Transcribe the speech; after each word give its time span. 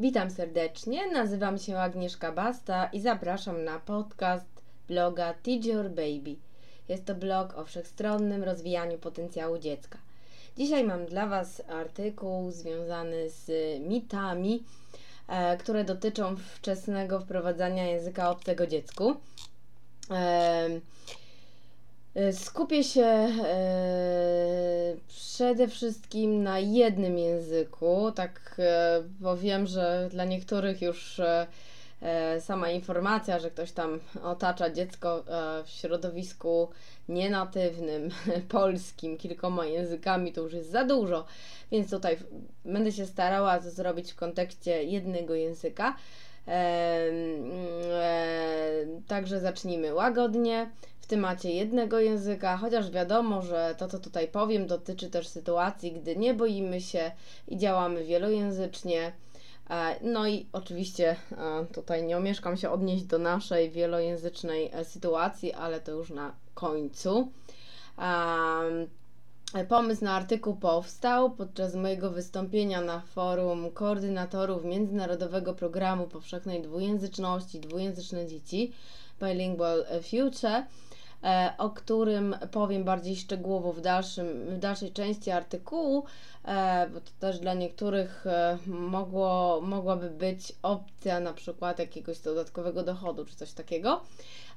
Witam 0.00 0.30
serdecznie, 0.30 1.10
nazywam 1.12 1.58
się 1.58 1.78
Agnieszka 1.78 2.32
Basta 2.32 2.86
i 2.92 3.00
zapraszam 3.00 3.64
na 3.64 3.78
podcast 3.78 4.62
bloga 4.88 5.34
Teach 5.34 5.64
Your 5.64 5.88
Baby. 5.88 6.36
Jest 6.88 7.04
to 7.04 7.14
blog 7.14 7.58
o 7.58 7.64
wszechstronnym 7.64 8.44
rozwijaniu 8.44 8.98
potencjału 8.98 9.58
dziecka. 9.58 9.98
Dzisiaj 10.56 10.84
mam 10.84 11.06
dla 11.06 11.26
Was 11.26 11.62
artykuł 11.68 12.50
związany 12.50 13.30
z 13.30 13.50
mitami, 13.80 14.64
e, 15.28 15.56
które 15.56 15.84
dotyczą 15.84 16.36
wczesnego 16.36 17.20
wprowadzania 17.20 17.86
języka 17.86 18.30
obcego 18.30 18.66
dziecku. 18.66 19.16
E, 22.18 22.32
skupię 22.32 22.84
się 22.84 23.04
e, 23.04 24.96
przede 25.08 25.68
wszystkim 25.68 26.42
na 26.42 26.58
jednym 26.58 27.18
języku, 27.18 28.12
tak 28.12 28.56
e, 28.58 29.02
bo 29.20 29.36
wiem, 29.36 29.66
że 29.66 30.08
dla 30.10 30.24
niektórych 30.24 30.82
już 30.82 31.20
sama 32.40 32.70
informacja, 32.70 33.38
że 33.38 33.50
ktoś 33.50 33.72
tam 33.72 34.00
otacza 34.22 34.70
dziecko 34.70 35.24
w 35.64 35.70
środowisku 35.70 36.68
nienatywnym, 37.08 38.10
polskim, 38.48 39.16
kilkoma 39.16 39.66
językami, 39.66 40.32
to 40.32 40.40
już 40.40 40.52
jest 40.52 40.70
za 40.70 40.84
dużo, 40.84 41.24
więc 41.72 41.90
tutaj 41.90 42.18
będę 42.64 42.92
się 42.92 43.06
starała 43.06 43.58
to 43.58 43.70
zrobić 43.70 44.12
w 44.12 44.16
kontekście 44.16 44.84
jednego 44.84 45.34
języka. 45.34 45.96
Także 49.08 49.40
zacznijmy 49.40 49.94
łagodnie 49.94 50.70
temacie 51.08 51.50
jednego 51.50 52.00
języka, 52.00 52.56
chociaż 52.56 52.90
wiadomo, 52.90 53.42
że 53.42 53.74
to, 53.78 53.88
co 53.88 53.98
tutaj 53.98 54.28
powiem, 54.28 54.66
dotyczy 54.66 55.10
też 55.10 55.28
sytuacji, 55.28 55.92
gdy 55.92 56.16
nie 56.16 56.34
boimy 56.34 56.80
się 56.80 57.10
i 57.48 57.56
działamy 57.56 58.04
wielojęzycznie. 58.04 59.12
E, 59.70 59.96
no 60.02 60.28
i 60.28 60.46
oczywiście 60.52 61.16
e, 61.32 61.66
tutaj 61.74 62.04
nie 62.04 62.16
omieszkam 62.16 62.56
się 62.56 62.70
odnieść 62.70 63.04
do 63.04 63.18
naszej 63.18 63.70
wielojęzycznej 63.70 64.70
e, 64.72 64.84
sytuacji, 64.84 65.52
ale 65.52 65.80
to 65.80 65.92
już 65.92 66.10
na 66.10 66.34
końcu. 66.54 67.32
Pomysł 69.68 70.04
na 70.04 70.12
artykuł 70.12 70.56
powstał 70.56 71.30
podczas 71.30 71.74
mojego 71.74 72.10
wystąpienia 72.10 72.80
na 72.80 73.00
forum 73.00 73.70
koordynatorów 73.70 74.64
Międzynarodowego 74.64 75.54
Programu 75.54 76.08
Powszechnej 76.08 76.62
Dwujęzyczności 76.62 77.60
Dwujęzyczne 77.60 78.26
Dzieci 78.26 78.72
Bilingual 79.22 79.84
Future 80.02 80.64
o 81.58 81.70
którym 81.70 82.36
powiem 82.50 82.84
bardziej 82.84 83.16
szczegółowo 83.16 83.72
w, 83.72 83.80
dalszym, 83.80 84.26
w 84.46 84.58
dalszej 84.58 84.92
części 84.92 85.30
artykułu, 85.30 86.04
e, 86.44 86.88
bo 86.88 87.00
to 87.00 87.10
też 87.20 87.38
dla 87.38 87.54
niektórych 87.54 88.26
e, 88.26 88.58
mogło, 88.66 89.60
mogłaby 89.62 90.10
być 90.10 90.52
opcja 90.62 91.20
na 91.20 91.32
przykład 91.32 91.78
jakiegoś 91.78 92.18
dodatkowego 92.18 92.82
dochodu 92.82 93.24
czy 93.24 93.36
coś 93.36 93.52
takiego, 93.52 94.00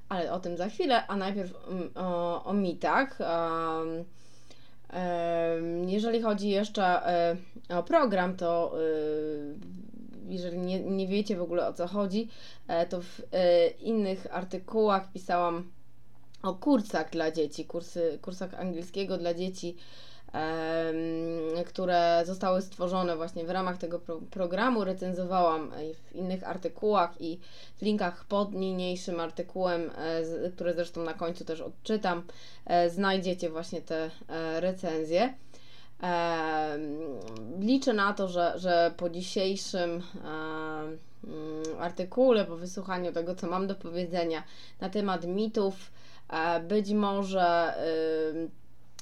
ale 0.10 0.34
o 0.34 0.40
tym 0.40 0.58
za 0.58 0.70
chwilę, 0.70 1.08
a 1.08 1.16
najpierw 1.16 1.54
mm, 1.68 1.92
o, 1.96 2.44
o 2.44 2.54
mitach. 2.54 3.18
Jeżeli 5.86 6.22
chodzi 6.22 6.50
jeszcze 6.50 7.02
o 7.70 7.84
program, 7.84 8.36
to 8.38 8.76
jeżeli 10.28 10.58
nie, 10.58 10.80
nie 10.80 11.08
wiecie 11.08 11.36
w 11.36 11.42
ogóle 11.42 11.68
o 11.68 11.74
co 11.74 11.88
chodzi, 11.88 12.28
to 12.90 13.02
w 13.02 13.22
innych 13.80 14.28
artykułach 14.32 15.12
pisałam 15.12 15.72
o 16.44 16.54
kursach 16.54 17.10
dla 17.10 17.32
dzieci, 17.32 17.66
kursy, 17.66 18.20
kursach 18.22 18.54
angielskiego 18.54 19.18
dla 19.18 19.34
dzieci, 19.34 19.76
które 21.66 22.24
zostały 22.26 22.62
stworzone 22.62 23.16
właśnie 23.16 23.46
w 23.46 23.50
ramach 23.50 23.78
tego 23.78 24.00
pro 24.00 24.20
programu. 24.32 24.84
Recenzowałam 24.84 25.72
w 26.12 26.16
innych 26.16 26.50
artykułach 26.50 27.22
i 27.22 27.40
w 27.78 27.82
linkach 27.82 28.26
pod 28.26 28.54
niniejszym 28.54 29.20
artykułem, 29.20 29.92
e, 29.98 30.50
które 30.50 30.74
zresztą 30.74 31.04
na 31.04 31.14
końcu 31.14 31.46
też 31.46 31.62
odczytam, 31.62 32.24
e, 32.66 32.90
znajdziecie 32.90 33.50
właśnie 33.50 33.82
te 33.82 34.10
e, 34.30 34.60
recenzje. 34.60 35.34
Liczę 37.60 37.94
na 37.94 38.14
to, 38.14 38.28
że, 38.28 38.54
że 38.56 38.94
po 38.98 39.10
dzisiejszym 39.10 40.04
artykule, 41.80 42.46
po 42.46 42.58
wysłuchaniu 42.58 43.12
tego, 43.12 43.36
co 43.36 43.48
mam 43.48 43.68
do 43.68 43.76
powiedzenia 43.76 44.44
na 44.80 44.90
temat 44.90 45.26
mitów, 45.26 45.92
być 46.68 46.92
może 46.92 47.74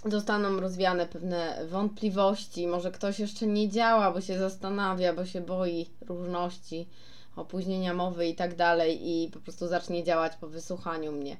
zostaną 0.06 0.60
rozwiane 0.60 1.06
pewne 1.06 1.66
wątpliwości, 1.70 2.68
może 2.68 2.92
ktoś 2.92 3.20
jeszcze 3.20 3.48
nie 3.48 3.70
działa, 3.70 4.12
bo 4.12 4.22
się 4.22 4.38
zastanawia, 4.38 5.14
bo 5.14 5.26
się 5.26 5.42
boi 5.42 5.90
różności, 6.08 6.88
opóźnienia 7.36 7.94
mowy 7.94 8.28
i 8.28 8.36
tak 8.36 8.56
dalej 8.56 9.10
i 9.10 9.32
po 9.32 9.40
prostu 9.40 9.68
zacznie 9.68 10.04
działać 10.04 10.36
po 10.36 10.48
wysłuchaniu 10.48 11.12
mnie. 11.12 11.38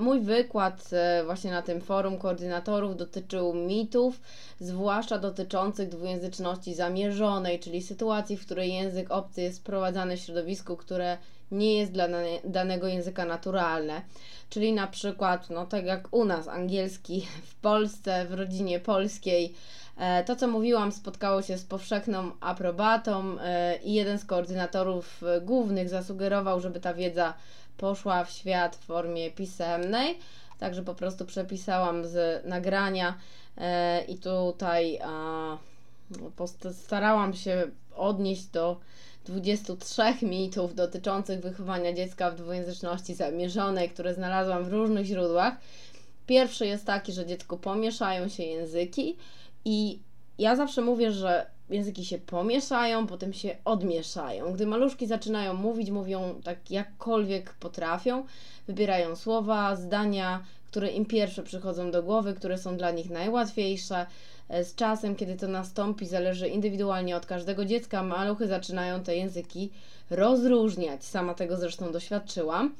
Mój 0.00 0.20
wykład 0.20 0.90
e, 0.92 1.24
właśnie 1.24 1.50
na 1.50 1.62
tym 1.62 1.80
forum 1.80 2.18
koordynatorów 2.18 2.96
dotyczył 2.96 3.54
mitów, 3.54 4.20
zwłaszcza 4.60 5.18
dotyczących 5.18 5.88
dwujęzyczności 5.88 6.74
zamierzonej, 6.74 7.60
czyli 7.60 7.82
sytuacji, 7.82 8.36
w 8.36 8.44
której 8.46 8.74
język 8.74 9.10
obcy 9.10 9.42
jest 9.42 9.58
wprowadzany 9.58 10.16
w 10.16 10.20
środowisku, 10.20 10.76
które 10.76 11.18
nie 11.50 11.78
jest 11.78 11.92
dla 11.92 12.08
danego 12.44 12.86
języka 12.86 13.24
naturalne. 13.24 14.02
Czyli 14.50 14.72
na 14.72 14.86
przykład, 14.86 15.50
no 15.50 15.66
tak 15.66 15.84
jak 15.84 16.08
u 16.10 16.24
nas, 16.24 16.48
angielski 16.48 17.26
w 17.42 17.54
Polsce, 17.54 18.24
w 18.24 18.34
rodzinie 18.34 18.80
polskiej, 18.80 19.54
e, 19.96 20.24
to, 20.24 20.36
co 20.36 20.48
mówiłam, 20.48 20.92
spotkało 20.92 21.42
się 21.42 21.58
z 21.58 21.64
powszechną 21.64 22.30
aprobatą 22.40 23.40
e, 23.40 23.76
i 23.76 23.92
jeden 23.92 24.18
z 24.18 24.24
koordynatorów 24.24 25.22
głównych 25.42 25.88
zasugerował, 25.88 26.60
żeby 26.60 26.80
ta 26.80 26.94
wiedza 26.94 27.34
poszła 27.76 28.24
w 28.24 28.30
świat 28.30 28.76
w 28.76 28.84
formie 28.84 29.30
pisemnej. 29.30 30.18
Także 30.58 30.82
po 30.82 30.94
prostu 30.94 31.24
przepisałam 31.24 32.06
z 32.06 32.46
nagrania 32.46 33.14
e, 33.58 34.04
i 34.04 34.18
tutaj 34.18 34.98
starałam 36.72 37.34
się 37.34 37.64
odnieść 37.96 38.46
do 38.46 38.80
23 39.26 40.02
mitów 40.22 40.74
dotyczących 40.74 41.40
wychowania 41.40 41.92
dziecka 41.92 42.30
w 42.30 42.36
dwujęzyczności 42.36 43.14
zamierzonej, 43.14 43.90
które 43.90 44.14
znalazłam 44.14 44.64
w 44.64 44.72
różnych 44.72 45.06
źródłach. 45.06 45.54
Pierwszy 46.26 46.66
jest 46.66 46.84
taki, 46.84 47.12
że 47.12 47.26
dziecku 47.26 47.58
pomieszają 47.58 48.28
się 48.28 48.42
języki 48.42 49.16
i 49.64 49.98
ja 50.38 50.56
zawsze 50.56 50.82
mówię, 50.82 51.12
że 51.12 51.46
języki 51.70 52.04
się 52.04 52.18
pomieszają, 52.18 53.06
potem 53.06 53.32
się 53.32 53.56
odmieszają. 53.64 54.52
Gdy 54.52 54.66
maluszki 54.66 55.06
zaczynają 55.06 55.54
mówić, 55.54 55.90
mówią 55.90 56.40
tak 56.44 56.70
jakkolwiek 56.70 57.54
potrafią, 57.54 58.24
wybierają 58.66 59.16
słowa, 59.16 59.76
zdania, 59.76 60.44
które 60.70 60.90
im 60.90 61.06
pierwsze 61.06 61.42
przychodzą 61.42 61.90
do 61.90 62.02
głowy, 62.02 62.34
które 62.34 62.58
są 62.58 62.76
dla 62.76 62.90
nich 62.90 63.10
najłatwiejsze. 63.10 64.06
E, 64.48 64.64
z 64.64 64.74
czasem, 64.74 65.16
kiedy 65.16 65.36
to 65.36 65.48
nastąpi, 65.48 66.06
zależy 66.06 66.48
indywidualnie 66.48 67.16
od 67.16 67.26
każdego 67.26 67.64
dziecka, 67.64 68.02
maluchy 68.02 68.46
zaczynają 68.46 69.02
te 69.02 69.16
języki 69.16 69.70
rozróżniać. 70.10 71.04
Sama 71.04 71.34
tego 71.34 71.56
zresztą 71.56 71.92
doświadczyłam. 71.92 72.74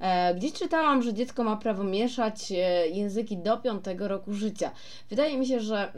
E, 0.00 0.34
gdzieś 0.34 0.52
czytałam, 0.52 1.02
że 1.02 1.14
dziecko 1.14 1.44
ma 1.44 1.56
prawo 1.56 1.84
mieszać 1.84 2.52
e, 2.52 2.88
języki 2.88 3.36
do 3.36 3.56
5 3.56 3.84
roku 3.98 4.32
życia. 4.32 4.70
Wydaje 5.10 5.38
mi 5.38 5.46
się, 5.46 5.60
że 5.60 5.92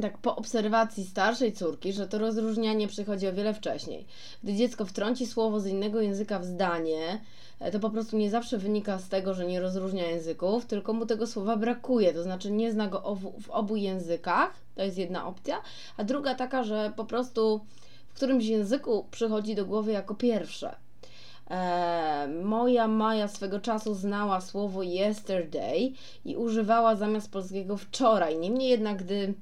tak 0.00 0.18
po 0.18 0.36
obserwacji 0.36 1.04
starszej 1.04 1.52
córki, 1.52 1.92
że 1.92 2.08
to 2.08 2.18
rozróżnianie 2.18 2.88
przychodzi 2.88 3.28
o 3.28 3.32
wiele 3.32 3.54
wcześniej. 3.54 4.06
Gdy 4.42 4.54
dziecko 4.54 4.84
wtrąci 4.84 5.26
słowo 5.26 5.60
z 5.60 5.66
innego 5.66 6.00
języka 6.00 6.38
w 6.38 6.44
zdanie, 6.44 7.20
e, 7.60 7.70
to 7.70 7.80
po 7.80 7.90
prostu 7.90 8.16
nie 8.16 8.30
zawsze 8.30 8.58
wynika 8.58 8.98
z 8.98 9.08
tego, 9.08 9.34
że 9.34 9.46
nie 9.46 9.60
rozróżnia 9.60 10.06
języków, 10.06 10.66
tylko 10.66 10.92
mu 10.92 11.06
tego 11.06 11.26
słowa 11.26 11.56
brakuje, 11.56 12.14
to 12.14 12.22
znaczy 12.22 12.50
nie 12.50 12.72
zna 12.72 12.88
go 12.88 13.16
w 13.40 13.50
obu 13.50 13.76
językach, 13.76 14.50
to 14.74 14.82
jest 14.82 14.98
jedna 14.98 15.26
opcja, 15.26 15.62
a 15.96 16.04
druga 16.04 16.34
taka, 16.34 16.64
że 16.64 16.92
po 16.96 17.04
prostu 17.04 17.60
w 18.08 18.14
którymś 18.14 18.44
języku 18.44 19.06
przychodzi 19.10 19.54
do 19.54 19.66
głowy 19.66 19.92
jako 19.92 20.14
pierwsze. 20.14 20.76
E, 21.50 22.28
moja 22.44 22.88
Maja 22.88 23.28
swego 23.28 23.60
czasu 23.60 23.94
znała 23.94 24.40
słowo 24.40 24.82
yesterday 24.82 25.92
i 26.24 26.36
używała 26.36 26.96
zamiast 26.96 27.30
polskiego 27.30 27.76
wczoraj. 27.76 28.38
Niemniej 28.38 28.68
jednak, 28.68 29.04
gdy 29.04 29.34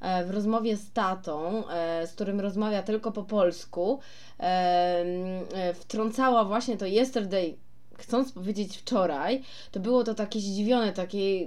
w 0.00 0.30
rozmowie 0.30 0.76
z 0.76 0.92
tatą, 0.92 1.68
e, 1.68 2.06
z 2.06 2.12
którym 2.12 2.40
rozmawia 2.40 2.82
tylko 2.82 3.12
po 3.12 3.22
polsku, 3.22 4.00
e, 4.40 5.74
wtrącała 5.74 6.44
właśnie 6.44 6.76
to 6.76 6.86
yesterday 6.86 7.56
chcąc 7.98 8.32
powiedzieć 8.32 8.76
wczoraj, 8.76 9.42
to 9.70 9.80
było 9.80 10.04
to 10.04 10.14
takie 10.14 10.40
zdziwione, 10.40 10.92
takie, 10.92 11.46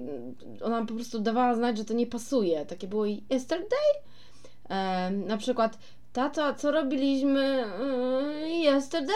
ona 0.62 0.86
po 0.86 0.94
prostu 0.94 1.20
dawała 1.20 1.56
znać, 1.56 1.78
że 1.78 1.86
to 1.86 1.94
nie 1.94 2.08
pasuje. 2.08 2.66
Takie 2.66 2.88
było 2.88 3.06
yesterday? 3.06 3.90
E, 4.70 5.12
na 5.12 5.38
przykład, 5.38 5.78
tata, 6.14 6.54
co 6.54 6.72
robiliśmy 6.72 7.66
yesterday? 8.64 9.16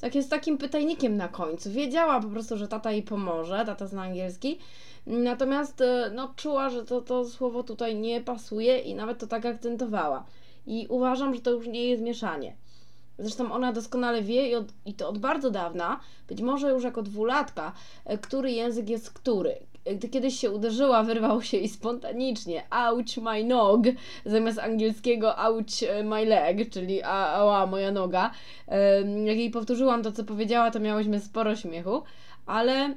Takie 0.00 0.22
z 0.22 0.28
takim 0.28 0.58
pytajnikiem 0.58 1.16
na 1.16 1.28
końcu. 1.28 1.70
Wiedziała 1.70 2.20
po 2.20 2.28
prostu, 2.28 2.56
że 2.56 2.68
tata 2.68 2.92
jej 2.92 3.02
pomoże, 3.02 3.64
tata 3.66 3.86
zna 3.86 4.02
angielski. 4.02 4.58
Natomiast 5.06 5.80
e, 5.80 6.10
no, 6.14 6.32
czuła, 6.36 6.70
że 6.70 6.84
to, 6.84 7.00
to 7.00 7.24
słowo 7.24 7.62
tutaj 7.62 7.96
nie 7.96 8.20
pasuje 8.20 8.78
i 8.78 8.94
nawet 8.94 9.18
to 9.18 9.26
tak 9.26 9.46
akcentowała. 9.46 10.24
I 10.66 10.86
uważam, 10.88 11.34
że 11.34 11.40
to 11.40 11.50
już 11.50 11.66
nie 11.66 11.84
jest 11.84 12.02
mieszanie. 12.02 12.56
Zresztą 13.18 13.52
ona 13.52 13.72
doskonale 13.72 14.22
wie 14.22 14.48
i, 14.48 14.54
od, 14.54 14.66
i 14.86 14.94
to 14.94 15.08
od 15.08 15.18
bardzo 15.18 15.50
dawna, 15.50 16.00
być 16.28 16.42
może 16.42 16.70
już 16.70 16.84
jako 16.84 17.02
dwulatka, 17.02 17.72
e, 18.04 18.18
który 18.18 18.52
język 18.52 18.88
jest 18.90 19.10
który. 19.10 19.54
Gdy 19.96 20.08
kiedyś 20.08 20.40
się 20.40 20.50
uderzyła, 20.50 21.02
wyrwał 21.02 21.42
się 21.42 21.56
i 21.56 21.68
spontanicznie 21.68 22.66
ouch 22.70 23.16
my 23.22 23.44
nog, 23.44 23.82
zamiast 24.26 24.58
angielskiego 24.58 25.38
ouch 25.38 25.82
e, 25.88 26.02
my 26.02 26.24
leg, 26.24 26.70
czyli 26.70 27.02
ała 27.02 27.66
moja 27.66 27.92
noga. 27.92 28.30
Jak 29.24 29.36
jej 29.36 29.50
powtórzyłam 29.50 30.02
to, 30.02 30.12
co 30.12 30.24
powiedziała, 30.24 30.70
to 30.70 30.80
miałyśmy 30.80 31.20
sporo 31.20 31.56
śmiechu, 31.56 32.02
ale 32.46 32.94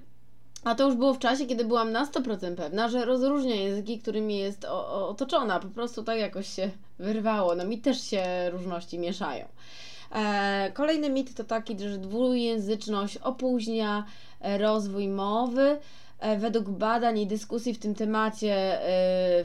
a 0.64 0.76
to 0.76 0.86
już 0.86 0.96
było 0.96 1.14
w 1.14 1.20
czasie, 1.20 1.46
kiedy 1.46 1.66
byłam 1.66 1.92
na 1.92 2.06
100% 2.06 2.56
pewna, 2.56 2.90
że 2.90 3.06
rozróżnia 3.06 3.56
języki, 3.56 4.00
którymi 4.00 4.38
jest 4.38 4.66
otoczona. 4.90 5.60
Po 5.60 5.68
prostu 5.68 6.04
tak 6.04 6.20
jakoś 6.20 6.48
się 6.48 6.70
wyrwało. 7.00 7.56
No 7.56 7.66
mi 7.66 7.82
też 7.82 8.02
się 8.02 8.50
różności 8.50 9.00
mieszają. 9.00 9.46
E, 10.12 10.72
kolejny 10.74 11.10
mit 11.10 11.36
to 11.36 11.44
taki, 11.44 11.80
że 11.80 11.98
dwujęzyczność 11.98 13.18
opóźnia 13.18 14.06
rozwój 14.58 15.08
mowy. 15.08 15.80
E, 16.24 16.38
według 16.38 16.70
badań 16.70 17.20
i 17.20 17.28
dyskusji 17.28 17.74
w 17.74 17.80
tym 17.80 17.96
temacie, 17.96 18.80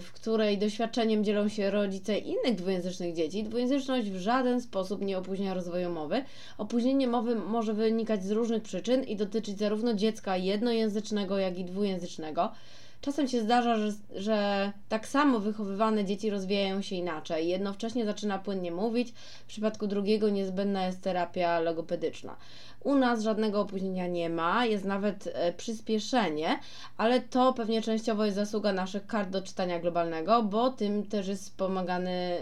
w 0.01 0.13
której 0.15 0.59
doświadczeniem 0.59 1.25
dzielą 1.25 1.49
się 1.49 1.71
rodzice 1.71 2.19
innych 2.19 2.55
dwujęzycznych 2.55 3.15
dzieci, 3.15 3.45
dwujęzyczność 3.45 4.11
w 4.11 4.17
żaden 4.17 4.61
sposób 4.61 5.01
nie 5.01 5.19
opóźnia 5.19 5.55
rozwoju 5.55 5.91
mowy. 5.91 6.25
Opóźnienie 6.59 7.09
mowy 7.09 7.35
może 7.35 7.75
wynikać 7.75 8.25
z 8.25 8.31
różnych 8.31 8.63
przyczyn 8.63 9.05
i 9.05 9.17
dotyczyć 9.17 9.59
zarówno 9.59 9.95
dziecka 9.95 10.37
jednojęzycznego, 10.37 11.39
jak 11.39 11.59
i 11.59 11.65
dwujęzycznego. 11.65 12.53
Czasem 13.01 13.29
się 13.29 13.43
zdarza, 13.43 13.77
że, 13.77 13.93
że 14.17 14.73
tak 14.89 15.09
samo 15.09 15.41
wychowywane 15.41 16.05
dzieci 16.05 16.31
rozwijają 16.31 16.83
się 16.83 16.97
inaczej. 16.97 17.49
Jedno 17.49 17.73
wcześniej 17.73 18.05
zaczyna 18.05 18.39
płynnie 18.39 18.73
mówić, 18.73 19.13
w 19.13 19.45
przypadku 19.45 19.87
drugiego 19.87 20.29
niezbędna 20.29 20.87
jest 20.87 21.03
terapia 21.03 21.61
logopedyczna. 21.61 22.37
U 22.85 22.95
nas 22.95 23.23
żadnego 23.23 23.61
opóźnienia 23.61 24.07
nie 24.07 24.31
ma, 24.31 24.67
jest 24.67 24.85
nawet 24.85 25.29
e, 25.33 25.53
przyspieszenie, 25.53 26.59
ale 26.97 27.21
to 27.21 27.53
pewnie 27.53 27.83
częściowo 27.83 28.25
jest 28.25 28.37
zasługa 28.37 28.73
naszych 28.73 29.07
kart 29.07 29.31
do 29.31 29.43
czytania 29.43 29.81
globalnego, 29.81 30.43
bo 30.43 30.71
tym 30.71 31.07
też 31.07 31.29
jest 31.29 31.43
wspomagany 31.43 32.39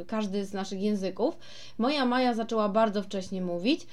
y, 0.00 0.04
każdy 0.06 0.44
z 0.44 0.52
naszych 0.52 0.80
języków. 0.80 1.38
Moja 1.78 2.04
Maja 2.04 2.34
zaczęła 2.34 2.68
bardzo 2.68 3.02
wcześnie 3.02 3.42
mówić 3.42 3.86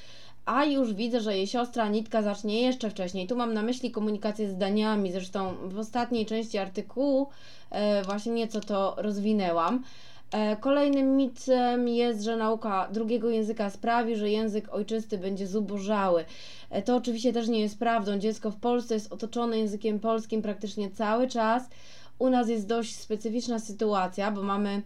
a 0.50 0.66
już 0.66 0.94
widzę, 0.94 1.22
że 1.22 1.38
jej 1.38 1.48
siostra 1.48 1.90
Nitka 1.90 2.22
zacznie 2.22 2.62
jeszcze 2.62 2.90
wcześniej. 2.90 3.28
Tu 3.28 3.36
mam 3.36 3.54
na 3.54 3.62
myśli 3.62 3.92
komunikację 3.92 4.50
z 4.50 4.52
zdaniami, 4.52 5.12
zresztą 5.12 5.54
w 5.64 5.80
ostatniej 5.80 6.26
części 6.26 6.58
artykułu 6.58 7.28
e, 7.70 8.04
właśnie 8.04 8.32
nieco 8.32 8.62
to 8.62 8.96
rozwinęłam. 8.98 9.84
E, 10.31 10.58
kolejnym 10.58 11.18
mitem 11.18 11.88
jest, 11.88 12.24
że 12.24 12.38
nauka 12.38 12.90
drugiego 12.92 13.30
języka 13.30 13.70
sprawi, 13.70 14.16
że 14.16 14.30
język 14.30 14.74
ojczysty 14.74 15.18
będzie 15.18 15.48
zubożały. 15.48 16.26
E, 16.70 16.81
to 16.81 16.96
oczywiście 16.96 17.34
też 17.34 17.48
nie 17.48 17.60
jest 17.60 17.80
prawdą. 17.80 18.20
Dziecko 18.20 18.52
w 18.52 18.56
Polsce 18.56 18.94
jest 18.94 19.14
otoczone 19.14 19.58
językiem 19.58 20.00
polskim 20.00 20.42
praktycznie 20.42 20.92
cały 20.92 21.28
czas. 21.28 21.64
U 22.20 22.30
nas 22.30 22.50
jest 22.50 22.68
dość 22.68 22.96
specyficzna 22.96 23.60
sytuacja, 23.60 24.31
bo 24.31 24.44
mamy 24.44 24.81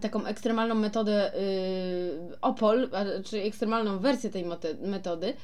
taką 0.00 0.26
ekstremalną 0.26 0.74
metodę 0.74 1.32
yy, 2.28 2.40
OPOL, 2.40 2.90
czyli 3.24 3.42
ekstremalną 3.42 3.98
wersję 3.98 4.30
tej 4.30 4.44
metody. 4.82 5.34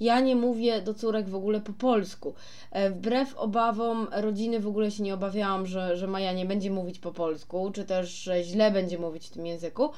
Ja 0.00 0.20
nie 0.20 0.36
mówię 0.36 0.82
do 0.82 0.94
córek 0.94 1.28
w 1.28 1.34
ogóle 1.34 1.60
po 1.60 1.72
polsku. 1.72 2.34
E, 2.70 2.90
wbrew 2.90 3.36
obawom 3.36 4.06
rodziny 4.12 4.60
w 4.60 4.66
ogóle 4.66 4.90
się 4.90 5.02
nie 5.02 5.14
obawiałam, 5.14 5.66
że, 5.66 5.96
że 5.96 6.06
Maja 6.06 6.32
nie 6.32 6.46
będzie 6.46 6.70
mówić 6.70 6.98
po 6.98 7.12
polsku, 7.12 7.70
czy 7.74 7.84
też 7.84 8.10
że 8.10 8.44
źle 8.44 8.70
będzie 8.70 8.98
mówić 8.98 9.26
w 9.26 9.30
tym 9.30 9.46
języku. 9.46 9.90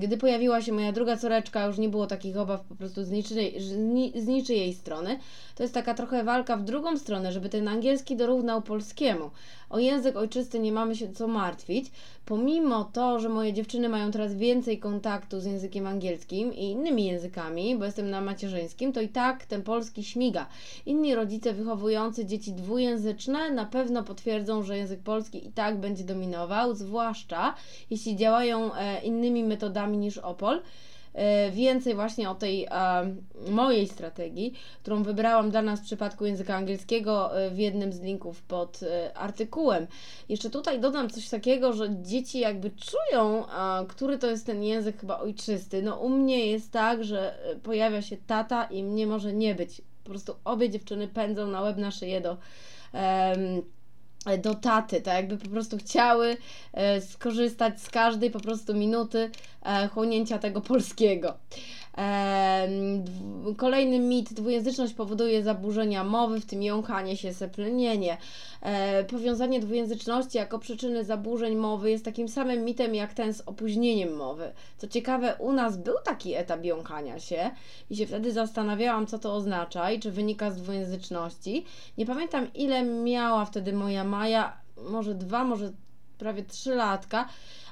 Gdy 0.00 0.16
pojawiła 0.16 0.62
się 0.62 0.72
moja 0.72 0.92
druga 0.92 1.16
córeczka, 1.16 1.66
już 1.66 1.78
nie 1.78 1.88
było 1.88 2.06
takich 2.06 2.36
obaw 2.36 2.64
po 2.64 2.74
prostu 2.74 3.04
z 3.04 3.10
niczyjej, 3.10 3.60
z 4.14 4.26
niczyjej 4.26 4.74
strony. 4.74 5.18
To 5.54 5.62
jest 5.62 5.74
taka 5.74 5.94
trochę 5.94 6.24
walka 6.24 6.56
w 6.56 6.64
drugą 6.64 6.96
stronę, 6.96 7.32
żeby 7.32 7.48
ten 7.48 7.68
angielski 7.68 8.16
dorównał 8.16 8.62
polskiemu. 8.62 9.30
O 9.70 9.78
język 9.78 10.16
ojczysty 10.16 10.58
nie 10.58 10.72
mamy 10.72 10.96
się 10.96 11.12
co 11.12 11.28
martwić, 11.28 11.90
pomimo 12.24 12.84
to, 12.84 13.20
że 13.20 13.28
moje 13.28 13.52
dziewczyny 13.52 13.88
mają 13.88 14.10
teraz 14.10 14.34
więcej 14.34 14.78
kontaktu 14.78 15.40
z 15.40 15.44
językiem 15.44 15.86
angielskim 15.86 16.54
i 16.54 16.64
innymi 16.64 17.06
językami, 17.06 17.76
bo 17.76 17.84
jestem 17.84 18.10
na 18.10 18.20
macierzyńskim, 18.20 18.92
to 18.92 19.00
i 19.00 19.08
tak 19.08 19.46
ten 19.46 19.62
polski 19.62 20.04
śmiga. 20.04 20.46
Inni 20.86 21.14
rodzice 21.14 21.52
wychowujący 21.52 22.26
dzieci 22.26 22.52
dwujęzyczne 22.52 23.50
na 23.50 23.64
pewno 23.64 24.04
potwierdzą, 24.04 24.62
że 24.62 24.78
język 24.78 25.00
polski 25.00 25.46
i 25.46 25.52
tak 25.52 25.80
będzie 25.80 26.04
dominował, 26.04 26.74
zwłaszcza 26.74 27.54
jeśli 27.90 28.16
działają 28.16 28.74
e, 28.74 29.00
innymi 29.18 29.44
metodami 29.44 29.98
niż 29.98 30.18
OPOL. 30.18 30.60
E, 31.18 31.50
więcej 31.50 31.94
właśnie 31.94 32.30
o 32.30 32.34
tej 32.34 32.64
e, 32.64 32.70
mojej 33.50 33.88
strategii, 33.88 34.54
którą 34.82 35.02
wybrałam 35.02 35.50
dla 35.50 35.62
nas 35.62 35.80
w 35.80 35.84
przypadku 35.84 36.26
języka 36.26 36.56
angielskiego 36.56 37.40
e, 37.40 37.50
w 37.50 37.58
jednym 37.58 37.92
z 37.92 38.00
linków 38.00 38.42
pod 38.42 38.80
artykułem. 39.14 39.86
Jeszcze 40.28 40.50
tutaj 40.50 40.80
dodam 40.80 41.10
coś 41.10 41.28
takiego, 41.28 41.72
że 41.72 41.88
dzieci 42.02 42.38
jakby 42.38 42.70
czują, 42.70 43.44
który 43.88 44.18
to 44.18 44.26
jest 44.26 44.46
ten 44.46 44.62
język 44.62 45.00
chyba 45.00 45.18
ojczysty. 45.18 45.82
No 45.82 45.96
u 45.96 46.08
mnie 46.08 46.46
jest 46.46 46.72
tak, 46.72 47.04
że 47.04 47.38
pojawia 47.62 48.02
się 48.02 48.16
tata 48.26 48.64
i 48.64 48.82
mnie 48.82 49.06
może 49.06 49.32
nie 49.32 49.54
być. 49.54 49.82
Po 50.04 50.10
prostu 50.10 50.34
obie 50.44 50.70
dziewczyny 50.70 51.08
pędzą 51.08 51.46
na 51.46 51.60
łeb 51.60 51.76
na 51.76 51.90
szyję 51.90 52.20
do 52.20 52.36
do 54.38 54.54
taty, 54.54 55.00
tak 55.00 55.14
jakby 55.14 55.38
po 55.38 55.48
prostu 55.48 55.78
chciały 55.78 56.36
e, 56.72 57.00
skorzystać 57.00 57.80
z 57.80 57.90
każdej 57.90 58.30
po 58.30 58.40
prostu 58.40 58.74
minuty 58.74 59.30
e, 59.62 59.88
chłonięcia 59.88 60.38
tego 60.38 60.60
polskiego. 60.60 61.34
Kolejny 63.56 64.00
mit, 64.00 64.34
dwujęzyczność 64.34 64.94
powoduje 64.94 65.42
zaburzenia 65.42 66.04
mowy, 66.04 66.40
w 66.40 66.46
tym 66.46 66.62
jąkanie 66.62 67.16
się, 67.16 67.34
seplenienie. 67.34 68.16
E, 68.62 69.04
powiązanie 69.04 69.60
dwujęzyczności 69.60 70.38
jako 70.38 70.58
przyczyny 70.58 71.04
zaburzeń 71.04 71.56
mowy 71.56 71.90
jest 71.90 72.04
takim 72.04 72.28
samym 72.28 72.64
mitem 72.64 72.94
jak 72.94 73.14
ten 73.14 73.34
z 73.34 73.40
opóźnieniem 73.46 74.16
mowy. 74.16 74.52
Co 74.78 74.88
ciekawe, 74.88 75.36
u 75.38 75.52
nas 75.52 75.76
był 75.76 75.94
taki 76.04 76.34
etap 76.34 76.64
jąkania 76.64 77.20
się 77.20 77.50
i 77.90 77.96
się 77.96 78.06
wtedy 78.06 78.32
zastanawiałam, 78.32 79.06
co 79.06 79.18
to 79.18 79.34
oznacza 79.34 79.90
i 79.90 80.00
czy 80.00 80.10
wynika 80.10 80.50
z 80.50 80.56
dwujęzyczności. 80.56 81.64
Nie 81.98 82.06
pamiętam, 82.06 82.46
ile 82.54 82.82
miała 82.82 83.44
wtedy 83.44 83.72
moja 83.72 84.04
Maja, 84.04 84.60
może 84.90 85.14
dwa, 85.14 85.44
może 85.44 85.72
prawie 86.18 86.42
trzy 86.42 86.74
latka 86.74 87.28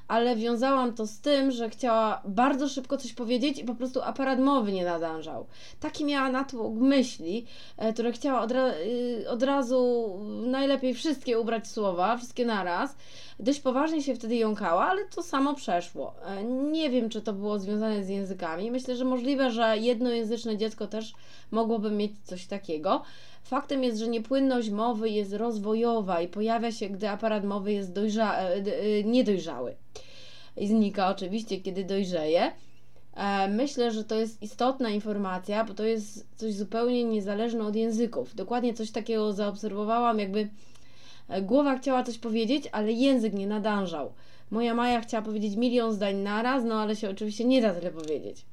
ale 0.08 0.36
wiązałam 0.36 0.94
to 0.94 1.06
z 1.06 1.20
tym, 1.20 1.50
że 1.50 1.70
chciała 1.70 2.22
bardzo 2.24 2.68
szybko 2.68 2.96
coś 2.96 3.12
powiedzieć 3.12 3.58
i 3.58 3.64
po 3.64 3.74
prostu 3.74 4.02
aparat 4.02 4.38
mowy 4.38 4.72
nie 4.72 4.84
nadążał. 4.84 5.46
Taki 5.80 6.04
miała 6.04 6.30
natłok 6.30 6.74
myśli, 6.74 7.46
e, 7.76 7.92
które 7.92 8.12
chciała 8.12 8.40
od, 8.40 8.52
ra 8.52 8.68
y, 8.68 9.24
od 9.28 9.42
razu 9.42 10.10
najlepiej 10.46 10.94
wszystkie 10.94 11.40
ubrać 11.40 11.68
słowa, 11.68 12.16
wszystkie 12.16 12.46
naraz. 12.46 12.96
Dość 13.40 13.60
poważnie 13.60 14.02
się 14.02 14.14
wtedy 14.14 14.36
jąkała, 14.36 14.86
ale 14.86 15.04
to 15.04 15.22
samo 15.22 15.54
przeszło. 15.54 16.14
E, 16.24 16.44
nie 16.44 16.90
wiem, 16.90 17.08
czy 17.08 17.22
to 17.22 17.32
było 17.32 17.58
związane 17.58 18.04
z 18.04 18.08
językami. 18.08 18.70
Myślę, 18.70 18.96
że 18.96 19.04
możliwe, 19.04 19.50
że 19.50 19.78
jednojęzyczne 19.78 20.56
dziecko 20.56 20.86
też 20.86 21.14
mogłoby 21.50 21.90
mieć 21.90 22.12
coś 22.24 22.46
takiego. 22.46 23.02
Faktem 23.46 23.84
jest, 23.84 23.98
że 23.98 24.08
niepłynność 24.08 24.70
mowy 24.70 25.10
jest 25.10 25.32
rozwojowa 25.32 26.20
i 26.20 26.28
pojawia 26.28 26.72
się, 26.72 26.88
gdy 26.88 27.08
aparat 27.08 27.44
mowy 27.44 27.72
jest 27.72 27.92
dojrza- 27.92 28.34
e, 28.34 28.54
e, 28.54 29.04
niedojrzały. 29.04 29.76
I 30.56 30.68
znika 30.68 31.08
oczywiście, 31.08 31.60
kiedy 31.60 31.84
dojrzeje. 31.84 32.52
E, 33.14 33.48
myślę, 33.48 33.90
że 33.90 34.04
to 34.04 34.14
jest 34.14 34.42
istotna 34.42 34.90
informacja, 34.90 35.64
bo 35.64 35.74
to 35.74 35.84
jest 35.84 36.26
coś 36.36 36.54
zupełnie 36.54 37.04
niezależne 37.04 37.64
od 37.64 37.76
języków. 37.76 38.34
Dokładnie 38.34 38.74
coś 38.74 38.90
takiego 38.90 39.32
zaobserwowałam, 39.32 40.18
jakby 40.18 40.48
głowa 41.42 41.78
chciała 41.78 42.02
coś 42.02 42.18
powiedzieć, 42.18 42.64
ale 42.72 42.92
język 42.92 43.34
nie 43.34 43.46
nadążał. 43.46 44.12
Moja 44.50 44.74
Maja 44.74 45.00
chciała 45.00 45.22
powiedzieć 45.22 45.56
milion 45.56 45.92
zdań 45.92 46.16
naraz, 46.16 46.64
no 46.64 46.80
ale 46.80 46.96
się 46.96 47.10
oczywiście 47.10 47.44
nie 47.44 47.62
da 47.62 47.74
tyle 47.74 47.90
powiedzieć. 47.90 48.44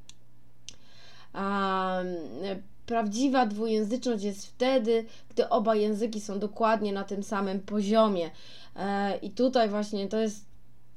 Prawdziwa 2.85 3.45
dwujęzyczność 3.45 4.23
jest 4.23 4.47
wtedy, 4.47 5.05
gdy 5.29 5.49
oba 5.49 5.75
języki 5.75 6.21
są 6.21 6.39
dokładnie 6.39 6.93
na 6.93 7.03
tym 7.03 7.23
samym 7.23 7.59
poziomie. 7.59 8.31
E, 8.75 9.17
I 9.17 9.31
tutaj 9.31 9.69
właśnie 9.69 10.07
to 10.07 10.17
jest 10.17 10.45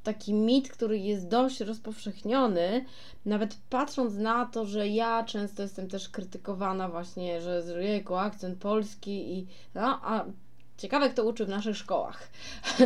taki 0.02 0.34
mit, 0.34 0.68
który 0.68 0.98
jest 0.98 1.28
dość 1.28 1.60
rozpowszechniony, 1.60 2.84
nawet 3.24 3.56
patrząc 3.70 4.14
na 4.14 4.46
to, 4.46 4.64
że 4.64 4.88
ja 4.88 5.24
często 5.24 5.62
jestem 5.62 5.88
też 5.88 6.08
krytykowana 6.08 6.88
właśnie, 6.88 7.40
że 7.40 7.62
jejku, 7.82 8.14
akcent 8.14 8.58
polski 8.58 9.38
i 9.38 9.46
no, 9.74 10.00
a 10.02 10.24
ciekawe 10.76 11.10
kto 11.10 11.24
uczy 11.24 11.46
w 11.46 11.48
naszych 11.48 11.76
szkołach. 11.76 12.28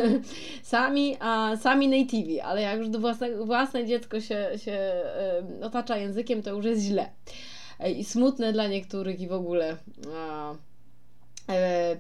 sami, 0.63 1.17
a, 1.21 1.57
sami 1.57 1.89
nativi, 1.89 2.41
ale 2.41 2.63
jak 2.63 2.79
już 2.79 2.89
do 2.89 2.99
własne, 2.99 3.37
własne 3.37 3.87
dziecko 3.87 4.21
się, 4.21 4.51
się 4.57 4.93
y, 5.61 5.65
otacza 5.65 5.97
językiem, 5.97 6.43
to 6.43 6.51
już 6.51 6.65
jest 6.65 6.83
źle 6.83 7.11
i 7.89 8.05
smutne 8.05 8.53
dla 8.53 8.67
niektórych 8.69 9.21
i 9.21 9.29
w 9.29 9.33
ogóle. 9.33 9.77
A, 10.15 10.55
e, 11.49 11.97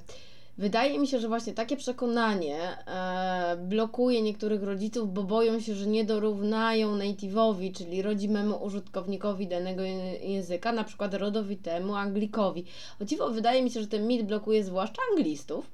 Wydaje 0.61 0.99
mi 0.99 1.07
się, 1.07 1.21
że 1.21 1.29
właśnie 1.29 1.53
takie 1.53 1.77
przekonanie 1.77 2.59
e, 2.87 3.57
blokuje 3.57 4.23
niektórych 4.23 4.63
rodziców, 4.63 5.13
bo 5.13 5.23
boją 5.23 5.61
się, 5.61 5.75
że 5.75 5.87
nie 5.87 6.05
dorównają 6.05 6.97
native'owi, 6.97 7.73
czyli 7.73 8.03
rodzimemu 8.03 8.65
użytkownikowi 8.65 9.47
danego 9.47 9.83
języka, 10.23 10.73
na 10.73 10.85
przykład 10.85 11.15
rodowitemu 11.15 11.95
Anglikowi. 11.95 12.65
O 13.01 13.05
dziwo, 13.05 13.31
wydaje 13.31 13.63
mi 13.63 13.71
się, 13.71 13.81
że 13.81 13.87
ten 13.87 14.07
mit 14.07 14.27
blokuje 14.27 14.65
zwłaszcza 14.65 15.03
anglistów. 15.11 15.71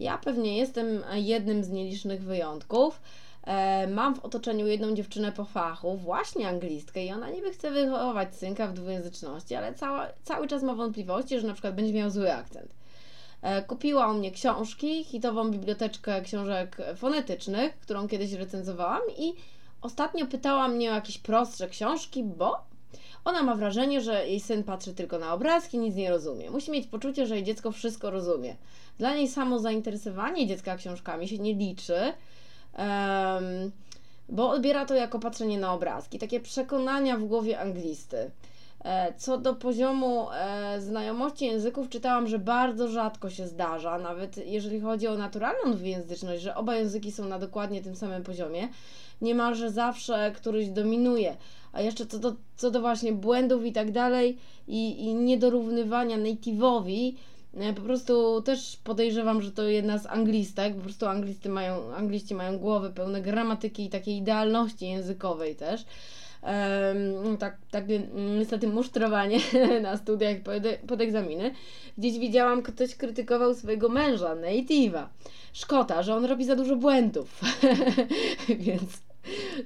Ja 0.00 0.18
pewnie 0.18 0.58
jestem 0.58 0.86
jednym 1.14 1.64
z 1.64 1.70
nielicznych 1.70 2.22
wyjątków. 2.22 3.00
E, 3.46 3.86
mam 3.86 4.14
w 4.14 4.24
otoczeniu 4.24 4.66
jedną 4.66 4.94
dziewczynę 4.94 5.32
po 5.32 5.44
fachu, 5.44 5.96
właśnie 5.96 6.48
anglistkę, 6.48 7.04
i 7.04 7.12
ona 7.12 7.30
niby 7.30 7.52
chce 7.52 7.70
wychowywać 7.70 8.36
synka 8.36 8.66
w 8.66 8.72
dwujęzyczności, 8.72 9.54
ale 9.54 9.74
cała, 9.74 10.08
cały 10.22 10.48
czas 10.48 10.62
ma 10.62 10.74
wątpliwości, 10.74 11.40
że 11.40 11.46
na 11.46 11.52
przykład 11.52 11.74
będzie 11.74 11.92
miał 11.92 12.10
zły 12.10 12.34
akcent. 12.34 12.74
E, 13.42 13.62
kupiła 13.62 14.10
u 14.10 14.14
mnie 14.14 14.30
książki, 14.30 15.04
hitową 15.04 15.50
biblioteczkę 15.50 16.22
książek 16.22 16.76
fonetycznych, 16.96 17.78
którą 17.78 18.08
kiedyś 18.08 18.32
recenzowałam 18.32 19.02
i 19.18 19.34
ostatnio 19.80 20.26
pytała 20.26 20.68
mnie 20.68 20.90
o 20.90 20.94
jakieś 20.94 21.18
prostsze 21.18 21.68
książki, 21.68 22.24
bo 22.24 22.72
ona 23.24 23.42
ma 23.42 23.54
wrażenie, 23.54 24.00
że 24.00 24.28
jej 24.28 24.40
syn 24.40 24.64
patrzy 24.64 24.94
tylko 24.94 25.18
na 25.18 25.34
obrazki, 25.34 25.78
nic 25.78 25.94
nie 25.94 26.10
rozumie. 26.10 26.50
Musi 26.50 26.70
mieć 26.70 26.86
poczucie, 26.86 27.26
że 27.26 27.34
jej 27.34 27.44
dziecko 27.44 27.72
wszystko 27.72 28.10
rozumie. 28.10 28.56
Dla 28.98 29.14
niej 29.14 29.28
samo 29.28 29.58
zainteresowanie 29.58 30.46
dziecka 30.46 30.76
książkami 30.76 31.28
się 31.28 31.38
nie 31.38 31.54
liczy, 31.54 32.12
um, 32.78 33.72
bo 34.28 34.50
odbiera 34.50 34.86
to 34.86 34.94
jako 34.94 35.18
patrzenie 35.18 35.58
na 35.58 35.72
obrazki. 35.72 36.18
Takie 36.18 36.40
przekonania 36.40 37.16
w 37.16 37.24
głowie 37.24 37.60
anglisty. 37.60 38.30
E, 38.84 39.12
co 39.16 39.38
do 39.38 39.54
poziomu 39.54 40.26
e, 40.30 40.80
znajomości 40.80 41.46
języków, 41.46 41.88
czytałam, 41.88 42.28
że 42.28 42.38
bardzo 42.38 42.88
rzadko 42.88 43.30
się 43.30 43.46
zdarza, 43.46 43.98
nawet 43.98 44.46
jeżeli 44.46 44.80
chodzi 44.80 45.08
o 45.08 45.16
naturalną 45.16 45.72
dwujęzyczność, 45.72 46.42
że 46.42 46.54
oba 46.54 46.76
języki 46.76 47.12
są 47.12 47.24
na 47.28 47.38
dokładnie 47.38 47.82
tym 47.82 47.96
samym 47.96 48.22
poziomie. 48.22 48.68
Niemalże 49.20 49.70
zawsze 49.70 50.32
któryś 50.36 50.68
dominuje. 50.68 51.36
A 51.72 51.80
jeszcze 51.80 52.06
co 52.06 52.18
do, 52.18 52.34
co 52.56 52.70
do 52.70 52.80
właśnie 52.80 53.12
błędów 53.12 53.64
i 53.64 53.72
tak 53.72 53.92
dalej, 53.92 54.38
i, 54.68 55.04
i 55.04 55.14
niedorównywania 55.14 56.18
native'owi, 56.18 57.14
po 57.76 57.82
prostu 57.82 58.42
też 58.42 58.76
podejrzewam, 58.84 59.42
że 59.42 59.52
to 59.52 59.62
jedna 59.62 59.98
z 59.98 60.06
anglistek, 60.06 60.74
po 60.74 60.80
prostu 60.80 61.06
anglisty 61.06 61.48
mają, 61.48 61.94
angliści 61.94 62.34
mają 62.34 62.58
głowy 62.58 62.90
pełne 62.90 63.22
gramatyki 63.22 63.84
i 63.84 63.90
takiej 63.90 64.16
idealności 64.16 64.86
językowej 64.86 65.56
też 65.56 65.84
tak, 67.38 67.56
tak 67.70 67.84
niestety 68.14 68.68
musztrowanie 68.68 69.38
na 69.82 69.96
studiach 69.96 70.40
pod, 70.40 70.62
pod 70.86 71.00
egzaminy. 71.00 71.54
Gdzieś 71.98 72.18
widziałam, 72.18 72.62
ktoś 72.62 72.94
krytykował 72.94 73.54
swojego 73.54 73.88
męża, 73.88 74.36
native'a, 74.36 75.06
Szkota, 75.52 76.02
że 76.02 76.14
on 76.14 76.24
robi 76.24 76.44
za 76.44 76.56
dużo 76.56 76.76
błędów. 76.76 77.40
Więc 78.48 79.02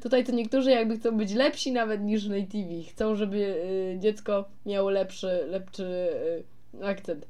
tutaj 0.03 0.25
to 0.25 0.33
niektórzy 0.33 0.71
jakby 0.71 0.99
chcą 0.99 1.17
być 1.17 1.35
lepsi 1.35 1.73
nawet 1.73 2.03
niż 2.03 2.29
native'i. 2.29 2.85
Chcą, 2.91 3.17
żeby 3.17 3.37
y, 3.37 3.99
dziecko 3.99 4.45
miało 4.67 4.91
lepszy, 4.91 5.45
lepszy 5.47 6.09
y, 6.75 6.87
akcent. 6.87 7.27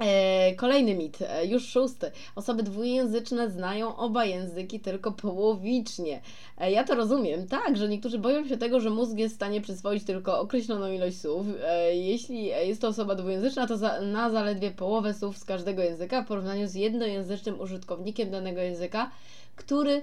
E, 0.00 0.54
kolejny 0.54 0.94
mit, 0.94 1.18
e, 1.22 1.46
już 1.46 1.68
szósty. 1.68 2.10
Osoby 2.36 2.62
dwujęzyczne 2.62 3.50
znają 3.50 3.96
oba 3.96 4.24
języki 4.24 4.80
tylko 4.80 5.12
połowicznie. 5.12 6.20
E, 6.58 6.70
ja 6.70 6.84
to 6.84 6.94
rozumiem, 6.94 7.48
tak, 7.48 7.76
że 7.76 7.88
niektórzy 7.88 8.18
boją 8.18 8.48
się 8.48 8.56
tego, 8.56 8.80
że 8.80 8.90
mózg 8.90 9.18
jest 9.18 9.34
w 9.34 9.36
stanie 9.36 9.60
przyswoić 9.60 10.04
tylko 10.04 10.40
określoną 10.40 10.92
ilość 10.92 11.20
słów. 11.20 11.46
Jeśli 11.92 12.44
jest 12.44 12.80
to 12.80 12.88
osoba 12.88 13.14
dwujęzyczna, 13.14 13.66
to 13.66 13.76
na 14.02 14.30
zaledwie 14.30 14.70
połowę 14.70 15.14
słów 15.14 15.38
z 15.38 15.44
każdego 15.44 15.82
języka 15.82 16.22
w 16.22 16.26
porównaniu 16.26 16.68
z 16.68 16.74
jednojęzycznym 16.74 17.60
użytkownikiem 17.60 18.30
danego 18.30 18.60
języka, 18.60 19.10
który 19.56 20.02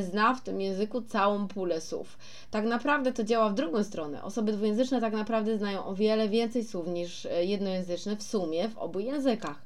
zna 0.00 0.34
w 0.34 0.42
tym 0.42 0.60
języku 0.60 1.02
całą 1.02 1.48
pulę 1.48 1.80
słów. 1.80 2.18
Tak 2.50 2.64
naprawdę 2.64 3.12
to 3.12 3.24
działa 3.24 3.48
w 3.50 3.54
drugą 3.54 3.84
stronę. 3.84 4.22
Osoby 4.22 4.52
dwujęzyczne 4.52 5.00
tak 5.00 5.12
naprawdę 5.12 5.58
znają 5.58 5.84
o 5.84 5.94
wiele 5.94 6.28
więcej 6.28 6.64
słów 6.64 6.86
niż 6.86 7.26
e, 7.26 7.44
jednojęzyczne 7.44 8.16
w 8.16 8.22
sumie 8.22 8.68
w 8.68 8.78
obu 8.78 9.00
językach. 9.00 9.64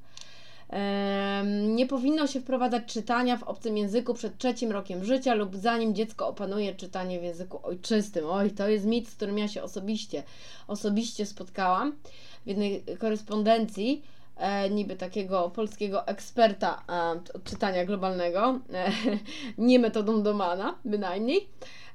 Nie 1.67 1.87
powinno 1.87 2.27
się 2.27 2.41
wprowadzać 2.41 2.85
czytania 2.87 3.37
w 3.37 3.43
obcym 3.43 3.77
języku 3.77 4.15
przed 4.15 4.39
trzecim 4.39 4.73
rokiem 4.73 5.05
życia 5.05 5.35
lub 5.35 5.57
zanim 5.57 5.95
dziecko 5.95 6.29
opanuje 6.29 6.75
czytanie 6.75 7.21
w 7.21 7.23
języku 7.23 7.61
ojczystym. 7.63 8.25
Oj, 8.27 8.51
to 8.51 8.69
jest 8.69 8.87
mit, 8.87 9.09
z 9.09 9.15
którym 9.15 9.39
ja 9.39 9.49
się 9.49 9.63
osobiście, 9.63 10.23
osobiście 10.67 11.27
spotkałam 11.27 11.93
w 12.45 12.47
jednej 12.47 12.85
korespondencji 12.99 14.03
e, 14.39 14.71
niby 14.71 14.97
takiego 14.97 15.51
polskiego 15.51 16.07
eksperta 16.07 16.83
e, 16.89 17.11
od 17.11 17.45
czytania 17.45 17.85
globalnego, 17.85 18.61
e, 18.73 18.93
nie 19.59 19.79
metodą 19.79 20.23
Domana 20.23 20.79
bynajmniej, 20.85 21.49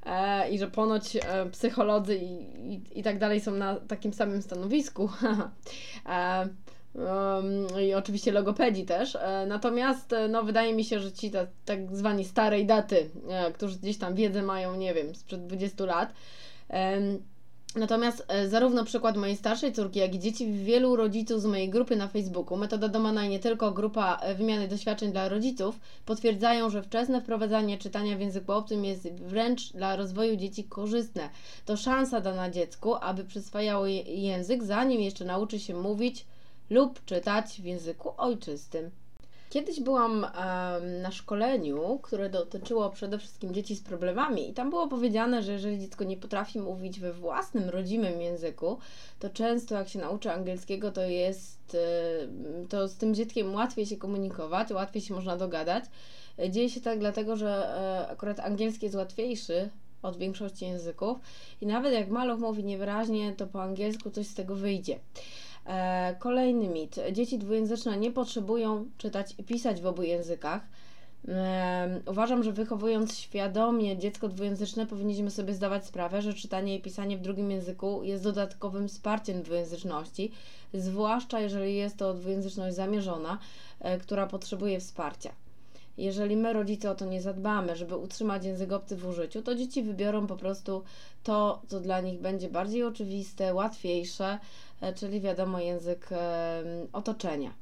e, 0.06 0.50
i 0.50 0.60
że 0.60 0.68
ponoć 0.68 1.16
e, 1.16 1.20
psycholodzy 1.52 2.18
i, 2.18 2.34
i, 2.74 3.00
i, 3.00 3.04
tak 3.04 3.20
dalej 3.20 3.42
są 3.42 3.52
na 3.52 3.76
takim 3.76 4.14
samym 4.14 4.42
stanowisku. 4.42 5.10
E, 6.10 6.48
um, 6.96 7.82
I 7.82 7.94
oczywiście 7.94 8.32
logopedzi 8.32 8.86
też. 8.86 9.16
E, 9.16 9.46
natomiast 9.48 10.16
no, 10.30 10.44
wydaje 10.44 10.74
mi 10.74 10.84
się, 10.84 11.00
że 11.00 11.12
ci 11.12 11.32
ta, 11.32 11.48
tak 11.66 11.96
zwani 11.96 12.26
starej 12.26 12.66
daty, 12.66 13.10
którzy 13.54 13.80
gdzieś 13.80 13.98
tam 13.98 14.16
wiedzę 14.16 14.42
mają, 14.42 14.76
nie 14.76 14.94
wiem, 14.94 15.16
sprzed 15.16 15.48
20 15.48 15.86
lat, 15.86 16.14
Natomiast 17.76 18.26
e, 18.28 18.48
zarówno 18.48 18.86
przykład 18.86 19.18
mojej 19.18 19.38
starszej 19.38 19.74
córki, 19.74 20.00
jak 20.00 20.16
i 20.16 20.20
dzieci 20.20 20.54
wielu 20.54 20.96
rodziców 20.96 21.42
z 21.42 21.46
mojej 21.46 21.70
grupy 21.70 21.96
na 21.96 22.08
Facebooku, 22.08 22.58
metoda 22.58 22.88
Domana 22.88 23.26
i 23.26 23.30
nie 23.30 23.40
tylko 23.40 23.72
grupa 23.72 24.18
e, 24.22 24.36
wymiany 24.36 24.68
doświadczeń 24.68 25.12
dla 25.12 25.30
rodziców, 25.30 25.80
potwierdzają, 26.06 26.70
że 26.70 26.84
wczesne 26.84 27.22
wprowadzanie 27.22 27.78
czytania 27.78 28.18
w 28.18 28.20
języku 28.20 28.52
obcym 28.52 28.86
jest 28.86 29.14
wręcz 29.14 29.74
dla 29.74 29.96
rozwoju 29.96 30.36
dzieci 30.36 30.64
korzystne. 30.64 31.30
To 31.66 31.78
szansa 31.78 32.22
dana 32.22 32.50
dziecku, 32.50 32.96
aby 32.96 33.24
przyswajało 33.24 33.86
język, 34.06 34.64
zanim 34.64 35.02
jeszcze 35.02 35.26
nauczy 35.26 35.60
się 35.60 35.74
mówić 35.74 36.26
lub 36.70 37.06
czytać 37.06 37.62
w 37.62 37.66
języku 37.66 38.14
ojczystym. 38.18 38.92
Kiedyś 39.54 39.80
byłam 39.80 40.28
na 41.02 41.12
szkoleniu, 41.12 42.00
które 42.02 42.30
dotyczyło 42.30 42.90
przede 42.90 43.18
wszystkim 43.18 43.54
dzieci 43.54 43.76
z 43.76 43.82
problemami, 43.82 44.50
i 44.50 44.54
tam 44.54 44.70
było 44.70 44.88
powiedziane, 44.88 45.44
że 45.44 45.52
jeżeli 45.52 45.80
dziecko 45.80 46.04
nie 46.04 46.18
potrafi 46.18 46.60
mówić 46.60 47.00
we 47.00 47.14
własnym, 47.14 47.70
rodzimym 47.70 48.22
języku, 48.22 48.78
to 49.20 49.30
często 49.30 49.76
jak 49.76 49.90
się 49.90 50.00
nauczy 50.00 50.32
angielskiego, 50.32 50.92
to 50.92 51.02
jest 51.02 51.76
e, 51.76 52.68
to 52.68 52.88
z 52.88 52.96
tym 52.96 53.16
dzieckiem 53.16 53.54
łatwiej 53.54 53.86
się 53.86 53.98
komunikować, 53.98 54.72
łatwiej 54.72 55.02
się 55.02 55.14
można 55.14 55.38
dogadać. 55.38 55.84
Dzieje 56.50 56.70
się 56.70 56.82
tak 56.82 57.00
dlatego, 57.00 57.36
że 57.36 57.50
e, 57.50 58.08
akurat 58.08 58.40
angielski 58.40 58.86
jest 58.86 58.96
łatwiejszy 58.96 59.70
od 60.02 60.18
większości 60.18 60.66
języków 60.66 61.18
i 61.62 61.66
nawet 61.66 61.94
jak 61.94 62.10
maluch 62.10 62.40
mówi 62.40 62.64
niewyraźnie, 62.64 63.34
to 63.34 63.48
po 63.48 63.64
angielsku 63.64 64.12
coś 64.12 64.28
z 64.28 64.34
tego 64.34 64.56
wyjdzie. 64.56 65.00
E, 65.66 66.16
kolejny 66.20 66.68
mit. 66.68 66.96
Dzieci 67.12 67.38
dwujęzyczne 67.38 67.98
nie 67.98 68.12
potrzebują 68.12 68.86
czytać 68.98 69.36
i 69.38 69.44
pisać 69.44 69.82
w 69.82 69.86
obu 69.86 70.04
językach. 70.04 70.62
Uważam, 72.06 72.44
że 72.44 72.52
wychowując 72.52 73.18
świadomie 73.18 73.98
dziecko 73.98 74.28
dwujęzyczne, 74.28 74.88
powinniśmy 74.88 75.32
sobie 75.32 75.54
zdawać 75.54 75.86
sprawę, 75.86 76.22
że 76.22 76.34
czytanie 76.34 76.76
i 76.76 76.82
pisanie 76.82 77.18
w 77.18 77.22
drugim 77.22 77.52
języku 77.52 78.04
jest 78.04 78.24
dodatkowym 78.24 78.88
wsparciem 78.88 79.44
dwujęzyczności, 79.44 80.32
zwłaszcza 80.74 81.40
jeżeli 81.40 81.76
jest 81.76 81.98
to 81.98 82.14
dwujęzyczność 82.14 82.76
zamierzona, 82.76 83.38
e, 83.80 83.98
która 83.98 84.28
potrzebuje 84.28 84.80
wsparcia. 84.80 85.32
Jeżeli 85.98 86.38
my, 86.38 86.54
rodzice, 86.54 86.92
o 86.92 86.96
to 86.96 87.06
nie 87.06 87.22
zadbamy, 87.22 87.76
żeby 87.76 87.98
utrzymać 87.98 88.46
język 88.46 88.72
obcy 88.72 88.96
w 88.96 89.08
użyciu, 89.08 89.42
to 89.42 89.56
dzieci 89.56 89.84
wybiorą 89.84 90.28
po 90.28 90.36
prostu 90.36 90.84
to, 91.24 91.62
co 91.68 91.80
dla 91.80 92.02
nich 92.02 92.20
będzie 92.20 92.50
bardziej 92.50 92.84
oczywiste, 92.84 93.54
łatwiejsze, 93.54 94.40
e, 94.82 94.94
czyli 94.94 95.22
wiadomo, 95.22 95.60
język 95.60 96.10
otoczenia. 96.94 97.54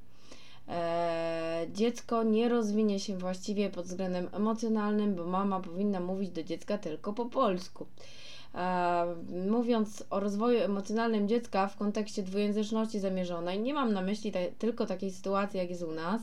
E, 0.67 1.65
dziecko 1.73 2.23
nie 2.23 2.49
rozwinie 2.49 2.99
się 2.99 3.17
właściwie 3.17 3.69
pod 3.69 3.85
względem 3.85 4.29
emocjonalnym, 4.33 5.15
bo 5.15 5.25
mama 5.25 5.59
powinna 5.59 5.99
mówić 5.99 6.29
do 6.29 6.43
dziecka 6.43 6.77
tylko 6.77 7.13
po 7.13 7.25
polsku. 7.25 7.85
Mówiąc 9.49 10.03
o 10.09 10.19
rozwoju 10.19 10.59
emocjonalnym 10.59 11.27
dziecka 11.27 11.67
w 11.67 11.77
kontekście 11.77 12.23
dwujęzyczności 12.23 12.99
zamierzonej, 12.99 13.59
nie 13.59 13.73
mam 13.73 13.93
na 13.93 14.01
myśli 14.01 14.31
tylko 14.57 14.85
takiej 14.85 15.11
sytuacji, 15.11 15.59
jak 15.59 15.69
jest 15.69 15.83
u 15.83 15.91
nas, 15.91 16.21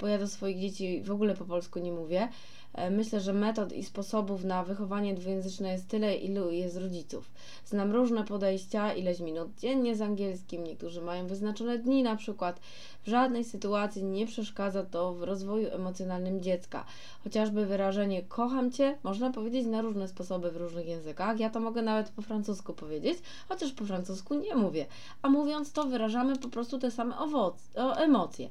bo 0.00 0.06
ja 0.06 0.18
do 0.18 0.28
swoich 0.28 0.60
dzieci 0.60 1.02
w 1.02 1.10
ogóle 1.10 1.34
po 1.34 1.44
polsku 1.44 1.78
nie 1.78 1.92
mówię, 1.92 2.28
E, 2.28 2.59
myślę, 2.90 3.20
że 3.20 3.32
metod 3.32 3.72
i 3.72 3.84
sposobów 3.84 4.44
na 4.44 4.64
wychowanie 4.64 5.14
dwujęzyczne 5.14 5.72
jest 5.72 5.88
tyle, 5.88 6.16
ilu 6.16 6.50
jest 6.50 6.76
rodziców. 6.76 7.30
Znam 7.64 7.92
różne 7.92 8.24
podejścia, 8.24 8.94
ileś 8.94 9.20
minut 9.20 9.48
dziennie 9.58 9.96
z 9.96 10.00
angielskim, 10.00 10.64
niektórzy 10.64 11.02
mają 11.02 11.26
wyznaczone 11.26 11.78
dni 11.78 12.02
na 12.02 12.16
przykład. 12.16 12.60
W 13.02 13.08
żadnej 13.08 13.44
sytuacji 13.44 14.04
nie 14.04 14.26
przeszkadza 14.26 14.82
to 14.84 15.14
w 15.14 15.22
rozwoju 15.22 15.68
emocjonalnym 15.70 16.40
dziecka. 16.40 16.84
Chociażby 17.24 17.66
wyrażenie 17.66 18.22
kocham 18.22 18.72
cię 18.72 18.98
można 19.02 19.30
powiedzieć 19.30 19.66
na 19.66 19.82
różne 19.82 20.08
sposoby 20.08 20.50
w 20.50 20.56
różnych 20.56 20.86
językach. 20.86 21.40
Ja 21.40 21.50
to 21.50 21.60
mogę 21.60 21.82
nawet 21.82 22.10
po 22.10 22.22
francusku 22.22 22.72
powiedzieć, 22.74 23.18
chociaż 23.48 23.72
po 23.72 23.84
francusku 23.84 24.34
nie 24.34 24.54
mówię. 24.54 24.86
A 25.22 25.28
mówiąc 25.28 25.72
to 25.72 25.84
wyrażamy 25.84 26.38
po 26.38 26.48
prostu 26.48 26.78
te 26.78 26.90
same 26.90 27.14
owoc- 27.14 27.96
emocje. 27.96 28.50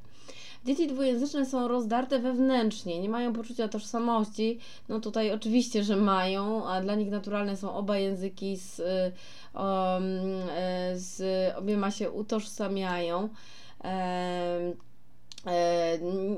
Dzieci 0.65 0.87
dwujęzyczne 0.87 1.45
są 1.45 1.67
rozdarte 1.67 2.19
wewnętrznie, 2.19 2.99
nie 2.99 3.09
mają 3.09 3.33
poczucia 3.33 3.67
tożsamości. 3.67 4.59
No 4.89 4.99
tutaj 4.99 5.31
oczywiście, 5.31 5.83
że 5.83 5.95
mają, 5.95 6.67
a 6.67 6.81
dla 6.81 6.95
nich 6.95 7.11
naturalne 7.11 7.57
są 7.57 7.73
oba 7.73 7.97
języki, 7.97 8.57
z, 8.57 8.79
um, 8.79 10.03
z 10.93 11.21
obiema 11.57 11.91
się 11.91 12.11
utożsamiają. 12.11 13.29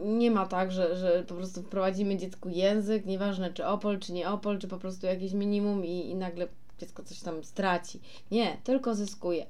Nie 0.06 0.32
ma 0.32 0.46
tak, 0.46 0.72
że, 0.72 0.98
że 0.98 1.24
po 1.28 1.36
prostu 1.36 1.62
wprowadzimy 1.62 2.18
dziecku 2.18 2.50
język, 2.50 3.06
nieważne 3.06 3.54
czy 3.54 3.66
opol, 3.66 4.00
czy 4.00 4.14
nie 4.14 4.30
opol, 4.30 4.60
czy 4.60 4.68
po 4.68 4.78
prostu 4.78 5.06
jakieś 5.06 5.34
minimum 5.34 5.86
i, 5.86 6.10
i 6.10 6.16
nagle 6.16 6.48
dziecko 6.80 7.04
coś 7.04 7.20
tam 7.20 7.44
straci. 7.44 8.00
Nie, 8.32 8.58
tylko 8.64 8.96
zyskuje. 8.96 9.46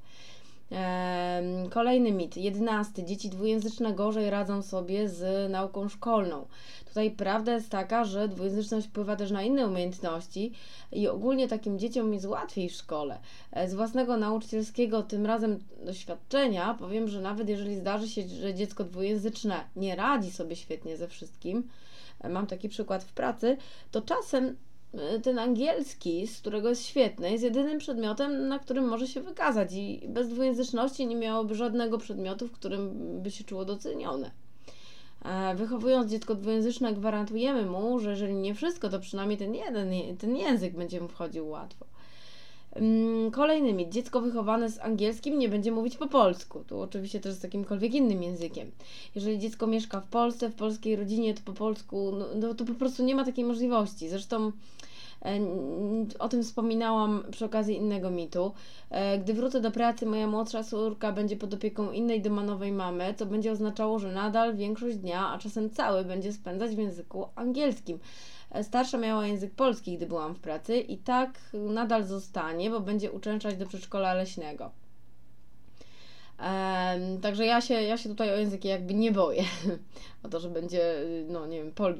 Kolejny 1.69 2.11
mit, 2.11 2.37
jedenasty. 2.37 3.03
Dzieci 3.03 3.29
dwujęzyczne 3.29 3.93
gorzej 3.93 4.29
radzą 4.29 4.61
sobie 4.61 5.09
z 5.09 5.51
nauką 5.51 5.89
szkolną. 5.89 6.45
Tutaj 6.85 7.11
prawda 7.11 7.53
jest 7.53 7.69
taka, 7.69 8.05
że 8.05 8.27
dwujęzyczność 8.27 8.87
wpływa 8.87 9.15
też 9.15 9.31
na 9.31 9.43
inne 9.43 9.67
umiejętności 9.67 10.51
i 10.91 11.07
ogólnie 11.07 11.47
takim 11.47 11.79
dzieciom 11.79 12.13
jest 12.13 12.25
łatwiej 12.25 12.69
w 12.69 12.73
szkole. 12.73 13.19
E, 13.51 13.69
z 13.69 13.73
własnego 13.73 14.17
nauczycielskiego, 14.17 15.03
tym 15.03 15.25
razem 15.25 15.59
doświadczenia, 15.85 16.75
powiem, 16.79 17.07
że 17.07 17.21
nawet 17.21 17.49
jeżeli 17.49 17.75
zdarzy 17.75 18.09
się, 18.09 18.27
że 18.27 18.53
dziecko 18.53 18.83
dwujęzyczne 18.83 19.63
nie 19.75 19.95
radzi 19.95 20.31
sobie 20.31 20.55
świetnie 20.55 20.97
ze 20.97 21.07
wszystkim, 21.07 21.67
e, 22.21 22.29
mam 22.29 22.47
taki 22.47 22.69
przykład 22.69 23.03
w 23.03 23.13
pracy, 23.13 23.57
to 23.91 24.01
czasem 24.01 24.55
ten 25.23 25.39
angielski, 25.39 26.27
z 26.27 26.39
którego 26.39 26.69
jest 26.69 26.85
świetny, 26.85 27.31
jest 27.31 27.43
jedynym 27.43 27.77
przedmiotem, 27.79 28.47
na 28.47 28.59
którym 28.59 28.87
może 28.87 29.07
się 29.07 29.21
wykazać 29.21 29.73
i 29.73 30.01
bez 30.07 30.29
dwujęzyczności 30.29 31.07
nie 31.07 31.15
miałoby 31.15 31.55
żadnego 31.55 31.97
przedmiotu, 31.97 32.47
w 32.47 32.51
którym 32.51 32.91
by 33.21 33.31
się 33.31 33.43
czuło 33.43 33.65
docenione. 33.65 34.31
E, 35.25 35.55
wychowując 35.55 36.11
dziecko 36.11 36.35
dwujęzyczne, 36.35 36.93
gwarantujemy 36.93 37.65
mu, 37.65 37.99
że 37.99 38.09
jeżeli 38.09 38.33
nie 38.33 38.55
wszystko, 38.55 38.89
to 38.89 38.99
przynajmniej 38.99 39.37
ten 39.37 39.55
jeden, 39.55 40.17
ten 40.17 40.35
język 40.35 40.75
będzie 40.75 41.01
mu 41.01 41.07
wchodził 41.07 41.49
łatwo. 41.49 41.90
Mm, 42.75 43.31
kolejny 43.31 43.73
mit. 43.73 43.89
Dziecko 43.89 44.21
wychowane 44.21 44.69
z 44.69 44.79
angielskim 44.79 45.39
nie 45.39 45.49
będzie 45.49 45.71
mówić 45.71 45.97
po 45.97 46.07
polsku. 46.07 46.63
Tu 46.67 46.81
oczywiście 46.81 47.19
też 47.19 47.33
z 47.33 47.43
jakimkolwiek 47.43 47.93
innym 47.93 48.23
językiem. 48.23 48.71
Jeżeli 49.15 49.39
dziecko 49.39 49.67
mieszka 49.67 50.01
w 50.01 50.07
Polsce, 50.07 50.49
w 50.49 50.55
polskiej 50.55 50.95
rodzinie, 50.95 51.33
to 51.33 51.41
po 51.45 51.53
polsku, 51.53 52.11
no, 52.11 52.25
no 52.35 52.53
to 52.53 52.65
po 52.65 52.73
prostu 52.73 53.03
nie 53.03 53.15
ma 53.15 53.25
takiej 53.25 53.45
możliwości. 53.45 54.09
Zresztą 54.09 54.51
e, 55.25 55.39
o 56.19 56.29
tym 56.29 56.43
wspominałam 56.43 57.23
przy 57.31 57.45
okazji 57.45 57.75
innego 57.75 58.11
mitu. 58.11 58.51
E, 58.89 59.19
gdy 59.19 59.33
wrócę 59.33 59.61
do 59.61 59.71
pracy, 59.71 60.05
moja 60.05 60.27
młodsza 60.27 60.63
córka 60.63 61.11
będzie 61.11 61.35
pod 61.35 61.53
opieką 61.53 61.91
innej 61.91 62.21
domanowej 62.21 62.71
mamy, 62.71 63.13
co 63.17 63.25
będzie 63.25 63.51
oznaczało, 63.51 63.99
że 63.99 64.11
nadal 64.11 64.55
większość 64.55 64.97
dnia, 64.97 65.27
a 65.27 65.37
czasem 65.37 65.69
cały, 65.69 66.05
będzie 66.05 66.33
spędzać 66.33 66.75
w 66.75 66.79
języku 66.79 67.25
angielskim. 67.35 67.99
Starsza 68.63 68.97
miała 68.97 69.27
język 69.27 69.51
polski, 69.51 69.97
gdy 69.97 70.05
byłam 70.05 70.33
w 70.33 70.39
pracy 70.39 70.79
i 70.79 70.97
tak 70.97 71.39
nadal 71.53 72.03
zostanie, 72.03 72.69
bo 72.69 72.79
będzie 72.79 73.11
uczęszczać 73.11 73.55
do 73.55 73.65
przedszkola 73.65 74.13
leśnego. 74.13 74.71
Um, 76.39 77.21
także 77.21 77.45
ja 77.45 77.61
się, 77.61 77.73
ja 77.73 77.97
się 77.97 78.09
tutaj 78.09 78.33
o 78.33 78.35
języki 78.35 78.67
jakby 78.67 78.93
nie 78.93 79.11
boję. 79.11 79.43
o 80.23 80.29
to, 80.29 80.39
że 80.39 80.49
będzie, 80.49 80.95
no 81.29 81.47
nie 81.47 81.57
wiem, 81.57 81.71
pol, 81.71 81.95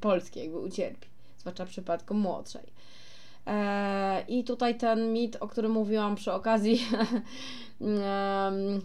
polski 0.00 0.40
jakby 0.40 0.58
ucierpi. 0.58 1.08
Zwłaszcza 1.38 1.66
w 1.66 1.68
przypadku 1.68 2.14
młodszej. 2.14 2.64
E, 3.46 4.24
I 4.28 4.44
tutaj 4.44 4.78
ten 4.78 5.12
mit, 5.12 5.36
o 5.40 5.48
którym 5.48 5.72
mówiłam 5.72 6.16
przy 6.16 6.32
okazji 6.32 6.80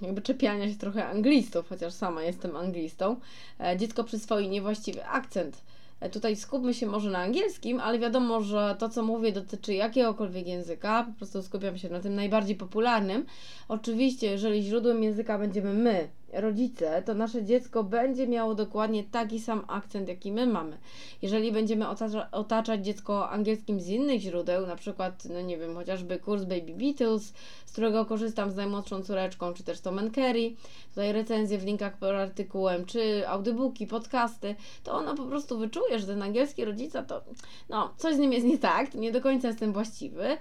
jakby 0.01 0.21
czepiania 0.21 0.69
się 0.69 0.75
trochę 0.75 1.07
anglistów, 1.07 1.69
chociaż 1.69 1.93
sama 1.93 2.23
jestem 2.23 2.55
anglistą. 2.55 3.15
E, 3.59 3.77
dziecko 3.77 4.03
przyswoi 4.03 4.49
niewłaściwy 4.49 5.05
akcent 5.05 5.61
tutaj 6.09 6.35
skupmy 6.35 6.73
się 6.73 6.85
może 6.87 7.09
na 7.09 7.19
angielskim, 7.19 7.79
ale 7.79 7.99
wiadomo, 7.99 8.41
że 8.41 8.75
to, 8.79 8.89
co 8.89 9.03
mówię, 9.03 9.31
dotyczy 9.31 9.73
jakiegokolwiek 9.73 10.47
języka, 10.47 11.03
po 11.03 11.17
prostu 11.17 11.41
skupiam 11.41 11.77
się 11.77 11.89
na 11.89 11.99
tym 11.99 12.15
najbardziej 12.15 12.55
popularnym. 12.55 13.25
Oczywiście, 13.67 14.27
jeżeli 14.27 14.63
źródłem 14.63 15.03
języka 15.03 15.37
będziemy 15.37 15.73
my, 15.73 16.09
rodzice, 16.35 17.03
to 17.05 17.13
nasze 17.13 17.43
dziecko 17.43 17.83
będzie 17.83 18.27
miało 18.27 18.55
dokładnie 18.55 19.03
taki 19.03 19.39
sam 19.39 19.65
akcent, 19.67 20.07
jaki 20.07 20.31
my 20.31 20.47
mamy. 20.47 20.77
Jeżeli 21.21 21.51
będziemy 21.51 21.87
otacza, 21.87 22.31
otaczać 22.31 22.85
dziecko 22.85 23.29
angielskim 23.29 23.79
z 23.79 23.87
innych 23.87 24.21
źródeł, 24.21 24.67
na 24.67 24.75
przykład, 24.75 25.25
no 25.25 25.41
nie 25.41 25.57
wiem, 25.57 25.75
chociażby 25.75 26.19
kurs 26.19 26.43
Baby 26.43 26.73
Beatles, 26.73 27.33
z 27.65 27.71
którego 27.71 28.05
korzystam 28.05 28.51
z 28.51 28.55
najmłodszą 28.55 29.03
córeczką, 29.03 29.53
czy 29.53 29.63
też 29.63 29.81
Tom 29.81 29.99
and 29.99 30.15
Kerry, 30.15 30.55
tutaj 30.89 31.13
recenzje 31.13 31.57
w 31.57 31.65
linkach 31.65 31.97
pod 31.97 32.09
artykułem, 32.09 32.85
czy 32.85 33.27
audiobooki, 33.27 33.87
podcasty, 33.87 34.55
to 34.83 34.93
ona 34.93 35.15
po 35.15 35.25
prostu 35.25 35.57
wyczuje, 35.57 35.99
że 35.99 36.07
ten 36.07 36.21
angielski 36.21 36.65
rodzica 36.65 37.03
to, 37.03 37.21
no, 37.69 37.93
coś 37.97 38.15
z 38.15 38.19
nim 38.19 38.33
jest 38.33 38.45
nie 38.45 38.57
tak, 38.57 38.93
nie 38.93 39.11
do 39.11 39.21
końca 39.21 39.47
jest 39.47 39.59
ten 39.59 39.73
właściwy, 39.73 40.37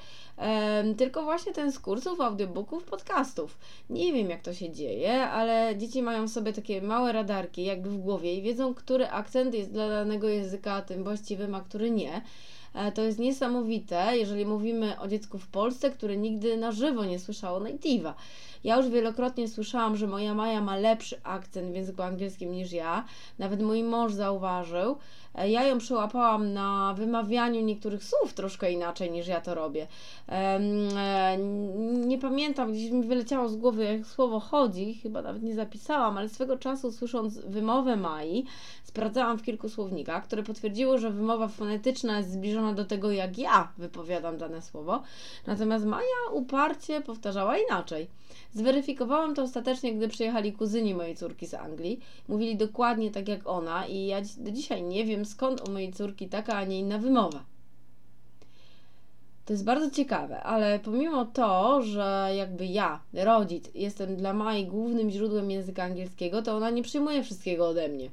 tylko 0.98 1.22
właśnie 1.22 1.52
ten 1.52 1.72
z 1.72 1.78
kursów, 1.78 2.20
audiobooków, 2.20 2.84
podcastów. 2.84 3.58
Nie 3.90 4.12
wiem, 4.12 4.30
jak 4.30 4.42
to 4.42 4.54
się 4.54 4.70
dzieje, 4.70 5.22
ale 5.22 5.74
dzieci 5.82 6.02
mają 6.02 6.28
sobie 6.28 6.52
takie 6.52 6.82
małe 6.82 7.12
radarki 7.12 7.64
jakby 7.64 7.90
w 7.90 7.98
głowie 7.98 8.34
i 8.34 8.42
wiedzą, 8.42 8.74
który 8.74 9.08
akcent 9.08 9.54
jest 9.54 9.72
dla 9.72 9.88
danego 9.88 10.28
języka 10.28 10.82
tym 10.82 11.04
właściwym, 11.04 11.54
a 11.54 11.60
który 11.60 11.90
nie. 11.90 12.22
E, 12.74 12.92
to 12.92 13.02
jest 13.02 13.18
niesamowite, 13.18 14.18
jeżeli 14.18 14.46
mówimy 14.46 15.00
o 15.00 15.08
dziecku 15.08 15.38
w 15.38 15.46
Polsce, 15.46 15.90
które 15.90 16.16
nigdy 16.16 16.56
na 16.56 16.72
żywo 16.72 17.04
nie 17.04 17.18
słyszało 17.18 17.60
native'a. 17.60 18.12
Ja 18.64 18.76
już 18.76 18.88
wielokrotnie 18.88 19.48
słyszałam, 19.48 19.96
że 19.96 20.06
moja 20.06 20.34
Maja 20.34 20.60
ma 20.60 20.76
lepszy 20.76 21.20
akcent 21.22 21.72
w 21.72 21.74
języku 21.74 22.02
angielskim 22.02 22.52
niż 22.52 22.72
ja. 22.72 23.04
Nawet 23.38 23.62
mój 23.62 23.82
mąż 23.82 24.12
zauważył. 24.12 24.96
E, 25.34 25.50
ja 25.50 25.64
ją 25.64 25.78
przyłapałam 25.78 26.52
na 26.52 26.94
wymawianiu 26.96 27.60
niektórych 27.60 28.04
słów 28.04 28.32
troszkę 28.34 28.72
inaczej 28.72 29.10
niż 29.10 29.26
ja 29.26 29.40
to 29.40 29.54
robię. 29.54 29.86
E, 30.28 31.38
nie 32.06 32.18
pamiętam, 32.18 32.72
gdzieś 32.72 32.90
mi 32.90 33.02
wyleciało 33.02 33.48
z 33.48 33.56
głowy, 33.56 33.84
jak 33.84 34.06
słowo 34.06 34.40
chodzi, 34.40 34.94
chyba 34.94 35.22
nawet 35.22 35.42
nie 35.42 35.54
zapisałam, 35.54 36.18
ale 36.18 36.28
swego 36.28 36.56
czasu 36.56 36.92
słysząc 36.92 37.38
wymowę 37.38 37.96
Mai, 37.96 38.44
sprawdzałam 38.84 39.38
w 39.38 39.42
kilku 39.42 39.68
słownikach, 39.68 40.24
które 40.24 40.42
potwierdziły, 40.42 40.98
że 40.98 41.10
wymowa 41.10 41.48
fonetyczna 41.48 42.18
jest 42.18 42.32
zbliżona 42.32 42.72
do 42.72 42.84
tego, 42.84 43.10
jak 43.10 43.38
ja 43.38 43.72
wypowiadam 43.78 44.38
dane 44.38 44.62
słowo. 44.62 45.02
Natomiast 45.46 45.84
Maja 45.84 46.30
uparcie 46.32 47.00
powtarzała 47.00 47.58
inaczej. 47.58 48.06
Zweryfikowałam 48.54 49.34
to 49.34 49.42
ostatecznie, 49.42 49.94
gdy 49.94 50.08
przyjechali 50.08 50.52
kuzyni 50.52 50.94
mojej 50.94 51.16
córki 51.16 51.46
z 51.46 51.54
Anglii. 51.54 52.00
Mówili 52.28 52.56
dokładnie 52.56 53.10
tak 53.10 53.28
jak 53.28 53.46
ona 53.46 53.86
i 53.86 54.06
ja 54.06 54.20
do 54.36 54.50
dzisiaj 54.50 54.82
nie 54.82 55.04
wiem 55.04 55.21
skąd 55.24 55.68
u 55.68 55.72
mojej 55.72 55.92
córki 55.92 56.28
taka, 56.28 56.52
a 56.52 56.64
nie 56.64 56.78
inna 56.78 56.98
wymowa. 56.98 57.44
To 59.44 59.52
jest 59.52 59.64
bardzo 59.64 59.90
ciekawe, 59.90 60.42
ale 60.42 60.78
pomimo 60.78 61.24
to, 61.24 61.82
że 61.82 62.30
jakby 62.36 62.66
ja, 62.66 63.00
rodzic, 63.12 63.64
jestem 63.74 64.16
dla 64.16 64.32
Mai 64.32 64.66
głównym 64.66 65.10
źródłem 65.10 65.50
języka 65.50 65.82
angielskiego, 65.82 66.42
to 66.42 66.56
ona 66.56 66.70
nie 66.70 66.82
przyjmuje 66.82 67.22
wszystkiego 67.22 67.68
ode 67.68 67.88
mnie. 67.88 68.10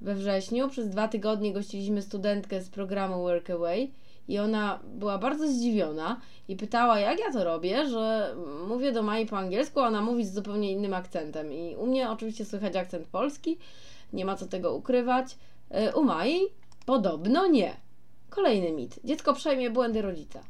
We 0.00 0.14
wrześniu 0.14 0.68
przez 0.68 0.88
dwa 0.88 1.08
tygodnie 1.08 1.52
gościliśmy 1.52 2.02
studentkę 2.02 2.62
z 2.62 2.68
programu 2.68 3.22
Workaway 3.22 3.92
i 4.28 4.38
ona 4.38 4.80
była 4.84 5.18
bardzo 5.18 5.48
zdziwiona 5.48 6.20
i 6.48 6.56
pytała, 6.56 7.00
jak 7.00 7.18
ja 7.20 7.32
to 7.32 7.44
robię, 7.44 7.88
że 7.88 8.34
mówię 8.68 8.92
do 8.92 9.02
Mai 9.02 9.26
po 9.26 9.38
angielsku, 9.38 9.80
a 9.80 9.86
ona 9.86 10.02
mówi 10.02 10.24
z 10.24 10.34
zupełnie 10.34 10.72
innym 10.72 10.94
akcentem. 10.94 11.52
I 11.52 11.76
u 11.76 11.86
mnie 11.86 12.10
oczywiście 12.10 12.44
słychać 12.44 12.76
akcent 12.76 13.06
polski, 13.06 13.58
nie 14.12 14.24
ma 14.24 14.36
co 14.36 14.46
tego 14.46 14.74
ukrywać. 14.74 15.38
Y, 15.88 15.96
u 15.96 16.04
Mai 16.04 16.40
podobno 16.86 17.46
nie. 17.46 17.76
Kolejny 18.30 18.72
mit. 18.72 19.00
Dziecko 19.04 19.34
przejmie 19.34 19.70
błędy 19.70 20.02
rodzica. 20.02 20.40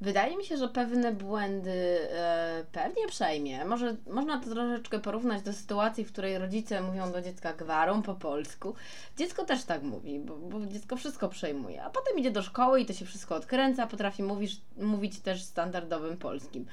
Wydaje 0.00 0.36
mi 0.36 0.44
się, 0.44 0.56
że 0.56 0.68
pewne 0.68 1.12
błędy 1.12 1.98
e, 2.10 2.64
pewnie 2.72 3.06
przejmie. 3.06 3.64
Może 3.64 3.96
można 4.10 4.40
to 4.40 4.50
troszeczkę 4.50 4.98
porównać 4.98 5.42
do 5.42 5.52
sytuacji, 5.52 6.04
w 6.04 6.12
której 6.12 6.38
rodzice 6.38 6.82
mówią 6.82 7.12
do 7.12 7.22
dziecka 7.22 7.52
gwarą 7.52 8.02
po 8.02 8.14
polsku. 8.14 8.74
Dziecko 9.16 9.44
też 9.44 9.64
tak 9.64 9.82
mówi, 9.82 10.18
bo, 10.18 10.36
bo 10.36 10.66
dziecko 10.66 10.96
wszystko 10.96 11.28
przejmuje, 11.28 11.84
a 11.84 11.90
potem 11.90 12.18
idzie 12.18 12.30
do 12.30 12.42
szkoły 12.42 12.80
i 12.80 12.86
to 12.86 12.92
się 12.92 13.04
wszystko 13.04 13.34
odkręca, 13.34 13.86
potrafi 13.86 14.22
mówić, 14.22 14.60
mówić 14.76 15.20
też 15.20 15.42
standardowym 15.42 16.16
polskim. 16.16 16.66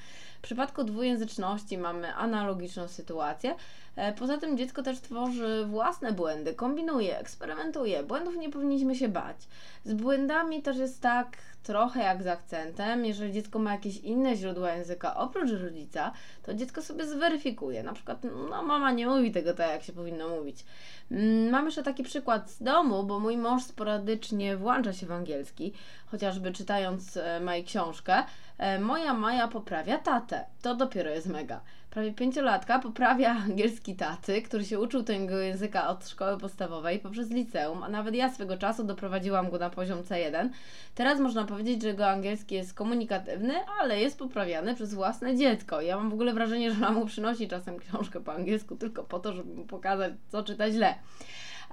W 0.45 0.47
przypadku 0.47 0.83
dwujęzyczności 0.83 1.77
mamy 1.77 2.15
analogiczną 2.15 2.87
sytuację. 2.87 3.55
E, 3.95 4.13
poza 4.13 4.37
tym 4.37 4.57
dziecko 4.57 4.83
też 4.83 4.99
tworzy 4.99 5.65
własne 5.69 6.11
błędy, 6.11 6.53
kombinuje, 6.53 7.19
eksperymentuje. 7.19 8.03
Błędów 8.03 8.35
nie 8.35 8.49
powinniśmy 8.49 8.95
się 8.95 9.07
bać. 9.07 9.37
Z 9.85 9.93
błędami 9.93 10.61
też 10.61 10.77
jest 10.77 11.01
tak 11.01 11.37
trochę 11.65 12.03
jak 12.03 12.23
z 12.23 12.27
akcentem. 12.27 13.05
Jeżeli 13.05 13.33
dziecko 13.33 13.59
ma 13.59 13.71
jakieś 13.71 13.97
inne 13.97 14.35
źródła 14.35 14.71
języka 14.71 15.15
oprócz 15.15 15.51
rodzica, 15.51 16.11
to 16.43 16.53
dziecko 16.53 16.81
sobie 16.81 17.07
zweryfikuje. 17.07 17.83
Na 17.83 17.93
przykład, 17.93 18.23
no 18.49 18.63
mama 18.63 18.91
nie 18.91 19.07
mówi 19.07 19.31
tego 19.31 19.53
tak, 19.53 19.69
jak 19.69 19.83
się 19.83 19.93
powinno 19.93 20.29
mówić. 20.29 20.65
Mm, 21.11 21.49
mam 21.49 21.65
jeszcze 21.65 21.83
taki 21.83 22.03
przykład 22.03 22.51
z 22.51 22.63
domu, 22.63 23.03
bo 23.03 23.19
mój 23.19 23.37
mąż 23.37 23.63
sporadycznie 23.63 24.57
włącza 24.57 24.93
się 24.93 25.05
w 25.05 25.11
angielski, 25.11 25.73
chociażby 26.05 26.51
czytając 26.51 27.17
e, 27.17 27.39
Maj 27.39 27.63
książkę. 27.63 28.23
E, 28.57 28.79
moja 28.79 29.13
Maja 29.13 29.47
poprawia 29.47 29.97
tatę. 29.97 30.45
To 30.61 30.75
dopiero 30.75 31.09
jest 31.09 31.27
mega. 31.27 31.61
Prawie 31.95 32.13
pięciolatka 32.13 32.79
poprawia 32.79 33.31
angielski 33.31 33.95
taty, 33.95 34.41
który 34.41 34.65
się 34.65 34.79
uczył 34.79 35.03
tego 35.03 35.37
języka 35.37 35.87
od 35.87 36.09
szkoły 36.09 36.37
podstawowej 36.37 36.99
poprzez 36.99 37.29
liceum, 37.29 37.83
a 37.83 37.89
nawet 37.89 38.15
ja 38.15 38.33
swego 38.33 38.57
czasu 38.57 38.83
doprowadziłam 38.83 39.49
go 39.49 39.57
na 39.57 39.69
poziom 39.69 40.01
C1. 40.01 40.49
Teraz 40.95 41.19
można 41.19 41.45
powiedzieć, 41.45 41.81
że 41.81 41.87
jego 41.87 42.09
angielski 42.09 42.55
jest 42.55 42.73
komunikatywny, 42.73 43.53
ale 43.81 43.99
jest 43.99 44.19
poprawiany 44.19 44.75
przez 44.75 44.93
własne 44.93 45.35
dziecko. 45.35 45.81
Ja 45.81 45.97
mam 45.97 46.09
w 46.09 46.13
ogóle 46.13 46.33
wrażenie, 46.33 46.71
że 46.71 46.79
mama 46.79 46.99
mu 46.99 47.05
przynosi 47.05 47.47
czasem 47.47 47.79
książkę 47.79 48.19
po 48.19 48.33
angielsku 48.33 48.75
tylko 48.75 49.03
po 49.03 49.19
to, 49.19 49.33
żeby 49.33 49.53
mu 49.53 49.65
pokazać, 49.65 50.13
co 50.29 50.43
czyta 50.43 50.71
źle. 50.71 50.95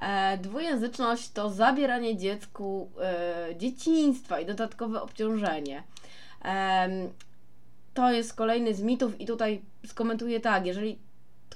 E, 0.01 0.39
dwujęzyczność 0.39 1.31
to 1.31 1.51
zabieranie 1.51 2.17
dziecku 2.17 2.91
e, 3.01 3.57
dzieciństwa 3.57 4.41
i 4.41 4.47
dodatkowe 4.47 5.03
obciążenie. 5.03 5.83
E, 6.45 6.89
to 7.95 8.13
jest 8.13 8.35
kolejny 8.35 8.75
z 8.75 8.83
mitów 8.83 9.21
i 9.21 9.27
tutaj 9.27 9.72
skomentuję 9.87 10.40
tak, 10.40 10.66
jeżeli 10.66 10.99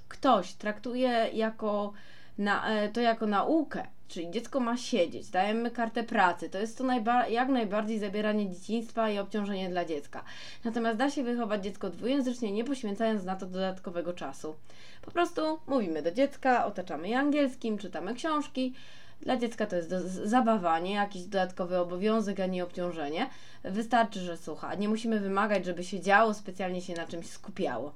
ktoś 0.08 0.52
traktuje 0.52 1.30
jako 1.32 1.92
na, 2.38 2.70
e, 2.70 2.88
to 2.88 3.00
jako 3.00 3.26
naukę, 3.26 3.86
czyli 4.08 4.30
dziecko 4.30 4.60
ma 4.60 4.76
siedzieć, 4.76 5.30
dajemy 5.30 5.70
kartę 5.70 6.02
pracy, 6.02 6.50
to 6.50 6.58
jest 6.58 6.78
to 6.78 6.84
najba 6.84 7.28
jak 7.28 7.48
najbardziej 7.48 7.98
zabieranie 7.98 8.50
dzieciństwa 8.50 9.10
i 9.10 9.18
obciążenie 9.18 9.68
dla 9.68 9.84
dziecka. 9.84 10.24
Natomiast 10.64 10.98
da 10.98 11.10
się 11.10 11.22
wychować 11.22 11.64
dziecko 11.64 11.90
dwujęzycznie, 11.90 12.52
nie 12.52 12.64
poświęcając 12.64 13.24
na 13.24 13.36
to 13.36 13.46
dodatkowego 13.46 14.12
czasu. 14.12 14.54
Po 15.02 15.10
prostu 15.10 15.58
mówimy 15.66 16.02
do 16.02 16.10
dziecka, 16.10 16.66
otaczamy 16.66 17.08
je 17.08 17.18
angielskim, 17.18 17.78
czytamy 17.78 18.14
książki. 18.14 18.74
Dla 19.20 19.36
dziecka 19.36 19.66
to 19.66 19.76
jest 19.76 19.90
zabawanie, 20.24 20.92
jakiś 20.92 21.22
dodatkowy 21.22 21.78
obowiązek, 21.78 22.40
a 22.40 22.46
nie 22.46 22.64
obciążenie. 22.64 23.26
Wystarczy, 23.64 24.20
że 24.20 24.36
słucha. 24.36 24.74
Nie 24.74 24.88
musimy 24.88 25.20
wymagać, 25.20 25.64
żeby 25.64 25.84
się 25.84 26.00
działo, 26.00 26.34
specjalnie 26.34 26.82
się 26.82 26.94
na 26.94 27.06
czymś 27.06 27.26
skupiało. 27.26 27.92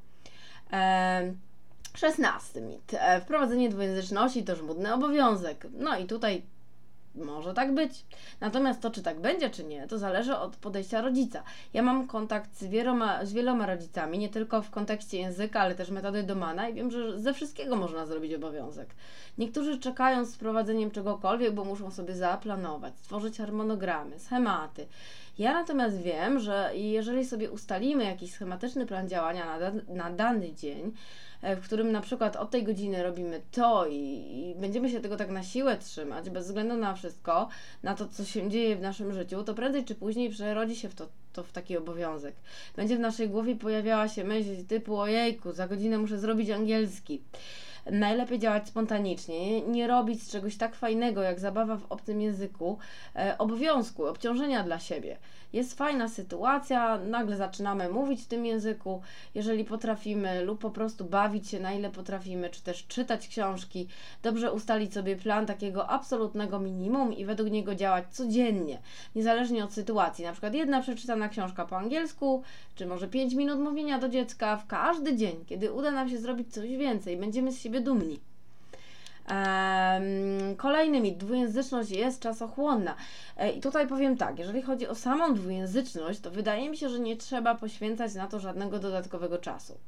Szesnasty 1.96 2.60
mit. 2.60 2.94
E, 2.94 3.20
wprowadzenie 3.20 3.68
dwujęzyczności 3.68 4.44
to 4.44 4.56
żmudny 4.56 4.94
obowiązek. 4.94 5.66
No 5.72 5.98
i 5.98 6.06
tutaj 6.06 6.42
może 7.14 7.54
tak 7.54 7.74
być. 7.74 8.04
Natomiast 8.40 8.80
to, 8.80 8.90
czy 8.90 9.02
tak 9.02 9.20
będzie, 9.20 9.50
czy 9.50 9.64
nie, 9.64 9.86
to 9.86 9.98
zależy 9.98 10.36
od 10.36 10.56
podejścia 10.56 11.00
rodzica. 11.00 11.42
Ja 11.72 11.82
mam 11.82 12.06
kontakt 12.06 12.58
z 12.58 12.64
wieloma, 12.64 13.24
z 13.24 13.32
wieloma 13.32 13.66
rodzicami, 13.66 14.18
nie 14.18 14.28
tylko 14.28 14.62
w 14.62 14.70
kontekście 14.70 15.18
języka, 15.18 15.60
ale 15.60 15.74
też 15.74 15.90
metody 15.90 16.22
Domana 16.22 16.68
i 16.68 16.74
wiem, 16.74 16.90
że 16.90 17.20
ze 17.20 17.34
wszystkiego 17.34 17.76
można 17.76 18.06
zrobić 18.06 18.34
obowiązek. 18.34 18.88
Niektórzy 19.38 19.78
czekają 19.78 20.24
z 20.24 20.34
wprowadzeniem 20.34 20.90
czegokolwiek, 20.90 21.54
bo 21.54 21.64
muszą 21.64 21.90
sobie 21.90 22.14
zaplanować, 22.14 22.98
stworzyć 22.98 23.38
harmonogramy, 23.38 24.18
schematy. 24.18 24.86
Ja 25.38 25.52
natomiast 25.52 26.02
wiem, 26.02 26.38
że 26.38 26.70
jeżeli 26.74 27.24
sobie 27.24 27.50
ustalimy 27.50 28.04
jakiś 28.04 28.32
schematyczny 28.32 28.86
plan 28.86 29.08
działania 29.08 29.44
na, 29.44 29.58
da 29.58 29.72
na 29.88 30.10
dany 30.10 30.54
dzień, 30.54 30.92
w 31.42 31.60
którym 31.60 31.92
na 31.92 32.00
przykład 32.00 32.36
od 32.36 32.50
tej 32.50 32.64
godziny 32.64 33.02
robimy 33.02 33.40
to 33.52 33.86
i, 33.86 33.96
i, 33.96 34.54
będziemy 34.54 34.90
się 34.90 35.00
tego 35.00 35.16
tak 35.16 35.30
na 35.30 35.42
siłę 35.42 35.76
trzymać, 35.76 36.30
bez 36.30 36.46
względu 36.46 36.76
na 36.76 36.94
wszystko, 36.94 37.48
na 37.82 37.94
to, 37.94 38.08
co 38.08 38.24
się 38.24 38.50
dzieje 38.50 38.76
w 38.76 38.80
naszym 38.80 39.12
życiu, 39.12 39.44
to 39.44 39.54
prędzej 39.54 39.84
czy 39.84 39.94
później 39.94 40.30
przerodzi 40.30 40.76
się 40.76 40.88
w 40.88 40.94
to, 40.94 41.08
to 41.32 41.42
w 41.42 41.52
taki 41.52 41.76
obowiązek. 41.76 42.34
Będzie 42.76 42.96
w 42.96 43.00
naszej 43.00 43.28
głowie 43.28 43.56
pojawiała 43.56 44.08
się 44.08 44.24
myśl 44.24 44.64
typu 44.68 44.96
ojejku, 44.96 45.52
za 45.52 45.68
godzinę 45.68 45.98
muszę 45.98 46.18
zrobić 46.18 46.50
angielski. 46.50 47.22
Najlepiej 47.90 48.38
działać 48.38 48.68
spontanicznie, 48.68 49.60
nie 49.60 49.86
robić 49.86 50.28
czegoś 50.28 50.56
tak 50.56 50.74
fajnego 50.74 51.22
jak 51.22 51.40
zabawa 51.40 51.76
w 51.76 51.92
obcym 51.92 52.20
języku 52.20 52.78
e, 53.16 53.38
obowiązku, 53.38 54.06
obciążenia 54.06 54.62
dla 54.62 54.78
siebie. 54.78 55.16
Jest 55.52 55.78
fajna 55.78 56.08
sytuacja, 56.08 56.98
nagle 56.98 57.36
zaczynamy 57.36 57.88
mówić 57.88 58.22
w 58.22 58.26
tym 58.26 58.46
języku, 58.46 59.02
jeżeli 59.34 59.64
potrafimy, 59.64 60.44
lub 60.44 60.60
po 60.60 60.70
prostu 60.70 61.04
bawić 61.04 61.48
się 61.48 61.60
na 61.60 61.72
ile 61.72 61.90
potrafimy, 61.90 62.50
czy 62.50 62.62
też 62.62 62.86
czytać 62.86 63.28
książki, 63.28 63.88
dobrze 64.22 64.52
ustalić 64.52 64.94
sobie 64.94 65.16
plan 65.16 65.46
takiego 65.46 65.88
absolutnego 65.88 66.58
minimum 66.58 67.12
i 67.12 67.24
według 67.24 67.50
niego 67.50 67.74
działać 67.74 68.04
codziennie, 68.10 68.78
niezależnie 69.14 69.64
od 69.64 69.72
sytuacji. 69.72 70.24
Na 70.24 70.32
przykład 70.32 70.54
jedna 70.54 70.82
przeczytana 70.82 71.28
książka 71.28 71.64
po 71.64 71.78
angielsku, 71.78 72.42
czy 72.74 72.86
może 72.86 73.08
5 73.08 73.34
minut 73.34 73.60
mówienia 73.60 73.98
do 73.98 74.08
dziecka 74.08 74.56
w 74.56 74.66
każdy 74.66 75.16
dzień, 75.16 75.44
kiedy 75.46 75.72
uda 75.72 75.90
nam 75.90 76.08
się 76.08 76.18
zrobić 76.18 76.54
coś 76.54 76.70
więcej, 76.70 77.16
będziemy 77.16 77.52
z 77.52 77.60
siebie 77.60 77.80
dumni. 77.80 78.29
Kolejny 80.56 81.00
mit, 81.00 81.16
dwujęzyczność 81.16 81.90
jest 81.90 82.22
czasochłonna. 82.22 82.94
E, 83.36 83.50
I 83.50 83.60
tutaj 83.60 83.86
powiem 83.88 84.16
tak, 84.16 84.38
jeżeli 84.38 84.62
chodzi 84.62 84.88
o 84.88 84.94
samą 84.94 85.34
dwujęzyczność, 85.34 86.20
to 86.20 86.30
wydaje 86.30 86.70
mi 86.70 86.76
się, 86.76 86.88
że 86.88 87.00
nie 87.00 87.16
trzeba 87.16 87.54
poświęcać 87.54 88.14
na 88.14 88.26
to 88.26 88.40
żadnego 88.40 88.78
dodatkowego 88.78 89.38
czasu. 89.38 89.78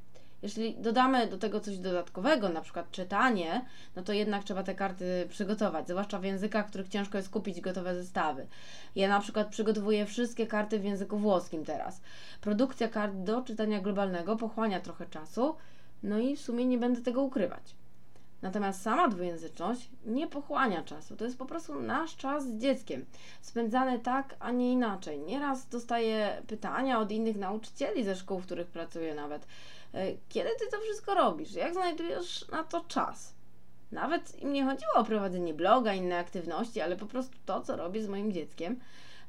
Jeśli 0.42 0.74
dodamy 0.74 1.26
do 1.26 1.38
tego 1.38 1.60
coś 1.60 1.78
dodatkowego, 1.78 2.48
na 2.48 2.60
przykład 2.60 2.90
czytanie, 2.90 3.64
no 3.96 4.02
to 4.02 4.12
jednak 4.12 4.44
trzeba 4.44 4.62
te 4.62 4.74
karty 4.74 5.26
przygotować, 5.30 5.88
zwłaszcza 5.88 6.18
w 6.18 6.24
językach, 6.24 6.66
w 6.66 6.68
których 6.68 6.88
ciężko 6.88 7.18
jest 7.18 7.30
kupić 7.30 7.60
gotowe 7.60 7.94
zestawy. 7.94 8.46
Ja 8.96 9.08
na 9.08 9.20
przykład 9.20 9.48
przygotowuję 9.48 10.06
wszystkie 10.06 10.46
karty 10.46 10.78
w 10.78 10.84
języku 10.84 11.18
włoskim 11.18 11.64
teraz. 11.64 12.00
Produkcja 12.40 12.88
kart 12.88 13.14
do 13.16 13.42
czytania 13.42 13.80
globalnego 13.80 14.36
pochłania 14.36 14.80
trochę 14.80 15.06
czasu, 15.06 15.56
no 16.02 16.18
i 16.18 16.36
w 16.36 16.40
sumie 16.40 16.64
nie 16.64 16.78
będę 16.78 17.00
tego 17.00 17.22
ukrywać. 17.22 17.74
Natomiast 18.42 18.82
sama 18.82 19.08
dwujęzyczność 19.08 19.90
nie 20.06 20.26
pochłania 20.26 20.82
czasu. 20.82 21.16
To 21.16 21.24
jest 21.24 21.38
po 21.38 21.46
prostu 21.46 21.82
nasz 21.82 22.16
czas 22.16 22.46
z 22.46 22.58
dzieckiem, 22.58 23.06
spędzany 23.40 23.98
tak, 23.98 24.36
a 24.40 24.50
nie 24.50 24.72
inaczej. 24.72 25.20
Nieraz 25.20 25.68
dostaję 25.68 26.42
pytania 26.46 27.00
od 27.00 27.12
innych 27.12 27.36
nauczycieli 27.36 28.04
ze 28.04 28.16
szkół, 28.16 28.38
w 28.38 28.46
których 28.46 28.66
pracuję 28.66 29.14
nawet. 29.14 29.46
E, 29.94 30.06
kiedy 30.28 30.50
ty 30.58 30.70
to 30.70 30.80
wszystko 30.80 31.14
robisz? 31.14 31.52
Jak 31.52 31.72
znajdujesz 31.72 32.48
na 32.48 32.64
to 32.64 32.80
czas? 32.80 33.34
Nawet 33.92 34.42
im 34.42 34.52
nie 34.52 34.64
chodziło 34.64 34.92
o 34.94 35.04
prowadzenie 35.04 35.54
bloga, 35.54 35.94
inne 35.94 36.18
aktywności, 36.18 36.80
ale 36.80 36.96
po 36.96 37.06
prostu 37.06 37.36
to, 37.46 37.60
co 37.60 37.76
robię 37.76 38.02
z 38.02 38.08
moim 38.08 38.32
dzieckiem, 38.32 38.80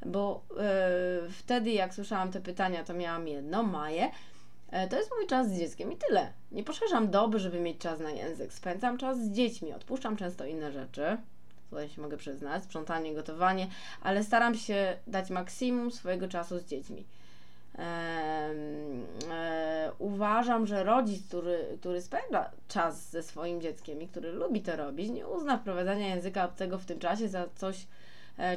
bo 0.06 0.43
yy, 0.49 1.32
wtedy, 1.32 1.71
jak 1.71 1.93
słyszałam 1.93 2.32
te 2.32 2.41
pytania, 2.41 2.84
to 2.84 2.93
miałam 2.93 3.28
jedno, 3.28 3.63
Maję, 3.63 4.12
to 4.90 4.98
jest 4.98 5.12
mój 5.18 5.28
czas 5.28 5.50
z 5.50 5.60
dzieckiem 5.60 5.92
i 5.92 5.98
tyle. 5.98 6.34
Nie 6.52 6.64
poszerzam 6.64 7.12
doby, 7.12 7.40
żeby 7.40 7.60
mieć 7.60 7.78
czas 7.78 8.00
na 8.00 8.12
język. 8.12 8.54
Spędzam 8.54 8.98
czas 8.98 9.20
z 9.20 9.32
dziećmi, 9.32 9.74
odpuszczam 9.74 10.18
często 10.18 10.46
inne 10.46 10.72
rzeczy. 10.72 11.18
Tutaj 11.70 11.90
się 11.90 12.02
mogę 12.02 12.18
przyznać, 12.18 12.64
sprzątanie, 12.64 13.16
gotowanie, 13.16 13.68
ale 14.02 14.24
staram 14.24 14.56
się 14.56 14.98
dać 15.08 15.30
maksimum 15.30 15.92
swojego 15.92 16.28
czasu 16.28 16.60
z 16.60 16.66
dziećmi. 16.66 17.06
E, 17.80 19.92
uważam, 20.00 20.68
że 20.68 20.84
rodzic, 20.84 21.28
który, 21.28 21.78
który 21.80 22.02
spędza 22.02 22.50
czas 22.68 23.10
ze 23.10 23.24
swoim 23.24 23.62
dzieckiem 23.62 24.02
i 24.02 24.08
który 24.08 24.32
lubi 24.32 24.62
to 24.62 24.76
robić, 24.76 25.10
nie 25.10 25.28
uzna 25.28 25.58
wprowadzania 25.58 26.16
języka 26.16 26.46
obcego 26.46 26.78
w 26.78 26.86
tym 26.86 27.00
czasie 27.00 27.30
za 27.30 27.46
coś 27.56 27.78
E, 27.78 28.03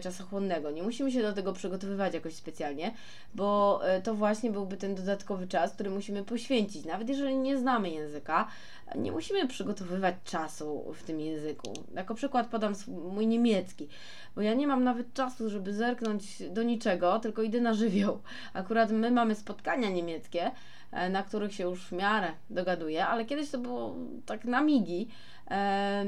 czasochłonnego. 0.02 0.70
Nie 0.70 0.82
musimy 0.82 1.12
się 1.12 1.22
do 1.22 1.32
tego 1.32 1.52
przygotowywać 1.52 2.14
jakoś 2.14 2.34
specjalnie, 2.34 2.94
bo 3.34 3.80
e, 3.84 4.02
to 4.02 4.14
właśnie 4.14 4.50
byłby 4.50 4.76
ten 4.76 4.94
dodatkowy 4.94 5.46
czas, 5.46 5.72
który 5.72 5.90
musimy 5.90 6.24
poświęcić. 6.24 6.84
Nawet 6.84 7.08
jeżeli 7.08 7.38
nie 7.38 7.58
znamy 7.58 7.90
języka, 7.90 8.48
nie 8.94 9.12
musimy 9.12 9.48
przygotowywać 9.48 10.14
czasu 10.24 10.92
w 10.94 11.02
tym 11.02 11.20
języku. 11.20 11.72
Jako 11.94 12.14
przykład 12.14 12.46
podam 12.46 12.74
mój 12.88 13.26
niemiecki, 13.26 13.88
bo 14.34 14.42
ja 14.42 14.54
nie 14.54 14.66
mam 14.66 14.84
nawet 14.84 15.14
czasu, 15.14 15.50
żeby 15.50 15.72
zerknąć 15.72 16.42
do 16.50 16.62
niczego, 16.62 17.18
tylko 17.18 17.42
idę 17.42 17.60
na 17.60 17.74
żywioł. 17.74 18.20
Akurat 18.54 18.90
my 18.90 19.10
mamy 19.10 19.34
spotkania 19.34 19.90
niemieckie, 19.90 20.50
e, 20.92 21.10
na 21.10 21.22
których 21.22 21.54
się 21.54 21.64
już 21.64 21.86
w 21.86 21.92
miarę 21.92 22.32
dogaduję, 22.50 23.06
ale 23.06 23.24
kiedyś 23.24 23.50
to 23.50 23.58
było 23.58 23.96
tak 24.26 24.44
na 24.44 24.60
migi, 24.60 25.08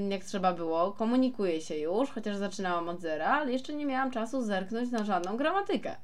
jak 0.09 0.25
trzeba 0.25 0.53
było. 0.53 0.93
Komunikuję 0.93 1.61
się 1.61 1.77
już, 1.77 2.11
chociaż 2.11 2.37
zaczynałam 2.37 2.89
od 2.89 3.01
zera, 3.01 3.27
ale 3.27 3.53
jeszcze 3.53 3.75
nie 3.75 3.87
miałam 3.87 4.11
czasu 4.11 4.43
zerknąć 4.43 4.91
na 4.91 5.05
żadną 5.05 5.37
gramatykę. 5.37 5.97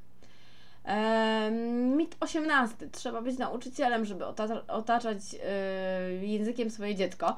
Mit 2.04 2.16
18. 2.20 2.88
Trzeba 2.92 3.22
być 3.22 3.38
nauczycielem, 3.38 4.04
żeby 4.04 4.24
otaczać 4.68 5.18
yy, 5.32 6.26
językiem 6.26 6.70
swoje 6.70 6.94
dziecko. 6.94 7.36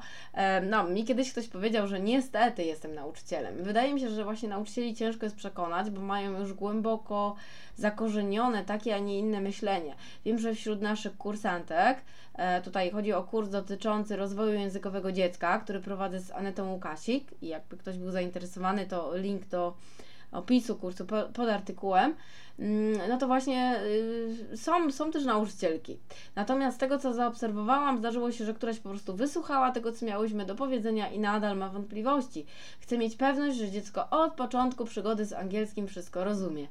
No, 0.69 0.83
mi 0.83 1.05
kiedyś 1.05 1.31
ktoś 1.31 1.47
powiedział, 1.47 1.87
że 1.87 1.99
niestety 1.99 2.63
jestem 2.63 2.95
nauczycielem. 2.95 3.63
Wydaje 3.63 3.93
mi 3.93 3.99
się, 3.99 4.09
że 4.09 4.23
właśnie 4.23 4.49
nauczycieli 4.49 4.95
ciężko 4.95 5.25
jest 5.25 5.35
przekonać, 5.35 5.89
bo 5.89 6.01
mają 6.01 6.39
już 6.39 6.53
głęboko 6.53 7.35
zakorzenione 7.75 8.65
takie, 8.65 8.95
a 8.95 8.99
nie 8.99 9.19
inne 9.19 9.41
myślenie. 9.41 9.95
Wiem, 10.25 10.39
że 10.39 10.55
wśród 10.55 10.81
naszych 10.81 11.17
kursantek, 11.17 11.97
e, 12.33 12.61
tutaj 12.61 12.91
chodzi 12.91 13.13
o 13.13 13.23
kurs 13.23 13.49
dotyczący 13.49 14.15
rozwoju 14.15 14.53
językowego 14.53 15.11
dziecka, 15.11 15.59
który 15.59 15.79
prowadzę 15.79 16.19
z 16.19 16.31
Anetą 16.31 16.73
Łukasik 16.73 17.43
i 17.43 17.47
jakby 17.47 17.77
ktoś 17.77 17.97
był 17.97 18.11
zainteresowany, 18.11 18.85
to 18.85 19.17
link 19.17 19.45
do 19.45 19.73
opisu 20.31 20.75
kursu 20.75 21.05
pod 21.33 21.49
artykułem, 21.49 22.15
mm, 22.59 23.09
no 23.09 23.17
to 23.17 23.27
właśnie 23.27 23.79
y, 24.51 24.57
są, 24.57 24.91
są 24.91 25.11
też 25.11 25.25
nauczycielki. 25.25 25.99
Natomiast 26.35 26.77
z 26.77 26.79
tego, 26.79 26.99
co 26.99 27.13
zaobserwowałam, 27.13 27.97
zdarzyło 27.97 28.31
się, 28.31 28.45
że 28.45 28.53
któraś 28.53 28.79
po 28.79 28.89
prostu 28.89 29.15
wysłuchała 29.15 29.71
tego, 29.71 29.91
co 29.91 30.05
miałyśmy 30.05 30.45
do 30.45 30.55
powiedzenia 30.55 31.09
i 31.09 31.19
nadal 31.19 31.57
ma 31.57 31.69
wątpliwości. 31.69 32.45
Chcę 32.79 32.97
mieć 32.97 33.15
pewność, 33.15 33.57
że 33.57 33.71
dziecko 33.71 34.09
od 34.09 34.33
początku 34.33 34.85
przygody 34.85 35.25
z 35.25 35.33
angielskim 35.33 35.87
wszystko 35.87 36.23
rozumie. 36.23 36.67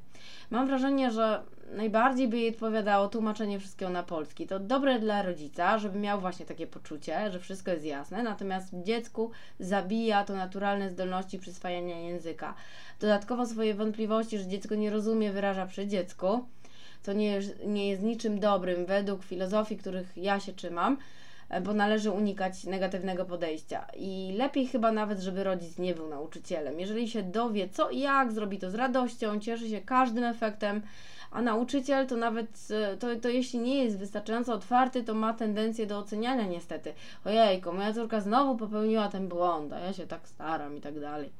Mam 0.50 0.66
wrażenie, 0.66 1.10
że 1.10 1.42
najbardziej 1.72 2.28
by 2.28 2.38
jej 2.38 2.50
odpowiadało 2.50 3.08
tłumaczenie 3.08 3.60
wszystkiego 3.60 3.90
na 3.90 4.02
polski. 4.02 4.46
To 4.46 4.58
dobre 4.58 4.98
dla 4.98 5.22
rodzica, 5.22 5.78
żeby 5.78 5.98
miał 5.98 6.20
właśnie 6.20 6.46
takie 6.46 6.66
poczucie, 6.66 7.30
że 7.32 7.40
wszystko 7.40 7.70
jest 7.70 7.84
jasne, 7.84 8.22
natomiast 8.22 8.70
dziecku 8.72 9.30
zabija 9.60 10.24
to 10.24 10.34
naturalne 10.34 10.90
zdolności 10.90 11.38
przyswajania 11.38 12.00
języka. 12.00 12.54
Dodatkowo 13.00 13.46
swoje 13.46 13.74
wątpliwości, 13.74 14.38
że 14.38 14.46
dziecko 14.46 14.74
nie 14.74 14.90
rozumie, 14.90 15.32
wyraża 15.32 15.66
przy 15.66 15.86
dziecku, 15.86 16.46
co 17.02 17.12
nie 17.12 17.40
nie 17.66 17.88
jest 17.88 18.02
niczym 18.02 18.40
dobrym 18.40 18.86
według 18.86 19.24
filozofii, 19.24 19.76
których 19.76 20.16
ja 20.16 20.40
się 20.40 20.52
trzymam 20.52 20.96
E, 21.48 21.60
bo 21.60 21.74
należy 21.74 22.10
unikać 22.10 22.64
negatywnego 22.64 23.24
podejścia. 23.24 23.86
I 23.96 24.34
lepiej 24.36 24.66
chyba 24.66 24.92
nawet, 24.92 25.20
żeby 25.20 25.44
rodzic 25.44 25.78
nie 25.78 25.94
był 25.94 26.08
nauczycielem. 26.08 26.80
Jeżeli 26.80 27.08
się 27.08 27.22
dowie, 27.22 27.68
co 27.68 27.90
i 27.90 28.00
jak, 28.00 28.32
zrobi 28.32 28.58
to 28.58 28.70
z 28.70 28.74
radością, 28.74 29.40
cieszy 29.40 29.68
się 29.68 29.80
każdym 29.80 30.24
efektem, 30.24 30.82
a 31.36 31.42
nauczyciel 31.42 32.06
to 32.06 32.16
nawet, 32.16 32.68
e, 32.70 32.96
to, 32.96 33.06
to 33.22 33.28
jeśli 33.28 33.58
nie 33.58 33.84
jest 33.84 33.98
wystarczająco 33.98 34.54
otwarty, 34.54 35.04
to 35.04 35.14
ma 35.14 35.32
tendencję 35.32 35.86
do 35.86 35.98
oceniania 35.98 36.46
niestety. 36.46 36.92
Ojejko, 37.24 37.72
moja 37.72 37.92
córka 37.92 38.20
znowu 38.20 38.56
popełniła 38.56 39.08
ten 39.08 39.28
błąd, 39.28 39.72
a 39.72 39.78
ja 39.78 39.92
się 39.92 40.06
tak 40.06 40.28
staram 40.28 40.76
i 40.76 40.80
tak 40.80 41.00
dalej. 41.00 41.32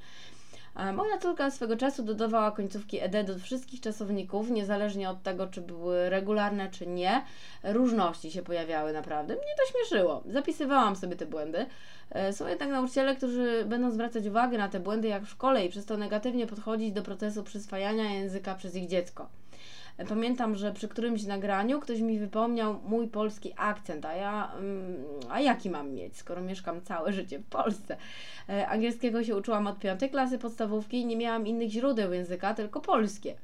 Moja 0.94 1.18
córka 1.18 1.50
swego 1.50 1.76
czasu 1.76 2.02
dodawała 2.02 2.50
końcówki 2.50 3.00
ED 3.00 3.24
do 3.26 3.38
wszystkich 3.38 3.80
czasowników, 3.80 4.50
niezależnie 4.50 5.10
od 5.10 5.22
tego, 5.22 5.46
czy 5.46 5.60
były 5.60 6.10
regularne, 6.10 6.70
czy 6.70 6.86
nie. 6.86 7.22
Różności 7.62 8.30
się 8.30 8.42
pojawiały 8.42 8.92
naprawdę. 8.92 9.34
Mnie 9.34 9.54
to 9.58 9.72
śmieszyło. 9.72 10.22
Zapisywałam 10.26 10.96
sobie 10.96 11.16
te 11.16 11.26
błędy. 11.26 11.66
E, 12.10 12.32
są 12.32 12.46
jednak 12.46 12.68
nauczyciele, 12.68 13.16
którzy 13.16 13.64
będą 13.64 13.90
zwracać 13.90 14.26
uwagę 14.26 14.58
na 14.58 14.68
te 14.68 14.80
błędy 14.80 15.08
jak 15.08 15.24
w 15.24 15.30
szkole 15.30 15.66
i 15.66 15.68
przez 15.68 15.84
to 15.86 15.96
negatywnie 15.96 16.46
podchodzić 16.46 16.92
do 16.92 17.02
procesu 17.02 17.42
przyswajania 17.42 18.14
języka 18.14 18.54
przez 18.54 18.74
ich 18.74 18.88
dziecko. 18.88 19.28
Pamiętam, 20.08 20.56
że 20.56 20.72
przy 20.72 20.88
którymś 20.88 21.24
nagraniu 21.24 21.80
ktoś 21.80 22.00
mi 22.00 22.18
wypomniał 22.18 22.80
mój 22.84 23.08
polski 23.08 23.52
akcent, 23.56 24.04
a 24.04 24.14
ja, 24.14 24.52
mm, 24.58 25.04
a 25.30 25.40
jaki 25.40 25.70
mam 25.70 25.90
mieć, 25.90 26.16
skoro 26.16 26.42
mieszkam 26.42 26.82
całe 26.82 27.12
życie 27.12 27.38
w 27.38 27.46
Polsce. 27.46 27.96
E, 28.48 28.68
angielskiego 28.68 29.24
się 29.24 29.36
uczyłam 29.36 29.66
od 29.66 29.78
piątej 29.78 30.10
klasy 30.10 30.38
podstawówki 30.38 31.00
i 31.00 31.06
nie 31.06 31.16
miałam 31.16 31.46
innych 31.46 31.70
źródeł 31.70 32.12
języka, 32.12 32.54
tylko 32.54 32.80
polskie. 32.80 33.34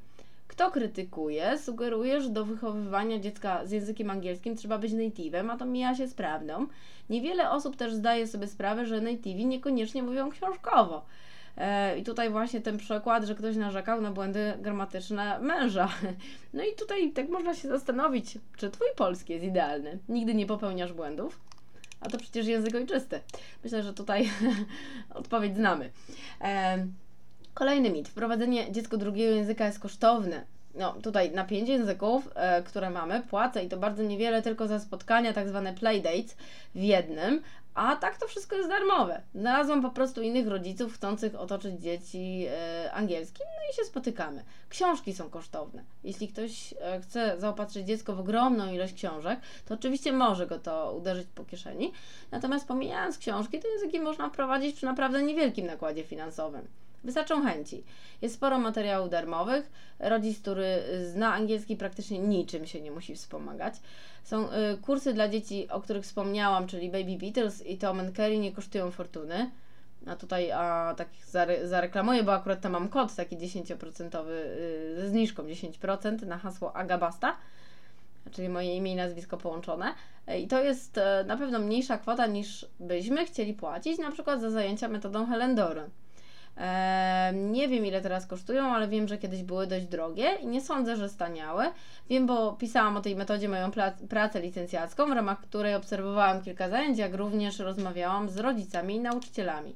Kto 0.48 0.70
krytykuje, 0.70 1.58
sugeruje, 1.58 2.20
że 2.20 2.28
do 2.28 2.44
wychowywania 2.44 3.18
dziecka 3.18 3.66
z 3.66 3.70
językiem 3.70 4.10
angielskim 4.10 4.56
trzeba 4.56 4.78
być 4.78 4.92
native'em, 4.92 5.50
a 5.50 5.56
to 5.56 5.64
mija 5.64 5.94
się 5.94 6.08
z 6.08 6.14
prawdą. 6.14 6.66
Niewiele 7.10 7.50
osób 7.50 7.76
też 7.76 7.94
zdaje 7.94 8.26
sobie 8.26 8.46
sprawę, 8.46 8.86
że 8.86 9.00
nativi 9.00 9.46
niekoniecznie 9.46 10.02
mówią 10.02 10.30
książkowo. 10.30 11.04
E, 11.56 11.98
I 11.98 12.02
tutaj 12.02 12.30
właśnie 12.30 12.60
ten 12.60 12.78
przykład, 12.78 13.24
że 13.24 13.34
ktoś 13.34 13.56
narzekał 13.56 14.00
na 14.00 14.10
błędy 14.10 14.52
gramatyczne 14.58 15.38
męża. 15.40 15.88
No 16.54 16.62
i 16.64 16.74
tutaj 16.78 17.12
tak 17.12 17.28
można 17.28 17.54
się 17.54 17.68
zastanowić, 17.68 18.38
czy 18.56 18.70
twój 18.70 18.86
polski 18.96 19.32
jest 19.32 19.44
idealny. 19.44 19.98
Nigdy 20.08 20.34
nie 20.34 20.46
popełniasz 20.46 20.92
błędów. 20.92 21.40
A 22.00 22.08
to 22.08 22.18
przecież 22.18 22.46
język 22.46 22.74
ojczysty. 22.74 23.20
Myślę, 23.64 23.82
że 23.82 23.94
tutaj 23.94 24.30
odpowiedź 25.14 25.56
znamy. 25.56 25.90
E, 26.40 26.86
kolejny 27.54 27.90
mit. 27.90 28.08
Wprowadzenie 28.08 28.72
dziecko 28.72 28.96
drugiego 28.96 29.34
języka 29.34 29.66
jest 29.66 29.78
kosztowne. 29.78 30.44
No, 30.74 30.92
tutaj 30.92 31.30
na 31.30 31.44
pięć 31.44 31.68
języków, 31.68 32.28
e, 32.34 32.62
które 32.62 32.90
mamy, 32.90 33.22
płacę 33.22 33.64
i 33.64 33.68
to 33.68 33.76
bardzo 33.76 34.02
niewiele 34.02 34.42
tylko 34.42 34.68
za 34.68 34.78
spotkania, 34.78 35.32
tak 35.32 35.48
zwane 35.48 35.72
playdates 35.74 36.36
w 36.74 36.82
jednym, 36.82 37.42
a 37.74 37.96
tak 37.96 38.18
to 38.18 38.26
wszystko 38.26 38.56
jest 38.56 38.68
darmowe. 38.68 39.22
Znalazłam 39.34 39.82
po 39.82 39.90
prostu 39.90 40.22
innych 40.22 40.48
rodziców 40.48 40.94
chcących 40.94 41.34
otoczyć 41.34 41.80
dzieci 41.80 42.46
e, 42.48 42.92
angielskim, 42.92 43.46
no 43.56 43.72
i 43.72 43.76
się 43.76 43.84
spotykamy. 43.84 44.44
Książki 44.68 45.12
są 45.12 45.30
kosztowne. 45.30 45.84
Jeśli 46.04 46.28
ktoś 46.28 46.74
e, 46.80 47.00
chce 47.00 47.40
zaopatrzyć 47.40 47.86
dziecko 47.86 48.14
w 48.14 48.20
ogromną 48.20 48.72
ilość 48.72 48.94
książek, 48.94 49.40
to 49.64 49.74
oczywiście 49.74 50.12
może 50.12 50.46
go 50.46 50.58
to 50.58 50.94
uderzyć 50.96 51.28
po 51.34 51.44
kieszeni. 51.44 51.92
Natomiast 52.30 52.68
pomijając 52.68 53.18
książki, 53.18 53.60
to 53.60 53.68
języki 53.68 54.00
można 54.00 54.28
wprowadzić 54.28 54.76
przy 54.76 54.86
naprawdę 54.86 55.22
niewielkim 55.22 55.66
nakładzie 55.66 56.04
finansowym. 56.04 56.81
Wystarczą 57.04 57.42
chęci. 57.42 57.84
Jest 58.22 58.34
sporo 58.34 58.58
materiałów 58.58 59.10
darmowych. 59.10 59.70
Rodzic, 59.98 60.40
który 60.40 60.82
zna 61.12 61.34
angielski, 61.34 61.76
praktycznie 61.76 62.18
niczym 62.18 62.66
się 62.66 62.80
nie 62.80 62.90
musi 62.90 63.14
wspomagać. 63.14 63.74
Są 64.24 64.52
y, 64.52 64.78
kursy 64.82 65.12
dla 65.12 65.28
dzieci, 65.28 65.68
o 65.70 65.80
których 65.80 66.04
wspomniałam, 66.04 66.66
czyli 66.66 66.90
Baby 66.90 67.16
Beatles 67.16 67.66
i 67.66 67.78
Tom 67.78 68.00
and 68.00 68.16
Kerry, 68.16 68.38
nie 68.38 68.52
kosztują 68.52 68.90
fortuny. 68.90 69.50
A 70.06 70.16
tutaj 70.16 70.50
a, 70.50 70.94
tak 70.96 71.08
zare, 71.26 71.68
zareklamuję, 71.68 72.22
bo 72.22 72.32
akurat 72.32 72.60
tam 72.60 72.72
mam 72.72 72.88
kod 72.88 73.14
taki 73.14 73.36
10% 73.36 74.28
y, 74.28 75.00
ze 75.00 75.08
zniżką 75.08 75.42
10% 75.42 76.26
na 76.26 76.38
hasło 76.38 76.76
Agabasta, 76.76 77.36
czyli 78.30 78.48
moje 78.48 78.76
imię 78.76 78.92
i 78.92 78.96
nazwisko 78.96 79.36
połączone. 79.36 79.94
I 80.38 80.48
to 80.48 80.62
jest 80.62 80.98
y, 80.98 81.00
na 81.26 81.36
pewno 81.36 81.58
mniejsza 81.58 81.98
kwota 81.98 82.26
niż 82.26 82.66
byśmy 82.80 83.26
chcieli 83.26 83.54
płacić, 83.54 83.98
na 83.98 84.10
przykład 84.10 84.40
za 84.40 84.50
zajęcia 84.50 84.88
metodą 84.88 85.26
Helen 85.26 85.54
Doran. 85.54 85.90
Nie 87.32 87.68
wiem 87.68 87.86
ile 87.86 88.00
teraz 88.00 88.26
kosztują, 88.26 88.64
ale 88.64 88.88
wiem, 88.88 89.08
że 89.08 89.18
kiedyś 89.18 89.42
były 89.42 89.66
dość 89.66 89.86
drogie 89.86 90.34
i 90.40 90.46
nie 90.46 90.60
sądzę, 90.60 90.96
że 90.96 91.08
staniały. 91.08 91.64
Wiem, 92.10 92.26
bo 92.26 92.52
pisałam 92.52 92.96
o 92.96 93.00
tej 93.00 93.16
metodzie 93.16 93.48
moją 93.48 93.70
pracę 94.08 94.40
licencjacką, 94.40 95.06
w 95.06 95.12
ramach 95.12 95.40
której 95.40 95.74
obserwowałam 95.74 96.42
kilka 96.42 96.68
zajęć, 96.68 96.98
jak 96.98 97.14
również 97.14 97.58
rozmawiałam 97.58 98.28
z 98.28 98.38
rodzicami 98.38 98.94
i 98.94 99.00
nauczycielami. 99.00 99.74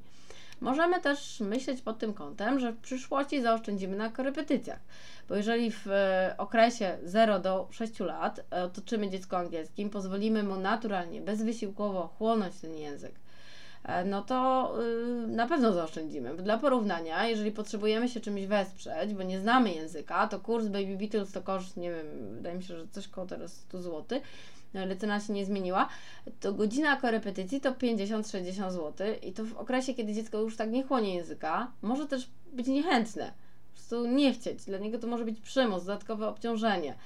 Możemy 0.61 1.01
też 1.01 1.41
myśleć 1.41 1.83
pod 1.83 1.99
tym 1.99 2.15
kątem, 2.15 2.61
że 2.61 2.73
w 2.73 2.81
przyszłości 2.81 3.43
zaoszczędzimy 3.43 3.97
na 3.97 4.11
korepetycjach, 4.11 4.81
bo 5.29 5.37
jeżeli 5.37 5.71
w 5.71 5.87
e, 5.87 6.35
okresie 6.39 6.99
0 7.05 7.39
do 7.39 7.69
6 7.71 8.01
lat 8.01 8.41
e, 8.53 8.65
otoczymy 8.65 9.11
dziecko 9.11 9.39
angielskim, 9.39 9.91
pozwolimy 9.91 10.43
mu 10.43 10.57
naturalnie, 10.57 11.21
bezwysiłkowo 11.21 12.07
chłonąć 12.19 12.61
ten 12.61 12.75
język 12.75 13.13
no 14.05 14.23
to 14.23 14.73
y, 15.25 15.27
na 15.27 15.47
pewno 15.47 15.73
zaoszczędzimy. 15.73 16.37
Dla 16.37 16.59
porównania, 16.59 17.29
jeżeli 17.29 17.53
potrzebujemy 17.53 18.09
się 18.09 18.21
czymś 18.21 18.47
wesprzeć, 18.47 19.15
bo 19.15 19.23
nie 19.23 19.41
znamy 19.41 19.73
języka, 19.73 20.27
to 20.27 20.41
kurs 20.41 20.67
Baby 20.67 20.97
Beatles 20.97 21.33
to 21.33 21.43
koszt, 21.43 21.77
nie 21.77 21.91
wiem, 21.91 22.07
wydaje 22.35 22.57
mi 22.57 22.63
się, 22.63 22.79
że 22.79 22.89
coś 22.89 23.09
koło 23.09 23.27
teraz 23.27 23.53
100 23.53 23.83
zł, 23.83 24.21
no, 24.75 24.81
ale 24.81 24.97
cena 24.97 25.21
się 25.21 25.33
nie 25.33 25.47
zmieniła, 25.47 25.89
to 26.41 26.53
godzina 26.53 26.97
korepetycji 26.97 27.61
to 27.61 27.73
50-60 27.73 28.71
zł 28.71 29.07
i 29.23 29.33
to 29.33 29.45
w 29.45 29.57
okresie, 29.57 29.95
kiedy 29.95 30.13
dziecko 30.15 30.39
już 30.39 30.57
tak 30.57 30.71
nie 30.71 30.85
chłonie 30.85 31.15
języka, 31.15 31.71
może 31.83 32.07
też 32.07 32.29
być 32.53 32.67
niechętne, 32.67 33.33
po 33.69 33.75
prostu 33.75 34.07
nie 34.07 34.33
chcieć. 34.33 34.65
Dla 34.65 34.79
niego 34.79 34.99
to 34.99 35.07
może 35.07 35.25
być 35.25 35.41
przymus, 35.41 35.85
dodatkowe 35.85 36.29
obciążenie 36.29 36.91
e, 36.91 36.97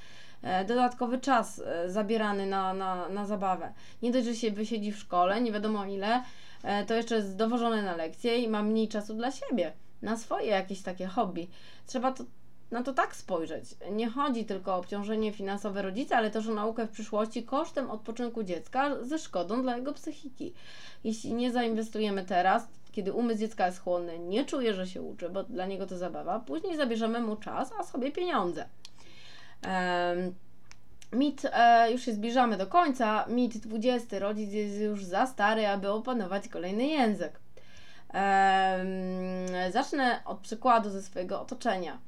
dodatkowy 0.68 1.18
czas 1.18 1.58
e, 1.58 1.90
zabierany 1.90 2.46
na, 2.46 2.74
na, 2.74 3.08
na 3.08 3.26
zabawę. 3.26 3.72
Nie 4.02 4.12
dość, 4.12 4.26
że 4.26 4.34
się 4.34 4.50
wysiedzi 4.50 4.92
w 4.92 4.98
szkole, 4.98 5.40
nie 5.40 5.52
wiadomo 5.52 5.84
ile, 5.84 6.22
E, 6.62 6.84
to 6.84 6.94
jeszcze 6.94 7.14
jest 7.14 7.36
dowożone 7.36 7.82
na 7.82 7.96
lekcje 7.96 8.38
i 8.38 8.48
ma 8.48 8.62
mniej 8.62 8.88
czasu 8.88 9.14
dla 9.14 9.30
siebie, 9.30 9.72
na 10.02 10.16
swoje 10.16 10.46
jakieś 10.46 10.82
takie 10.82 11.06
hobby. 11.06 11.48
Trzeba 11.86 12.12
to, 12.12 12.24
na 12.70 12.82
to 12.82 12.92
tak 12.92 13.16
spojrzeć. 13.16 13.64
Nie 13.92 14.10
chodzi 14.10 14.44
tylko 14.44 14.74
o 14.74 14.78
obciążenie 14.78 15.32
finansowe 15.32 15.82
rodzica, 15.82 16.16
ale 16.16 16.30
też 16.30 16.48
o 16.48 16.54
naukę 16.54 16.86
w 16.86 16.90
przyszłości 16.90 17.42
kosztem 17.42 17.90
odpoczynku 17.90 18.42
dziecka 18.42 19.04
ze 19.04 19.18
szkodą 19.18 19.62
dla 19.62 19.76
jego 19.76 19.92
psychiki. 19.92 20.54
Jeśli 21.04 21.32
nie 21.32 21.52
zainwestujemy 21.52 22.24
teraz, 22.24 22.68
kiedy 22.92 23.12
umysł 23.12 23.40
dziecka 23.40 23.66
jest 23.66 23.80
chłonny, 23.80 24.18
nie 24.18 24.44
czuje, 24.44 24.74
że 24.74 24.86
się 24.86 25.02
uczy, 25.02 25.30
bo 25.30 25.44
dla 25.44 25.66
niego 25.66 25.86
to 25.86 25.98
zabawa, 25.98 26.40
później 26.40 26.76
zabierzemy 26.76 27.20
mu 27.20 27.36
czas, 27.36 27.72
a 27.78 27.84
sobie 27.84 28.12
pieniądze. 28.12 28.68
Mit, 31.12 31.42
e, 31.52 31.92
już 31.92 32.02
się 32.02 32.12
zbliżamy 32.12 32.56
do 32.56 32.66
końca, 32.66 33.24
mit 33.28 33.58
20, 33.58 34.18
rodzic 34.18 34.52
jest 34.52 34.80
już 34.80 35.04
za 35.04 35.26
stary, 35.26 35.66
aby 35.66 35.90
opanować 35.90 36.48
kolejny 36.48 36.86
język. 36.86 37.40
Zacznę 39.72 40.20
od 40.24 40.38
przykładu 40.38 40.90
ze 40.90 41.02
swojego 41.02 41.40
otoczenia. 41.40 41.98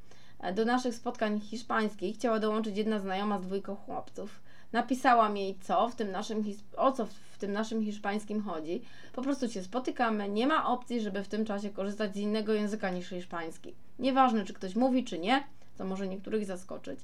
E, 0.43 0.53
do 0.53 0.65
naszych 0.65 0.95
spotkań 0.95 1.41
hiszpańskich 1.41 2.17
chciała 2.17 2.39
dołączyć 2.39 2.77
jedna 2.77 2.99
znajoma 2.99 3.39
z 3.39 3.43
dwójką 3.43 3.77
chłopców. 3.77 4.41
Napisałam 4.73 5.37
jej, 5.37 5.59
co 5.59 5.89
w 5.89 5.95
tym 5.95 6.11
naszym, 6.11 6.45
o 6.77 6.93
co 6.93 7.07
w 7.07 7.39
tym 7.39 7.53
naszym 7.53 7.85
hiszpańskim 7.85 8.43
chodzi. 8.43 8.83
Po 9.13 9.23
prostu 9.23 9.49
się 9.49 9.63
spotykamy, 9.63 10.29
nie 10.29 10.47
ma 10.47 10.69
opcji, 10.69 11.01
żeby 11.01 11.25
w 11.25 11.29
tym 11.29 11.45
czasie 11.45 11.71
korzystać 11.71 12.15
z 12.15 12.17
innego 12.17 12.53
języka 12.53 12.91
niż 12.91 13.09
hiszpański. 13.09 13.75
Nieważne, 13.99 14.45
czy 14.45 14.53
ktoś 14.53 14.77
mówi, 14.77 15.05
czy 15.05 15.19
nie, 15.19 15.45
co 15.79 15.85
może 15.85 16.09
niektórych 16.09 16.45
zaskoczyć. 16.45 17.01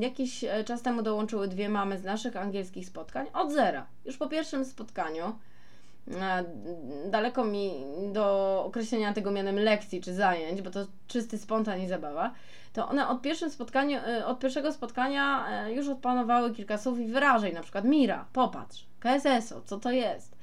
Jakiś 0.00 0.44
e, 0.44 0.64
czas 0.64 0.82
temu 0.82 1.02
dołączyły 1.02 1.48
dwie 1.48 1.68
mamy 1.68 1.98
z 1.98 2.04
naszych 2.04 2.36
angielskich 2.36 2.86
spotkań 2.86 3.26
od 3.32 3.52
zera. 3.52 3.86
Już 4.04 4.16
po 4.16 4.28
pierwszym 4.28 4.64
spotkaniu, 4.64 5.24
e, 6.20 6.44
daleko 7.10 7.44
mi 7.44 7.72
do 8.12 8.64
określenia 8.66 9.12
tego 9.12 9.30
mianem 9.30 9.58
lekcji 9.58 10.00
czy 10.00 10.14
zajęć, 10.14 10.62
bo 10.62 10.70
to 10.70 10.86
czysty 11.08 11.38
spontan 11.38 11.80
i 11.80 11.88
zabawa, 11.88 12.34
to 12.72 12.88
one 12.88 13.08
od, 13.08 13.22
pierwszym 13.22 13.50
spotkaniu, 13.50 13.98
e, 13.98 14.26
od 14.26 14.38
pierwszego 14.40 14.72
spotkania 14.72 15.46
już 15.68 15.88
odpanowały 15.88 16.54
kilka 16.54 16.78
słów 16.78 16.98
i 16.98 17.06
wyrażeń, 17.06 17.54
na 17.54 17.62
przykład 17.62 17.84
Mira, 17.84 18.24
popatrz, 18.32 18.84
KSS-o, 19.00 19.60
co 19.60 19.78
to 19.78 19.90
jest? 19.90 20.37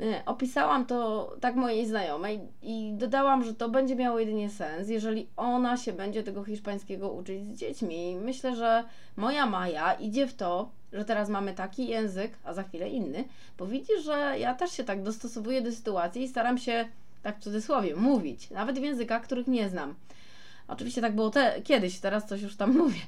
E, 0.00 0.22
opisałam 0.26 0.86
to 0.86 1.30
tak 1.40 1.56
mojej 1.56 1.86
znajomej 1.86 2.40
i 2.62 2.92
dodałam, 2.94 3.44
że 3.44 3.54
to 3.54 3.68
będzie 3.68 3.96
miało 3.96 4.18
jedynie 4.18 4.50
sens, 4.50 4.88
jeżeli 4.88 5.28
ona 5.36 5.76
się 5.76 5.92
będzie 5.92 6.22
tego 6.22 6.44
hiszpańskiego 6.44 7.10
uczyć 7.12 7.44
z 7.44 7.58
dziećmi. 7.58 8.16
Myślę, 8.16 8.56
że 8.56 8.84
moja 9.16 9.46
Maja 9.46 9.92
idzie 9.92 10.26
w 10.26 10.34
to, 10.34 10.70
że 10.92 11.04
teraz 11.04 11.28
mamy 11.28 11.54
taki 11.54 11.88
język, 11.88 12.32
a 12.44 12.52
za 12.52 12.62
chwilę 12.62 12.88
inny, 12.88 13.24
bo 13.58 13.66
widzi, 13.66 13.92
że 14.04 14.34
ja 14.38 14.54
też 14.54 14.70
się 14.70 14.84
tak 14.84 15.02
dostosowuję 15.02 15.62
do 15.62 15.72
sytuacji 15.72 16.22
i 16.22 16.28
staram 16.28 16.58
się, 16.58 16.88
tak 17.22 17.38
w 17.38 17.42
cudzysłowie, 17.42 17.96
mówić, 17.96 18.50
nawet 18.50 18.78
w 18.78 18.82
językach, 18.82 19.22
których 19.22 19.46
nie 19.46 19.68
znam. 19.68 19.94
Oczywiście 20.68 21.00
tak 21.00 21.14
było 21.14 21.30
te, 21.30 21.62
kiedyś, 21.62 22.00
teraz 22.00 22.26
coś 22.26 22.42
już 22.42 22.56
tam 22.56 22.76
mówię. 22.78 23.00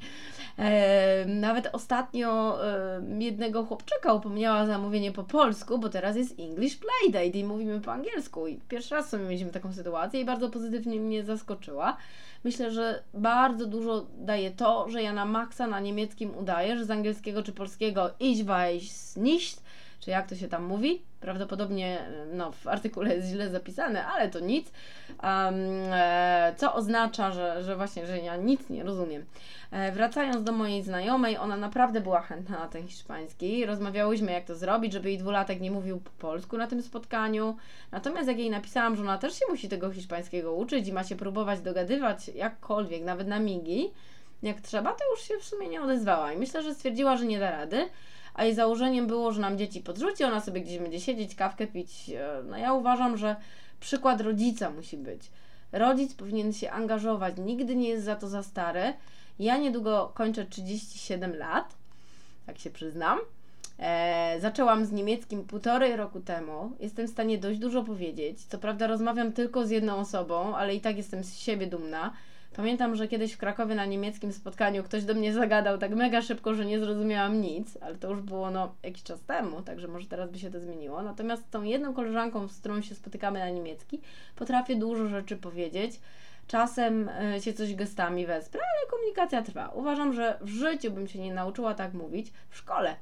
E, 0.58 1.24
nawet 1.26 1.68
ostatnio 1.72 2.58
e, 2.66 3.00
jednego 3.18 3.64
chłopczyka 3.64 4.12
upomniała 4.12 4.66
zamówienie 4.66 5.12
po 5.12 5.24
polsku, 5.24 5.78
bo 5.78 5.88
teraz 5.88 6.16
jest 6.16 6.40
English 6.40 6.76
Playdate 6.76 7.38
i 7.38 7.44
mówimy 7.44 7.80
po 7.80 7.92
angielsku. 7.92 8.46
I 8.46 8.60
pierwszy 8.68 8.94
raz 8.94 9.08
sobie 9.08 9.24
mieliśmy 9.24 9.50
taką 9.50 9.72
sytuację 9.72 10.20
i 10.20 10.24
bardzo 10.24 10.50
pozytywnie 10.50 11.00
mnie 11.00 11.24
zaskoczyła. 11.24 11.96
Myślę, 12.44 12.70
że 12.70 13.02
bardzo 13.14 13.66
dużo 13.66 14.06
daje 14.18 14.50
to, 14.50 14.88
że 14.88 15.02
ja 15.02 15.12
na 15.12 15.24
maksa 15.24 15.66
na 15.66 15.80
niemieckim 15.80 16.36
udaję, 16.38 16.78
że 16.78 16.84
z 16.84 16.90
angielskiego 16.90 17.42
czy 17.42 17.52
polskiego 17.52 18.10
ich 18.20 18.44
weiß 18.44 19.16
nicht, 19.16 19.63
czy 20.04 20.10
jak 20.10 20.28
to 20.28 20.34
się 20.34 20.48
tam 20.48 20.64
mówi. 20.64 21.02
Prawdopodobnie 21.20 22.06
no, 22.32 22.52
w 22.52 22.66
artykule 22.66 23.14
jest 23.14 23.28
źle 23.28 23.50
zapisane, 23.50 24.06
ale 24.06 24.28
to 24.28 24.40
nic. 24.40 24.72
Um, 25.08 25.54
e, 25.92 26.54
co 26.56 26.74
oznacza, 26.74 27.30
że, 27.30 27.62
że 27.62 27.76
właśnie, 27.76 28.06
że 28.06 28.18
ja 28.18 28.36
nic 28.36 28.70
nie 28.70 28.82
rozumiem. 28.82 29.24
E, 29.70 29.92
wracając 29.92 30.44
do 30.44 30.52
mojej 30.52 30.82
znajomej, 30.82 31.38
ona 31.38 31.56
naprawdę 31.56 32.00
była 32.00 32.20
chętna 32.20 32.58
na 32.58 32.68
ten 32.68 32.88
hiszpański. 32.88 33.66
Rozmawiałyśmy, 33.66 34.32
jak 34.32 34.44
to 34.44 34.54
zrobić, 34.54 34.92
żeby 34.92 35.08
jej 35.08 35.18
dwulatek 35.18 35.60
nie 35.60 35.70
mówił 35.70 36.00
po 36.00 36.10
polsku 36.10 36.56
na 36.56 36.66
tym 36.66 36.82
spotkaniu. 36.82 37.56
Natomiast 37.92 38.28
jak 38.28 38.38
jej 38.38 38.50
napisałam, 38.50 38.96
że 38.96 39.02
ona 39.02 39.18
też 39.18 39.38
się 39.38 39.44
musi 39.48 39.68
tego 39.68 39.90
hiszpańskiego 39.90 40.54
uczyć 40.54 40.88
i 40.88 40.92
ma 40.92 41.04
się 41.04 41.16
próbować 41.16 41.60
dogadywać 41.60 42.28
jakkolwiek, 42.28 43.04
nawet 43.04 43.28
na 43.28 43.38
migi, 43.38 43.90
jak 44.42 44.60
trzeba, 44.60 44.92
to 44.92 45.10
już 45.10 45.28
się 45.28 45.34
w 45.38 45.44
sumie 45.44 45.68
nie 45.68 45.82
odezwała. 45.82 46.32
I 46.32 46.38
myślę, 46.38 46.62
że 46.62 46.74
stwierdziła, 46.74 47.16
że 47.16 47.26
nie 47.26 47.38
da 47.38 47.50
rady 47.50 47.88
a 48.34 48.44
jej 48.44 48.54
założeniem 48.54 49.06
było, 49.06 49.32
że 49.32 49.40
nam 49.40 49.58
dzieci 49.58 49.80
podrzuci, 49.80 50.24
ona 50.24 50.40
sobie 50.40 50.60
gdzieś 50.60 50.78
będzie 50.78 51.00
siedzieć, 51.00 51.34
kawkę 51.34 51.66
pić. 51.66 52.10
E, 52.10 52.42
no 52.44 52.56
ja 52.56 52.72
uważam, 52.72 53.16
że 53.16 53.36
przykład 53.80 54.20
rodzica 54.20 54.70
musi 54.70 54.96
być. 54.96 55.30
Rodzic 55.72 56.14
powinien 56.14 56.52
się 56.52 56.70
angażować, 56.70 57.34
nigdy 57.38 57.76
nie 57.76 57.88
jest 57.88 58.04
za 58.04 58.16
to 58.16 58.28
za 58.28 58.42
stary. 58.42 58.92
Ja 59.38 59.56
niedługo 59.56 60.12
kończę 60.14 60.44
37 60.44 61.36
lat, 61.36 61.74
tak 62.46 62.58
się 62.58 62.70
przyznam. 62.70 63.18
E, 63.78 64.36
zaczęłam 64.40 64.86
z 64.86 64.92
niemieckim 64.92 65.44
półtorej 65.44 65.96
roku 65.96 66.20
temu. 66.20 66.72
Jestem 66.80 67.06
w 67.06 67.10
stanie 67.10 67.38
dość 67.38 67.58
dużo 67.58 67.82
powiedzieć. 67.82 68.44
Co 68.44 68.58
prawda 68.58 68.86
rozmawiam 68.86 69.32
tylko 69.32 69.66
z 69.66 69.70
jedną 69.70 69.96
osobą, 69.96 70.56
ale 70.56 70.74
i 70.74 70.80
tak 70.80 70.96
jestem 70.96 71.24
z 71.24 71.36
siebie 71.38 71.66
dumna. 71.66 72.12
Pamiętam, 72.56 72.96
że 72.96 73.08
kiedyś 73.08 73.32
w 73.32 73.38
Krakowie 73.38 73.74
na 73.74 73.86
niemieckim 73.86 74.32
spotkaniu 74.32 74.84
ktoś 74.84 75.04
do 75.04 75.14
mnie 75.14 75.32
zagadał 75.32 75.78
tak 75.78 75.94
mega 75.94 76.22
szybko, 76.22 76.54
że 76.54 76.64
nie 76.64 76.80
zrozumiałam 76.80 77.40
nic, 77.40 77.78
ale 77.80 77.96
to 77.96 78.10
już 78.10 78.20
było 78.20 78.50
no 78.50 78.74
jakiś 78.82 79.02
czas 79.02 79.22
temu, 79.22 79.62
także 79.62 79.88
może 79.88 80.06
teraz 80.06 80.30
by 80.30 80.38
się 80.38 80.50
to 80.50 80.60
zmieniło. 80.60 81.02
Natomiast 81.02 81.46
z 81.46 81.50
tą 81.50 81.62
jedną 81.62 81.94
koleżanką, 81.94 82.48
z 82.48 82.60
którą 82.60 82.80
się 82.80 82.94
spotykamy 82.94 83.38
na 83.38 83.50
niemiecki, 83.50 84.00
potrafię 84.36 84.76
dużo 84.76 85.08
rzeczy 85.08 85.36
powiedzieć. 85.36 86.00
Czasem 86.46 87.08
y, 87.36 87.40
się 87.40 87.52
coś 87.52 87.74
gestami 87.74 88.26
wesprę, 88.26 88.60
ale 88.60 88.90
komunikacja 88.90 89.42
trwa. 89.42 89.68
Uważam, 89.68 90.12
że 90.12 90.38
w 90.40 90.48
życiu 90.48 90.90
bym 90.90 91.08
się 91.08 91.18
nie 91.18 91.34
nauczyła 91.34 91.74
tak 91.74 91.94
mówić 91.94 92.32
w 92.50 92.56
szkole 92.56 92.96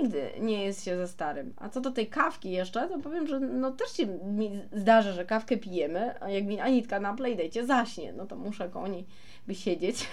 nigdy 0.00 0.30
nie 0.40 0.64
jest 0.64 0.84
się 0.84 0.96
za 0.96 1.06
starym. 1.06 1.54
A 1.56 1.68
co 1.68 1.80
do 1.80 1.90
tej 1.90 2.06
kawki 2.06 2.50
jeszcze, 2.50 2.88
to 2.88 2.98
powiem, 2.98 3.26
że 3.26 3.40
no 3.40 3.70
też 3.70 3.92
się 3.92 4.06
mi 4.06 4.60
zdarza, 4.72 5.12
że 5.12 5.24
kawkę 5.24 5.56
pijemy, 5.56 6.20
a 6.20 6.30
jak 6.30 6.44
mi 6.44 6.60
Anitka 6.60 7.00
na 7.00 7.14
playdate 7.14 7.66
zaśnie, 7.66 8.12
no 8.12 8.26
to 8.26 8.36
muszę 8.36 8.68
koło 8.68 8.88
niej 8.88 9.06
by 9.46 9.54
siedzieć 9.54 10.08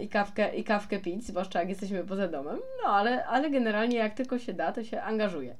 i, 0.00 0.08
kawkę, 0.08 0.56
i 0.56 0.64
kawkę 0.64 0.98
pić, 0.98 1.24
zwłaszcza 1.24 1.60
jak 1.60 1.68
jesteśmy 1.68 2.04
poza 2.04 2.28
domem. 2.28 2.58
No 2.84 2.90
ale, 2.90 3.26
ale 3.26 3.50
generalnie 3.50 3.96
jak 3.96 4.14
tylko 4.14 4.38
się 4.38 4.52
da, 4.52 4.72
to 4.72 4.84
się 4.84 5.02
angażuję. 5.02 5.56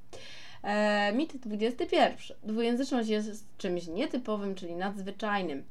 E, 0.62 1.12
mit 1.12 1.36
21. 1.36 2.36
Dwujęzyczność 2.42 3.08
jest 3.08 3.46
czymś 3.58 3.86
nietypowym, 3.86 4.54
czyli 4.54 4.76
nadzwyczajnym. 4.76 5.64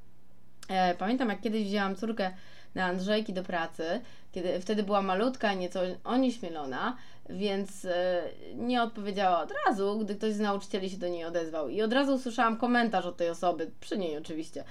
E, 0.69 0.95
pamiętam, 0.95 1.29
jak 1.29 1.41
kiedyś 1.41 1.63
wzięłam 1.63 1.95
córkę 1.95 2.31
na 2.77 2.85
Andrzejki 2.85 3.33
do 3.33 3.43
pracy, 3.43 4.01
kiedy 4.31 4.59
wtedy 4.59 4.83
była 4.83 5.01
malutka, 5.01 5.53
nieco 5.53 5.79
onieśmielona, 6.03 6.97
więc 7.29 7.85
e, 7.85 8.23
nie 8.55 8.83
odpowiedziała 8.83 9.41
od 9.41 9.53
razu, 9.65 9.99
gdy 9.99 10.15
ktoś 10.15 10.33
z 10.33 10.39
nauczycieli 10.39 10.89
się 10.89 10.97
do 10.97 11.07
niej 11.07 11.25
odezwał. 11.25 11.69
I 11.69 11.81
od 11.81 11.93
razu 11.93 12.13
usłyszałam 12.13 12.57
komentarz 12.57 13.05
od 13.05 13.17
tej 13.17 13.29
osoby, 13.29 13.71
przy 13.79 13.97
niej 13.97 14.17
oczywiście. 14.17 14.63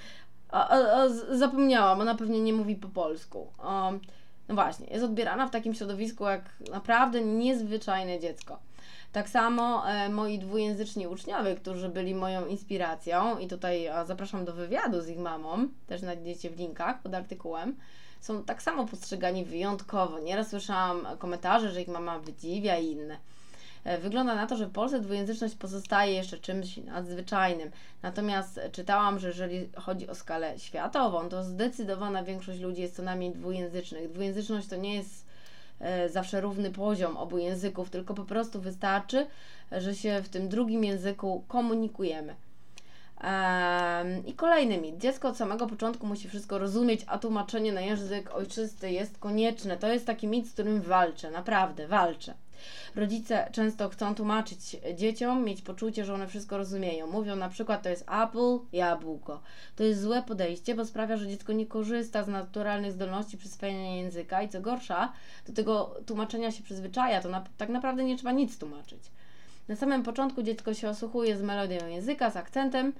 A, 0.50 0.68
a 0.68 1.08
zapomniałam, 1.30 2.00
ona 2.00 2.14
pewnie 2.14 2.40
nie 2.40 2.52
mówi 2.52 2.76
po 2.76 2.88
polsku. 2.88 3.46
no 4.48 4.54
właśnie, 4.54 4.86
jest 4.86 5.04
odbierana 5.04 5.46
w 5.46 5.50
takim 5.50 5.74
środowisku 5.74 6.24
jak 6.24 6.42
naprawdę 6.70 7.20
niezwyczajne 7.20 8.20
dziecko. 8.20 8.58
Tak 9.16 9.28
samo 9.28 9.88
e, 9.88 10.08
moi 10.08 10.38
dwujęzyczni 10.38 11.06
uczniowie, 11.06 11.54
którzy 11.54 11.88
byli 11.88 12.14
moją 12.14 12.46
inspiracją 12.46 13.38
i 13.38 13.48
tutaj 13.48 13.88
a, 13.88 14.04
zapraszam 14.04 14.44
do 14.44 14.52
wywiadu 14.52 15.00
z 15.00 15.08
ich 15.08 15.18
mamą, 15.18 15.68
też 15.86 16.00
znajdziecie 16.00 16.50
w 16.50 16.58
linkach 16.58 17.02
pod 17.02 17.14
artykułem, 17.14 17.76
są 18.20 18.44
tak 18.44 18.62
samo 18.62 18.86
postrzegani 18.86 19.44
wyjątkowo. 19.44 20.18
Nieraz 20.18 20.50
słyszałam 20.50 21.06
komentarze, 21.18 21.72
że 21.72 21.82
ich 21.82 21.88
mama 21.88 22.18
wydziwia 22.18 22.78
i 22.78 22.86
inne. 22.86 23.16
E, 23.84 23.98
wygląda 23.98 24.34
na 24.34 24.46
to, 24.46 24.56
że 24.56 24.66
w 24.66 24.72
Polsce 24.72 25.00
dwujęzyczność 25.00 25.54
pozostaje 25.54 26.14
jeszcze 26.14 26.38
czymś 26.38 26.76
nadzwyczajnym. 26.76 27.70
Natomiast 28.02 28.60
czytałam, 28.72 29.18
że 29.18 29.28
jeżeli 29.28 29.68
chodzi 29.76 30.08
o 30.08 30.14
skalę 30.14 30.58
światową, 30.58 31.28
to 31.28 31.44
zdecydowana 31.44 32.22
większość 32.22 32.60
ludzi 32.60 32.82
jest 32.82 32.96
co 32.96 33.02
najmniej 33.02 33.32
dwujęzycznych. 33.32 34.12
Dwujęzyczność 34.12 34.66
to 34.66 34.76
nie 34.76 34.94
jest 34.94 35.25
e, 35.25 35.25
zawsze 36.08 36.40
równy 36.40 36.70
poziom 36.70 37.16
obu 37.16 37.38
języków, 37.38 37.90
tylko 37.90 38.14
po 38.14 38.24
prostu 38.24 38.60
wystarczy, 38.60 39.26
że 39.72 39.94
się 39.94 40.22
w 40.22 40.28
tym 40.28 40.48
drugim 40.48 40.84
języku 40.84 41.44
komunikujemy. 41.48 42.34
I 44.26 44.32
kolejny 44.32 44.78
mit. 44.78 44.98
Dziecko 44.98 45.28
od 45.28 45.36
samego 45.36 45.66
początku 45.66 46.06
musi 46.06 46.28
wszystko 46.28 46.58
rozumieć, 46.58 47.00
a 47.06 47.18
tłumaczenie 47.18 47.72
na 47.72 47.80
język 47.80 48.34
ojczysty 48.34 48.90
jest 48.90 49.18
konieczne. 49.18 49.76
To 49.76 49.92
jest 49.92 50.06
taki 50.06 50.26
mit, 50.26 50.48
z 50.48 50.52
którym 50.52 50.80
walczę, 50.80 51.30
naprawdę 51.30 51.86
walczę. 51.86 52.34
Rodzice 52.94 53.48
często 53.52 53.88
chcą 53.88 54.14
tłumaczyć 54.14 54.76
dzieciom, 54.94 55.44
mieć 55.44 55.62
poczucie, 55.62 56.04
że 56.04 56.14
one 56.14 56.26
wszystko 56.26 56.56
rozumieją. 56.56 57.06
Mówią 57.06 57.36
na 57.36 57.48
przykład, 57.48 57.82
to 57.82 57.88
jest 57.88 58.06
apple, 58.22 58.58
jabłko. 58.72 59.40
To 59.76 59.84
jest 59.84 60.00
złe 60.00 60.22
podejście, 60.22 60.74
bo 60.74 60.84
sprawia, 60.84 61.16
że 61.16 61.28
dziecko 61.28 61.52
nie 61.52 61.66
korzysta 61.66 62.24
z 62.24 62.28
naturalnych 62.28 62.92
zdolności 62.92 63.38
przyswajania 63.38 63.96
języka 63.96 64.42
i 64.42 64.48
co 64.48 64.60
gorsza, 64.60 65.12
do 65.46 65.52
tego 65.52 65.94
tłumaczenia 66.06 66.52
się 66.52 66.62
przyzwyczaja, 66.62 67.20
to 67.22 67.28
na, 67.28 67.44
tak 67.56 67.68
naprawdę 67.68 68.04
nie 68.04 68.16
trzeba 68.16 68.32
nic 68.32 68.58
tłumaczyć. 68.58 69.02
Na 69.68 69.76
samym 69.76 70.02
początku 70.02 70.42
dziecko 70.42 70.74
się 70.74 70.88
osłuchuje 70.88 71.36
z 71.36 71.42
melodią 71.42 71.86
języka, 71.86 72.30
z 72.30 72.36
akcentem, 72.36 72.92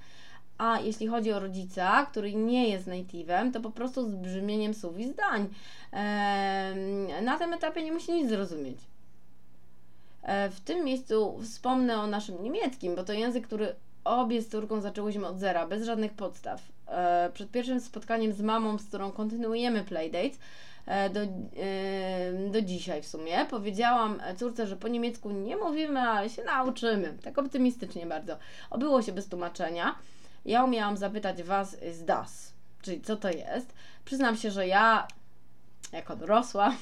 a 0.58 0.80
jeśli 0.80 1.06
chodzi 1.06 1.32
o 1.32 1.40
rodzica, 1.40 2.06
który 2.06 2.34
nie 2.34 2.68
jest 2.68 2.86
native'em, 2.86 3.52
to 3.52 3.60
po 3.60 3.70
prostu 3.70 4.10
z 4.10 4.14
brzmieniem 4.14 4.74
słów 4.74 4.98
i 4.98 5.08
zdań. 5.08 5.48
na 7.22 7.38
tym 7.38 7.52
etapie 7.52 7.82
nie 7.82 7.92
musi 7.92 8.12
nic 8.12 8.28
zrozumieć. 8.28 8.78
E, 10.26 10.50
w 10.50 10.60
tym 10.60 10.84
miejscu 10.84 11.38
wspomnę 11.42 12.00
o 12.00 12.06
naszym 12.06 12.42
niemieckim, 12.42 12.94
bo 12.94 13.04
to 13.04 13.12
język, 13.12 13.46
który 13.46 13.74
obie 14.04 14.42
z 14.42 14.48
córką 14.48 14.80
zaczęłyśmy 14.80 15.26
od 15.26 15.38
zera, 15.38 15.66
bez 15.66 15.84
żadnych 15.84 16.12
podstaw. 16.12 16.62
E, 16.88 17.30
przed 17.34 17.50
pierwszym 17.50 17.80
spotkaniem 17.80 18.32
z 18.32 18.40
mamą, 18.40 18.78
z 18.78 18.86
którą 18.86 19.12
kontynuujemy 19.12 19.84
Playdate, 19.84 20.36
E, 20.86 21.10
do, 21.10 21.20
do 22.50 22.62
dzisiaj 22.62 23.02
w 23.02 23.06
sumie. 23.06 23.46
Powiedziałam 23.50 24.20
córce, 24.36 24.66
że 24.66 24.76
po 24.76 24.88
niemiecku 24.88 25.30
nie 25.30 25.56
mówimy, 25.56 26.00
ale 26.00 26.30
się 26.30 26.44
nauczymy. 26.44 27.16
Tak 27.24 27.38
optymistycznie 27.38 28.06
bardzo. 28.06 28.36
Obyło 28.70 29.02
się 29.02 29.12
bez 29.12 29.28
tłumaczenia. 29.28 29.94
Ja 30.44 30.64
umiałam 30.64 30.96
zapytać 30.96 31.42
Was 31.42 31.76
z 31.92 32.04
das, 32.04 32.52
czyli 32.82 33.00
co 33.00 33.16
to 33.16 33.30
jest. 33.30 33.74
Przyznam 34.04 34.36
się, 34.36 34.50
że 34.50 34.66
ja 34.66 35.08
jako 35.96 36.16
dorosła, 36.16 36.74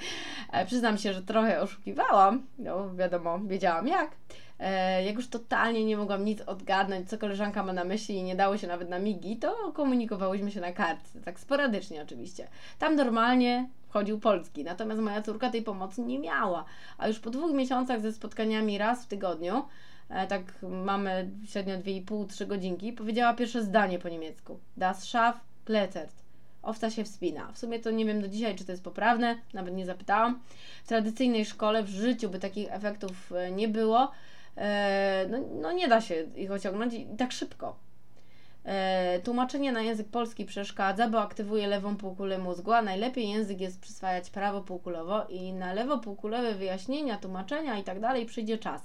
przyznam 0.66 0.98
się, 0.98 1.12
że 1.12 1.22
trochę 1.22 1.60
oszukiwałam, 1.60 2.46
no 2.58 2.94
wiadomo, 2.94 3.38
wiedziałam 3.38 3.88
jak. 3.88 4.10
E, 4.58 5.04
jak 5.04 5.14
już 5.14 5.28
totalnie 5.28 5.84
nie 5.84 5.96
mogłam 5.96 6.24
nic 6.24 6.40
odgadnąć, 6.40 7.08
co 7.08 7.18
koleżanka 7.18 7.62
ma 7.62 7.72
na 7.72 7.84
myśli 7.84 8.16
i 8.16 8.22
nie 8.22 8.36
dało 8.36 8.58
się 8.58 8.66
nawet 8.66 8.88
na 8.88 8.98
migi, 8.98 9.36
to 9.36 9.72
komunikowałyśmy 9.72 10.50
się 10.50 10.60
na 10.60 10.72
kartce, 10.72 11.20
tak 11.20 11.40
sporadycznie 11.40 12.02
oczywiście. 12.02 12.48
Tam 12.78 12.96
normalnie 12.96 13.68
chodził 13.88 14.20
polski, 14.20 14.64
natomiast 14.64 15.00
moja 15.00 15.22
córka 15.22 15.50
tej 15.50 15.62
pomocy 15.62 16.02
nie 16.02 16.18
miała, 16.18 16.64
a 16.98 17.08
już 17.08 17.18
po 17.18 17.30
dwóch 17.30 17.52
miesiącach 17.52 18.00
ze 18.00 18.12
spotkaniami 18.12 18.78
raz 18.78 19.04
w 19.04 19.08
tygodniu, 19.08 19.64
e, 20.08 20.26
tak 20.26 20.42
mamy 20.62 21.30
średnio 21.46 21.78
2,5-3 21.78 22.46
godzinki, 22.46 22.92
powiedziała 22.92 23.34
pierwsze 23.34 23.62
zdanie 23.62 23.98
po 23.98 24.08
niemiecku. 24.08 24.58
Das 24.76 25.04
Schaf 25.04 25.40
Plätert. 25.64 26.23
Owca 26.64 26.90
się 26.90 27.04
wspina. 27.04 27.52
W 27.52 27.58
sumie 27.58 27.78
to 27.78 27.90
nie 27.90 28.04
wiem 28.04 28.20
do 28.20 28.28
dzisiaj, 28.28 28.56
czy 28.56 28.64
to 28.64 28.72
jest 28.72 28.84
poprawne, 28.84 29.38
nawet 29.54 29.74
nie 29.74 29.86
zapytałam. 29.86 30.40
W 30.84 30.88
tradycyjnej 30.88 31.44
szkole 31.44 31.82
w 31.82 31.88
życiu 31.88 32.28
by 32.28 32.38
takich 32.38 32.72
efektów 32.72 33.32
e, 33.32 33.50
nie 33.52 33.68
było, 33.68 34.10
e, 34.56 35.26
no, 35.30 35.38
no 35.60 35.72
nie 35.72 35.88
da 35.88 36.00
się 36.00 36.26
ich 36.36 36.50
ociągnąć 36.50 36.94
i 36.94 37.06
tak 37.18 37.32
szybko. 37.32 37.76
E, 38.64 39.20
tłumaczenie 39.24 39.72
na 39.72 39.82
język 39.82 40.08
polski 40.08 40.44
przeszkadza, 40.44 41.08
bo 41.08 41.20
aktywuje 41.20 41.66
lewą 41.66 41.96
półkulę 41.96 42.38
mózgu, 42.38 42.72
a 42.72 42.82
najlepiej 42.82 43.28
język 43.28 43.60
jest 43.60 43.80
przyswajać 43.80 44.30
prawo 44.30 44.60
półkulowo 44.60 45.24
i 45.28 45.52
na 45.52 45.72
lewo 45.72 45.98
półkulowe 45.98 46.54
wyjaśnienia, 46.54 47.18
tłumaczenia 47.18 47.78
i 47.78 47.84
tak 47.84 47.98
przyjdzie 48.26 48.58
czas. 48.58 48.82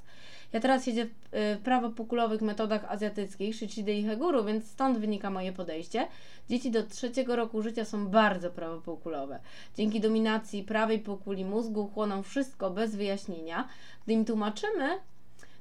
Ja 0.53 0.59
teraz 0.59 0.85
siedzę 0.85 1.05
w, 1.05 1.09
e, 1.31 1.55
w 1.55 1.61
prawopukulowych 1.61 2.41
metodach 2.41 2.85
azjatyckich, 2.91 3.55
Shichide 3.55 3.93
i 3.93 4.03
Heguru, 4.03 4.45
więc 4.45 4.67
stąd 4.67 4.97
wynika 4.97 5.29
moje 5.29 5.51
podejście. 5.51 6.07
Dzieci 6.49 6.71
do 6.71 6.83
trzeciego 6.83 7.35
roku 7.35 7.61
życia 7.61 7.85
są 7.85 8.07
bardzo 8.07 8.49
prawopółkulowe. 8.49 9.39
Dzięki 9.77 9.99
dominacji 9.99 10.63
prawej 10.63 10.99
półkuli 10.99 11.45
mózgu 11.45 11.87
chłoną 11.87 12.23
wszystko 12.23 12.69
bez 12.69 12.95
wyjaśnienia. 12.95 13.67
Gdy 14.05 14.13
im 14.13 14.25
tłumaczymy, 14.25 14.99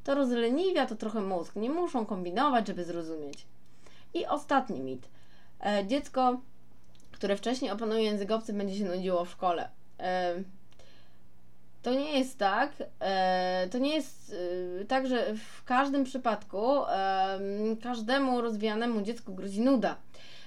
to 0.04 0.14
rozleniwia 0.14 0.86
to 0.86 0.96
trochę 0.96 1.20
mózg. 1.20 1.56
Nie 1.56 1.70
muszą 1.70 2.06
kombinować, 2.06 2.66
żeby 2.66 2.84
zrozumieć. 2.84 3.46
I 4.14 4.26
ostatni 4.26 4.80
mit. 4.80 5.08
E, 5.66 5.86
dziecko, 5.86 6.40
które 7.12 7.36
wcześniej 7.36 7.70
opanuje 7.70 8.02
język 8.02 8.30
obcy, 8.30 8.52
będzie 8.52 8.74
się 8.74 8.84
nudziło 8.84 9.24
w 9.24 9.30
szkole. 9.30 9.68
To 11.82 11.94
nie 11.94 12.18
jest 12.18 12.38
tak. 12.38 12.72
E, 13.00 13.68
to 13.70 13.78
nie 13.78 13.94
jest 13.94 14.34
e, 14.80 14.84
tak, 14.84 15.06
że 15.06 15.34
w 15.34 15.64
każdym 15.64 16.04
przypadku 16.04 16.84
e, 16.84 17.38
każdemu 17.82 18.40
rozwijanemu 18.40 19.02
dziecku 19.02 19.34
grozi 19.34 19.60
nuda. 19.60 19.96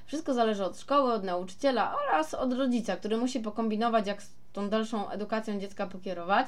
Wszystko 0.05 0.33
zależy 0.33 0.65
od 0.65 0.79
szkoły, 0.79 1.13
od 1.13 1.23
nauczyciela 1.23 1.95
oraz 2.07 2.33
od 2.33 2.53
rodzica, 2.53 2.95
który 2.97 3.17
musi 3.17 3.39
pokombinować, 3.39 4.07
jak 4.07 4.21
z 4.23 4.29
tą 4.53 4.69
dalszą 4.69 5.09
edukacją 5.09 5.59
dziecka 5.59 5.87
pokierować. 5.87 6.47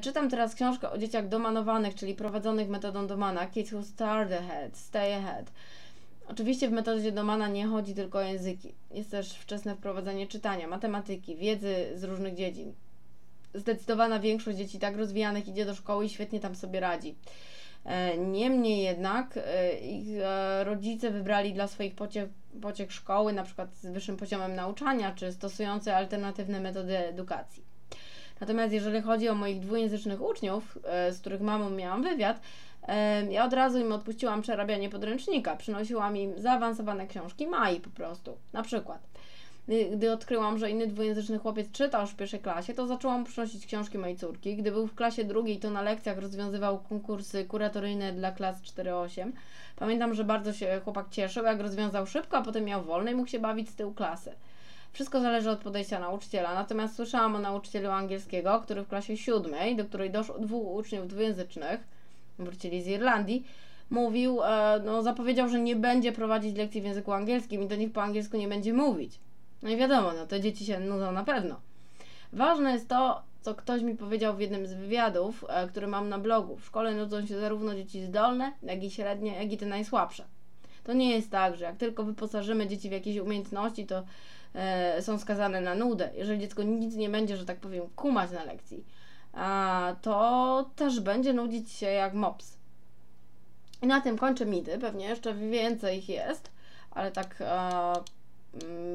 Czytam 0.00 0.30
teraz 0.30 0.54
książkę 0.54 0.90
o 0.90 0.98
dzieciach 0.98 1.28
domanowanych, 1.28 1.94
czyli 1.94 2.14
prowadzonych 2.14 2.68
metodą 2.68 3.06
domana 3.06 3.46
Kids 3.46 3.72
Who 3.72 3.82
Start 3.82 4.32
Ahead, 4.32 4.76
Stay 4.76 5.14
Ahead. 5.14 5.52
Oczywiście 6.28 6.68
w 6.68 6.72
metodzie 6.72 7.12
Domana 7.12 7.48
nie 7.48 7.66
chodzi 7.66 7.94
tylko 7.94 8.18
o 8.18 8.22
języki. 8.22 8.74
Jest 8.90 9.10
też 9.10 9.32
wczesne 9.32 9.74
wprowadzenie 9.74 10.26
czytania, 10.26 10.68
matematyki, 10.68 11.36
wiedzy 11.36 11.74
z 11.94 12.04
różnych 12.04 12.34
dziedzin. 12.34 12.72
Zdecydowana 13.54 14.20
większość 14.20 14.58
dzieci 14.58 14.78
tak 14.78 14.96
rozwijanych 14.96 15.48
idzie 15.48 15.64
do 15.64 15.74
szkoły 15.74 16.04
i 16.04 16.08
świetnie 16.08 16.40
tam 16.40 16.56
sobie 16.56 16.80
radzi. 16.80 17.14
E, 17.84 18.18
niemniej 18.18 18.82
jednak 18.82 19.36
e, 19.36 19.78
ich 19.80 20.18
e, 20.22 20.64
rodzice 20.64 21.10
wybrali 21.10 21.52
dla 21.52 21.68
swoich 21.68 21.94
pociech, 21.94 22.28
pociech 22.62 22.92
szkoły, 22.92 23.32
na 23.32 23.42
przykład 23.42 23.74
z 23.74 23.86
wyższym 23.86 24.16
poziomem 24.16 24.54
nauczania, 24.54 25.14
czy 25.14 25.32
stosujące 25.32 25.96
alternatywne 25.96 26.60
metody 26.60 26.98
edukacji. 26.98 27.64
Natomiast 28.40 28.72
jeżeli 28.72 29.02
chodzi 29.02 29.28
o 29.28 29.34
moich 29.34 29.60
dwujęzycznych 29.60 30.22
uczniów, 30.22 30.78
z 31.10 31.20
których 31.20 31.40
mamą 31.40 31.70
miałam 31.70 32.02
wywiad, 32.02 32.40
ja 33.30 33.44
od 33.44 33.52
razu 33.52 33.78
im 33.78 33.92
odpuściłam 33.92 34.42
przerabianie 34.42 34.90
podręcznika. 34.90 35.56
Przynosiłam 35.56 36.16
im 36.16 36.38
zaawansowane 36.38 37.06
książki 37.06 37.46
Mai 37.46 37.80
po 37.80 37.90
prostu. 37.90 38.36
Na 38.52 38.62
przykład. 38.62 39.00
Gdy 39.92 40.12
odkryłam, 40.12 40.58
że 40.58 40.70
inny 40.70 40.86
dwujęzyczny 40.86 41.38
chłopiec 41.38 41.72
czytał 41.72 42.00
już 42.00 42.10
w 42.10 42.16
pierwszej 42.16 42.40
klasie, 42.40 42.74
to 42.74 42.86
zaczęłam 42.86 43.24
przynosić 43.24 43.66
książki 43.66 43.98
mojej 43.98 44.16
córki. 44.16 44.56
Gdy 44.56 44.72
był 44.72 44.86
w 44.86 44.94
klasie 44.94 45.24
drugiej, 45.24 45.58
to 45.58 45.70
na 45.70 45.82
lekcjach 45.82 46.18
rozwiązywał 46.18 46.78
konkursy 46.78 47.44
kuratoryjne 47.44 48.12
dla 48.12 48.32
klas 48.32 48.62
4-8. 48.62 49.32
Pamiętam, 49.76 50.14
że 50.14 50.24
bardzo 50.24 50.52
się 50.52 50.80
chłopak 50.84 51.06
cieszył, 51.10 51.44
jak 51.44 51.60
rozwiązał 51.60 52.06
szybko, 52.06 52.36
a 52.36 52.42
potem 52.42 52.64
miał 52.64 52.82
wolne 52.82 53.12
i 53.12 53.14
mógł 53.14 53.28
się 53.28 53.38
bawić 53.38 53.70
z 53.70 53.74
tyłu 53.74 53.94
klasy. 53.94 54.32
Wszystko 54.92 55.20
zależy 55.20 55.50
od 55.50 55.58
podejścia 55.58 56.00
nauczyciela. 56.00 56.54
Natomiast 56.54 56.96
słyszałam 56.96 57.36
o 57.36 57.38
nauczycielu 57.38 57.90
angielskiego, 57.90 58.60
który 58.64 58.82
w 58.82 58.88
klasie 58.88 59.16
siódmej, 59.16 59.76
do 59.76 59.84
której 59.84 60.10
doszło 60.10 60.38
dwóch 60.38 60.74
uczniów 60.74 61.08
dwujęzycznych, 61.08 61.80
wrócili 62.38 62.82
z 62.82 62.86
Irlandii, 62.86 63.46
mówił, 63.90 64.42
e, 64.42 64.80
no 64.84 65.02
zapowiedział, 65.02 65.48
że 65.48 65.60
nie 65.60 65.76
będzie 65.76 66.12
prowadzić 66.12 66.56
lekcji 66.56 66.80
w 66.80 66.84
języku 66.84 67.12
angielskim 67.12 67.62
i 67.62 67.66
do 67.66 67.76
nich 67.76 67.92
po 67.92 68.02
angielsku 68.02 68.36
nie 68.36 68.48
będzie 68.48 68.72
mówić. 68.72 69.18
No 69.62 69.70
i 69.70 69.76
wiadomo, 69.76 70.12
no 70.12 70.26
te 70.26 70.40
dzieci 70.40 70.64
się 70.64 70.80
nudzą 70.80 71.12
na 71.12 71.24
pewno. 71.24 71.60
Ważne 72.32 72.72
jest 72.72 72.88
to, 72.88 73.22
co 73.40 73.54
ktoś 73.54 73.82
mi 73.82 73.96
powiedział 73.96 74.36
w 74.36 74.40
jednym 74.40 74.66
z 74.66 74.74
wywiadów, 74.74 75.44
e, 75.48 75.68
który 75.68 75.86
mam 75.86 76.08
na 76.08 76.18
blogu. 76.18 76.56
W 76.56 76.64
szkole 76.64 76.94
nudzą 76.94 77.26
się 77.26 77.40
zarówno 77.40 77.74
dzieci 77.74 78.02
zdolne, 78.02 78.52
jak 78.62 78.84
i 78.84 78.90
średnie, 78.90 79.36
jak 79.42 79.52
i 79.52 79.56
te 79.56 79.66
najsłabsze. 79.66 80.24
To 80.84 80.92
nie 80.92 81.10
jest 81.10 81.30
tak, 81.30 81.56
że 81.56 81.64
jak 81.64 81.76
tylko 81.76 82.04
wyposażymy 82.04 82.66
dzieci 82.66 82.88
w 82.88 82.92
jakieś 82.92 83.16
umiejętności, 83.16 83.86
to 83.86 84.04
e, 84.54 85.02
są 85.02 85.18
skazane 85.18 85.60
na 85.60 85.74
nudę. 85.74 86.10
Jeżeli 86.14 86.40
dziecko 86.40 86.62
nic 86.62 86.94
nie 86.94 87.08
będzie, 87.08 87.36
że 87.36 87.44
tak 87.44 87.60
powiem, 87.60 87.84
kumać 87.96 88.30
na 88.30 88.44
lekcji, 88.44 88.84
a, 89.32 89.96
to 90.02 90.70
też 90.76 91.00
będzie 91.00 91.32
nudzić 91.32 91.72
się 91.72 91.86
jak 91.86 92.14
mops. 92.14 92.56
I 93.82 93.86
na 93.86 94.00
tym 94.00 94.18
kończę 94.18 94.46
mity. 94.46 94.78
Pewnie 94.78 95.04
jeszcze 95.04 95.34
więcej 95.34 95.98
ich 95.98 96.08
jest, 96.08 96.50
ale 96.90 97.12
tak 97.12 97.36
e, 97.40 97.92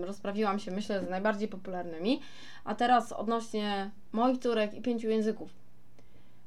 rozprawiłam 0.05 0.59
się, 0.59 0.71
myślę, 0.71 1.05
z 1.05 1.09
najbardziej 1.09 1.47
popularnymi. 1.47 2.21
A 2.63 2.75
teraz 2.75 3.11
odnośnie 3.11 3.91
moich 4.11 4.37
córek 4.37 4.73
i 4.73 4.81
pięciu 4.81 5.09
języków. 5.09 5.49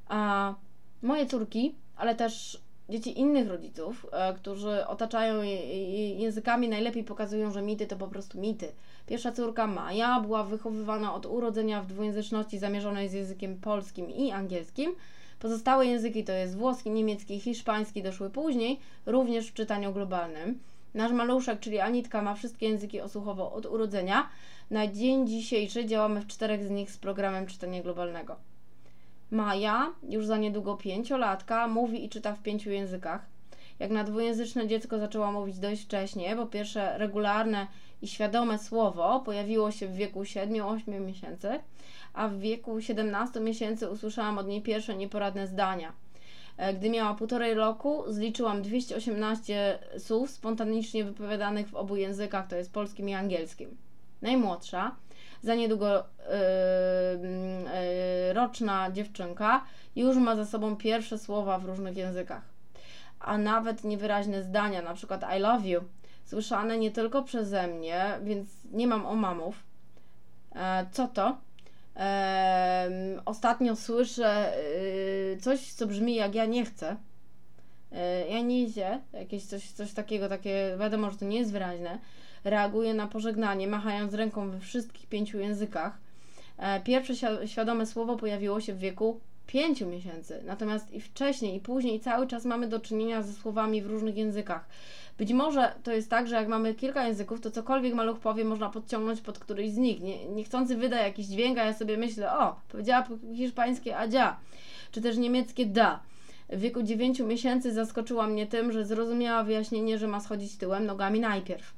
A 0.09 0.54
moje 1.02 1.26
córki, 1.26 1.74
ale 1.96 2.14
też 2.14 2.61
dzieci 2.88 3.20
innych 3.20 3.48
rodziców, 3.48 4.06
e, 4.12 4.34
którzy 4.34 4.86
otaczają 4.86 5.42
je, 5.42 6.14
językami, 6.14 6.68
najlepiej 6.68 7.04
pokazują, 7.04 7.50
że 7.50 7.62
mity 7.62 7.86
to 7.86 7.96
po 7.96 8.09
prostu 8.09 8.40
mity. 8.40 8.72
Pierwsza 9.06 9.32
córka 9.32 9.66
Maja 9.66 10.20
była 10.20 10.44
wychowywana 10.44 11.14
od 11.14 11.26
urodzenia 11.26 11.82
w 11.82 11.86
dwujęzyczności 11.86 12.59
zamierzonej 12.59 13.09
z 13.09 13.12
językiem 13.12 13.61
polskim 13.61 14.11
i 14.11 14.30
angielskim. 14.30 14.94
Pozostałe 15.38 15.86
języki 15.86 16.24
to 16.24 16.32
jest 16.32 16.56
włoski, 16.56 16.90
niemiecki 16.90 17.40
hiszpański 17.40 18.02
doszły 18.02 18.30
później, 18.30 18.80
również 19.06 19.48
w 19.48 19.54
czytaniu 19.54 19.92
globalnym. 19.92 20.59
Nasz 20.99 21.12
maluszek, 21.12 21.61
czyli 21.61 21.80
Anitka, 21.80 22.22
ma 22.22 22.34
wszystkie 22.34 22.68
języki 22.68 23.01
osłuchowo 23.01 23.53
od 23.53 23.66
urodzenia. 23.66 24.28
Na 24.70 24.86
dzień 24.86 25.26
dzisiejszy 25.26 25.86
działamy 25.86 26.20
w 26.20 26.26
czterech 26.26 26.64
z 26.64 26.70
nich 26.70 26.90
z 26.90 26.99
programem 26.99 27.46
czytania 27.46 27.82
globalnego. 27.82 28.36
Maja, 29.30 29.92
już 30.03 30.26
za 30.26 30.36
niedługo 30.36 30.76
pięciolatka, 30.76 31.68
mówi 31.68 32.05
i 32.05 32.09
czyta 32.09 32.34
w 32.34 32.42
pięciu 32.42 32.70
językach. 32.70 33.26
Jak 33.78 33.90
na 33.90 34.05
dwujęzyczne 34.05 34.66
dziecko 34.66 34.99
zaczęła 34.99 35.32
mówić 35.32 35.59
dość 35.59 35.82
wcześnie, 35.82 36.36
bo 36.36 36.46
pierwsze 36.46 36.99
regularne 36.99 37.66
i 38.03 38.09
świadome 38.09 38.59
słowo 38.59 39.20
pojawiło 39.20 39.70
się 39.70 39.86
w 39.86 39.94
wieku 39.94 40.22
7-8 40.22 41.01
miesięcy, 41.01 41.61
a 42.14 42.28
w 42.28 42.38
wieku 42.38 42.80
17 42.80 43.40
miesięcy 43.40 43.90
usłyszałam 43.90 44.38
od 44.38 44.46
niej 44.46 44.62
pierwsze 44.62 44.96
nieporadne 44.96 45.46
zdania. 45.46 45.92
E, 46.59 46.74
gdy 46.74 46.90
miała 46.90 47.14
półtorej 47.14 47.54
roku, 47.54 48.04
zliczyłam 48.09 48.62
218 48.62 49.78
słów 49.98 50.30
spontanicznie 50.30 51.04
wypowiadanych 51.04 51.68
w 51.68 51.74
obu 51.74 51.96
językach, 51.96 52.46
to 52.46 52.56
jest 52.56 52.72
polskim 52.72 53.09
i 53.09 53.14
angielskim. 53.14 53.76
Najmłodsza, 54.22 54.96
za 55.42 55.54
niedługo 55.54 55.96
yy, 55.96 56.04
yy, 58.26 58.32
roczna 58.32 58.90
dziewczynka, 58.92 59.64
już 59.96 60.16
ma 60.16 60.36
za 60.36 60.46
sobą 60.46 60.76
pierwsze 60.76 61.18
słowa 61.18 61.59
w 61.59 61.64
różnych 61.64 61.96
językach. 61.96 62.42
A 63.20 63.38
nawet 63.38 63.84
niewyraźne 63.84 64.42
zdania, 64.42 64.82
na 64.82 64.94
przykład 64.94 65.24
I 65.36 65.40
love 65.40 65.68
you, 65.68 65.80
słyszane 66.24 66.78
nie 66.78 66.90
tylko 66.90 67.22
przeze 67.22 67.66
mnie, 67.66 68.18
więc 68.22 68.48
nie 68.72 68.86
mam 68.86 69.06
omamów. 69.06 69.62
E, 70.54 70.86
co 70.92 71.09
to? 71.09 71.36
E, 71.99 72.90
ostatnio 73.24 73.76
słyszę 73.76 74.53
e, 74.57 75.36
coś, 75.36 75.72
co 75.72 75.86
brzmi 75.86 76.14
jak 76.14 76.34
ja 76.34 76.46
nie 76.46 76.64
chcę. 76.64 76.96
E, 77.92 78.28
ja 78.28 78.40
nie 78.40 78.62
idzie, 78.62 79.01
jakieś 79.12 79.44
coś, 79.44 79.70
coś 79.70 79.92
takiego, 79.92 80.28
takie, 80.28 80.76
wiadomo, 80.80 81.11
że 81.11 81.16
to 81.16 81.24
nie 81.24 81.38
jest 81.38 81.53
wyraźne. 81.53 81.99
Reaguje 82.44 82.94
na 82.94 83.07
pożegnanie, 83.07 83.66
machając 83.66 84.14
ręką 84.14 84.51
we 84.51 84.61
wszystkich 84.61 85.07
pięciu 85.07 85.38
językach. 85.38 85.99
E, 86.59 86.80
pierwsze 86.80 87.14
świadome 87.46 87.86
słowo 87.86 88.16
pojawiło 88.16 88.61
się 88.61 88.74
w 88.74 88.78
wieku 88.78 89.20
pięciu 89.49 89.86
miesięcy. 89.86 90.42
Natomiast 90.46 90.92
i 90.92 91.01
wcześniej, 91.01 91.57
i 91.57 91.61
później 91.61 92.01
cały 92.01 92.26
czas 92.26 92.44
mamy 92.44 92.68
do 92.68 92.80
czynienia 92.80 93.22
ze 93.22 93.32
słowami 93.32 93.82
w 93.82 93.86
różnych 93.86 94.16
językach. 94.16 94.68
Być 95.18 95.32
może 95.32 95.72
to 95.82 95.92
jest 95.92 96.11
tak, 96.11 96.28
że 96.28 96.34
jak 96.34 96.49
mamy 96.49 96.74
kilka 96.74 97.07
języków, 97.07 97.40
to 97.40 97.51
cokolwiek 97.51 97.94
maluch 97.94 98.18
powie, 98.18 98.44
można 98.44 98.70
podciągnąć 98.70 99.20
pod 99.20 99.38
któryś 99.38 99.70
z 99.70 99.76
nich. 99.76 100.01
Nie, 100.01 100.26
niechcący 100.26 100.76
wyda 100.76 100.99
jakiś 100.99 101.26
dźwięk, 101.26 101.59
a 101.59 101.64
ja 101.64 101.74
sobie 101.74 101.96
myślę, 101.96 102.38
o, 102.38 102.61
powiedziała 102.68 103.03
po 103.03 103.14
hiszpańskie 103.34 103.96
adzia, 103.96 104.36
czy 104.92 105.01
też 105.01 105.16
niemieckie 105.16 105.66
da. 105.66 106.01
W 106.51 106.61
wieku 106.61 106.82
9 106.82 107.20
miesięcy 107.20 107.72
zaskoczyła 107.72 108.26
mnie 108.26 108.46
tym, 108.46 108.72
że 108.72 108.84
zrozumiała 108.84 109.44
wyjaśnienie, 109.44 109.99
że 109.99 110.09
ma 110.09 110.20
schodzić 110.20 110.57
tyłem 110.57 110.86
nogami 110.86 111.20
najpierw. 111.20 111.77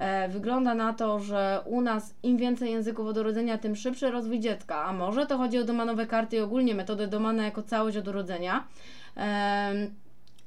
E, 0.00 0.28
wygląda 0.28 0.74
na 0.74 0.92
to, 0.92 1.18
że 1.18 1.60
u 1.64 1.80
nas 1.80 2.14
im 2.22 2.36
więcej 2.36 2.70
języków 2.70 3.06
od 3.06 3.16
urodzenia, 3.16 3.58
tym 3.58 3.76
szybszy 3.76 4.10
rozwój 4.10 4.40
dziecka. 4.40 4.84
A 4.84 4.92
może 4.92 5.26
to 5.26 5.38
chodzi 5.38 5.58
o 5.58 5.64
domanowe 5.64 6.06
karty 6.06 6.36
i 6.36 6.40
ogólnie 6.40 6.74
metodę 6.74 7.06
domana 7.08 7.44
jako 7.44 7.62
całość 7.62 7.96
od 7.96 8.08
urodzenia. 8.08 8.64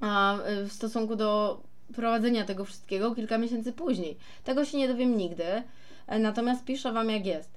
A 0.02 0.38
w 0.68 0.72
stosunku 0.72 1.16
do 1.16 1.62
prowadzenia 1.96 2.46
tego 2.46 2.66
wszystkiego 2.66 3.16
kilka 3.16 3.38
miesięcy 3.38 3.74
później. 3.74 4.18
Tego 4.44 4.66
się 4.66 4.78
nie 4.78 4.88
dowiem 4.88 5.18
nigdy, 5.18 5.64
e, 6.08 6.20
natomiast 6.20 6.66
piszę 6.66 6.92
Wam 6.92 7.10
jak 7.10 7.26
jest. 7.26 7.50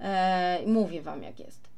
E, 0.00 0.58
mówię 0.66 1.02
Wam 1.02 1.22
jak 1.22 1.38
jest. 1.38 1.68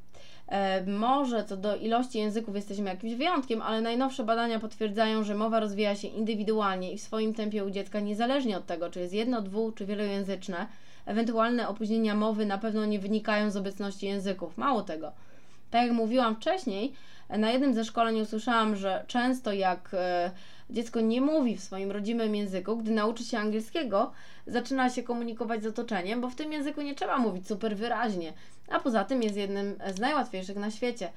E, 0.49 0.85
może 0.85 1.43
co 1.43 1.57
do 1.57 1.75
ilości 1.75 2.19
języków 2.19 2.55
jesteśmy 2.55 2.89
jakimś 2.89 3.13
wyjątkiem, 3.13 3.61
ale 3.61 3.81
najnowsze 3.81 4.23
badania 4.23 4.59
potwierdzają, 4.59 5.23
że 5.23 5.35
mowa 5.35 5.59
rozwija 5.59 5.95
się 5.95 6.07
indywidualnie 6.07 6.91
i 6.91 6.97
w 6.97 7.01
swoim 7.01 7.33
tempie 7.33 7.65
u 7.65 7.69
dziecka, 7.69 7.99
niezależnie 7.99 8.57
od 8.57 8.65
tego, 8.65 8.89
czy 8.89 8.99
jest 8.99 9.13
jedno, 9.13 9.41
dwu 9.41 9.71
czy 9.71 9.85
wielojęzyczne. 9.85 10.67
Ewentualne 11.05 11.67
opóźnienia 11.67 12.15
mowy 12.15 12.45
na 12.45 12.57
pewno 12.57 12.85
nie 12.85 12.99
wynikają 12.99 13.51
z 13.51 13.57
obecności 13.57 14.05
języków. 14.05 14.57
Mało 14.57 14.81
tego. 14.81 15.11
Tak 15.71 15.83
jak 15.83 15.91
mówiłam 15.91 16.35
wcześniej, 16.35 16.93
na 17.29 17.51
jednym 17.51 17.73
ze 17.73 17.85
szkoleń 17.85 18.21
usłyszałam, 18.21 18.75
że 18.75 19.03
często 19.07 19.53
jak 19.53 19.89
e, 19.93 20.31
dziecko 20.69 21.01
nie 21.01 21.21
mówi 21.21 21.57
w 21.57 21.63
swoim 21.63 21.91
rodzimym 21.91 22.35
języku, 22.35 22.77
gdy 22.77 22.91
nauczy 22.91 23.23
się 23.23 23.37
angielskiego, 23.37 24.11
zaczyna 24.49 24.89
się 24.89 25.03
komunikować 25.03 25.63
z 25.63 25.67
otoczeniem, 25.67 26.21
bo 26.21 26.29
w 26.29 26.35
tym 26.35 26.53
języku 26.53 26.81
nie 26.81 26.95
trzeba 26.95 27.17
mówić 27.17 27.47
super 27.47 27.77
wyraźnie, 27.77 28.33
a 28.69 28.79
poza 28.79 29.03
tym 29.03 29.23
jest 29.23 29.35
jednym 29.35 29.75
z 29.95 29.99
najłatwiejszych 29.99 30.57
na 30.57 30.71
świecie. 30.71 31.09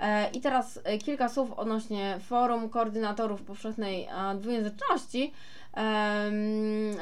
E, 0.00 0.30
I 0.30 0.40
teraz 0.40 0.80
e, 0.84 0.98
kilka 0.98 1.28
słów 1.28 1.52
odnośnie 1.52 2.18
forum 2.22 2.68
koordynatorów 2.68 3.42
powszechnej 3.42 4.08
dwujęzyczności. 4.40 5.32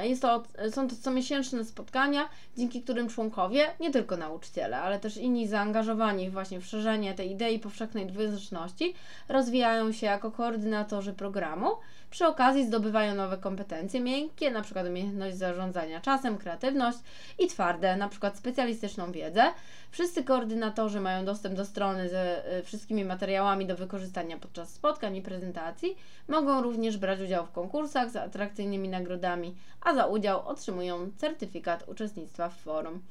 Jest 0.03 0.23
to, 0.23 0.43
są 0.71 0.89
to 0.89 0.97
comiesięczne 0.97 1.65
spotkania, 1.65 2.29
dzięki 2.57 2.83
którym 2.83 3.09
członkowie, 3.09 3.67
nie 3.81 3.91
tylko 3.91 4.17
nauczyciele, 4.17 4.81
ale 4.81 4.99
też 4.99 5.17
inni 5.17 5.49
zaangażowani 5.49 6.31
właśnie 6.31 6.61
w 6.61 6.67
szerzenie 6.67 7.15
tej 7.15 7.31
idei 7.31 7.59
powszechnej 7.59 8.07
dwujęzyczności, 8.07 8.95
rozwijają 9.29 9.93
się 9.93 10.07
jako 10.07 10.31
koordynatorzy 10.31 11.13
programu. 11.13 11.69
Przy 12.11 12.27
okazji 12.27 12.67
zdobywają 12.67 13.15
nowe 13.15 13.39
kompetencje 13.39 14.01
miękkie, 14.01 14.47
np. 14.47 14.85
umiejętność 14.89 15.37
zarządzania 15.37 16.01
czasem, 16.01 16.39
kreatywność 16.39 16.99
i 17.39 17.47
twarde, 17.47 17.91
np. 17.91 18.31
specjalistyczną 18.35 19.13
wiedzę. 19.13 19.43
Wszyscy 19.91 20.25
koordynatorzy 20.25 21.01
mają 21.01 21.25
dostęp 21.25 21.55
do 21.55 21.65
strony 21.65 22.09
ze 22.09 22.47
e, 22.47 22.63
wszystkimi 22.63 23.05
materiałami 23.05 23.67
do 23.67 23.77
wykorzystania 23.77 24.39
podczas 24.39 24.75
spotkań 24.75 25.17
i 25.17 25.23
prezentacji. 25.23 25.97
Mogą 26.29 26.63
również 26.63 26.97
brać 26.97 27.21
udział 27.21 27.47
w 27.47 27.53
konkursach 27.53 28.11
z 28.11 28.17
atrakcyjnymi 28.17 28.89
nagrodami, 28.89 29.55
a 29.81 29.95
za 29.95 30.07
udział 30.07 30.49
otrzymują 30.49 31.11
certyfikat 31.17 31.89
uczestnictwa 31.89 32.49
w 32.49 32.57
forum. 32.57 33.03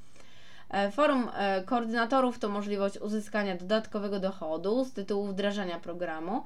E, 0.70 0.91
forum 0.91 1.30
e, 1.34 1.63
koordynatorów 1.63 2.39
to 2.39 2.49
możliwość 2.49 2.97
uzyskania 2.97 3.55
dodatkowego 3.55 4.20
dochodu 4.20 4.86
z 4.86 4.93
tytułu 4.93 5.28
wdrażania 5.28 5.80
programu, 5.80 6.43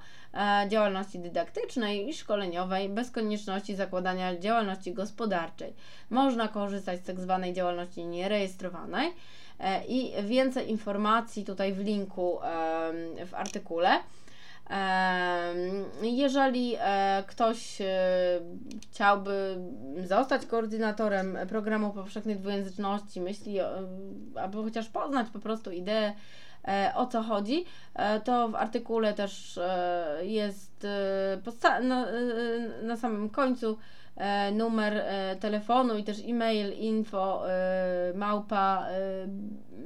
działalności 0.67 1.19
dydaktycznej 1.19 2.09
i 2.09 2.13
szkoleniowej 2.13 2.89
bez 2.89 3.11
konieczności 3.11 3.75
zakładania 3.75 4.39
działalności 4.39 4.93
gospodarczej. 4.93 5.73
Można 6.09 6.47
korzystać 6.47 6.99
z 6.99 7.03
tzw. 7.03 7.39
Tak 7.41 7.53
działalności 7.53 8.05
nierejestrowanej. 8.05 9.13
E, 9.59 9.85
i 9.85 10.23
więcej 10.23 10.69
informacji 10.69 11.45
tutaj 11.45 11.73
w 11.73 11.79
linku 11.79 12.39
w 13.25 13.33
artykule. 13.33 13.99
Jeżeli 16.01 16.75
e, 16.79 17.23
ktoś 17.27 17.81
e, 17.81 17.85
chciałby 18.91 19.57
zostać 20.05 20.45
koordynatorem 20.45 21.37
programu 21.49 21.93
powszechnej 21.93 22.35
dwujęzyczności, 22.35 23.21
myśli, 23.21 23.59
albo 24.35 24.63
chociaż 24.63 24.89
poznać 24.89 25.27
po 25.33 25.39
prostu 25.39 25.71
ideę, 25.71 26.13
o 26.95 27.05
co 27.05 27.21
chodzi, 27.23 27.65
to 28.23 28.49
w 28.49 28.55
artykule 28.55 29.13
też 29.13 29.59
jest 30.21 30.87
na, 31.81 32.07
na 32.83 32.97
samym 32.97 33.29
końcu 33.29 33.77
E, 34.15 34.51
numer 34.51 34.93
e, 34.97 35.35
telefonu 35.39 35.97
i 35.97 36.03
też 36.03 36.19
e-mail 36.27 36.73
info 36.73 37.49
e, 37.49 38.13
małpa 38.15 38.87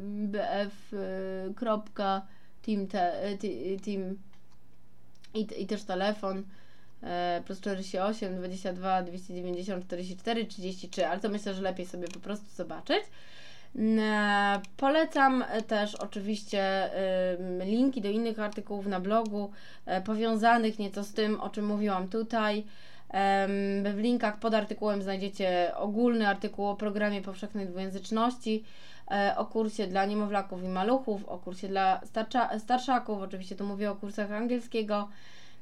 bf.team 0.01 0.87
team 3.83 4.17
i, 5.35 5.61
i 5.61 5.67
też 5.67 5.83
telefon 5.83 6.43
plus 7.45 7.59
48 7.59 8.35
22 8.35 9.03
290 9.03 9.85
44 9.85 10.45
33, 10.45 11.07
ale 11.07 11.19
to 11.19 11.29
myślę, 11.29 11.53
że 11.53 11.61
lepiej 11.61 11.85
sobie 11.85 12.07
po 12.07 12.19
prostu 12.19 12.45
zobaczyć. 12.55 13.03
Polecam 14.77 15.43
też 15.67 15.95
oczywiście 15.95 16.89
linki 17.65 18.01
do 18.01 18.09
innych 18.09 18.39
artykułów 18.39 18.87
na 18.87 18.99
blogu 18.99 19.51
powiązanych 20.05 20.79
nieco 20.79 21.03
z 21.03 21.13
tym, 21.13 21.41
o 21.41 21.49
czym 21.49 21.65
mówiłam 21.65 22.07
tutaj. 22.07 22.63
W 23.83 23.97
linkach 23.97 24.39
pod 24.39 24.53
artykułem 24.53 25.01
znajdziecie 25.01 25.71
ogólny 25.75 26.27
artykuł 26.27 26.67
o 26.67 26.75
programie 26.75 27.21
powszechnej 27.21 27.67
dwujęzyczności, 27.67 28.63
e, 28.63 28.94
o 29.35 29.45
kursie 29.45 29.87
dla 29.87 30.05
niemowlaków 30.05 30.63
i 30.63 30.67
maluchów, 30.67 31.25
o 31.25 31.37
kursie 31.37 31.67
dla 31.67 32.01
starsza, 32.05 32.59
starszaków, 32.59 33.21
oczywiście 33.21 33.55
tu 33.55 33.65
mówię 33.65 33.91
o 33.91 33.95
kursach 33.95 34.31
angielskiego, 34.31 35.09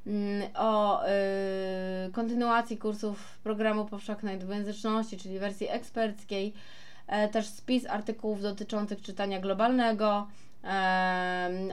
mm, 0.07 0.49
o 0.55 1.03
y, 1.05 2.11
kontynuacji 2.11 2.77
kursów 2.77 3.39
programu 3.43 3.85
powszechnej 3.85 4.39
dwujęzyczności, 4.39 5.17
czyli 5.17 5.39
wersji 5.39 5.69
eksperckiej, 5.69 6.53
e, 7.07 7.27
też 7.29 7.45
spis 7.45 7.85
artykułów 7.85 8.41
dotyczących 8.41 9.01
czytania 9.01 9.39
globalnego, 9.39 10.27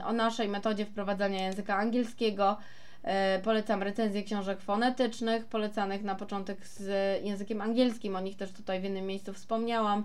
o 0.05 0.13
naszej 0.13 0.47
metodzie 0.47 0.85
wprowadzania 0.85 1.43
języka 1.45 1.75
angielskiego, 1.75 2.57
E, 3.03 3.39
polecam 3.39 3.83
recenzję 3.83 4.23
książek 4.23 4.61
fonetycznych, 4.61 5.45
polecanych 5.45 6.03
na 6.03 6.15
początek 6.15 6.67
z 6.67 7.23
językiem 7.23 7.61
angielskim, 7.61 8.15
o 8.15 8.19
nich 8.19 8.37
też 8.37 8.51
tutaj 8.51 8.81
w 8.81 8.83
innym 8.83 9.05
miejscu 9.05 9.33
wspomniałam. 9.33 10.03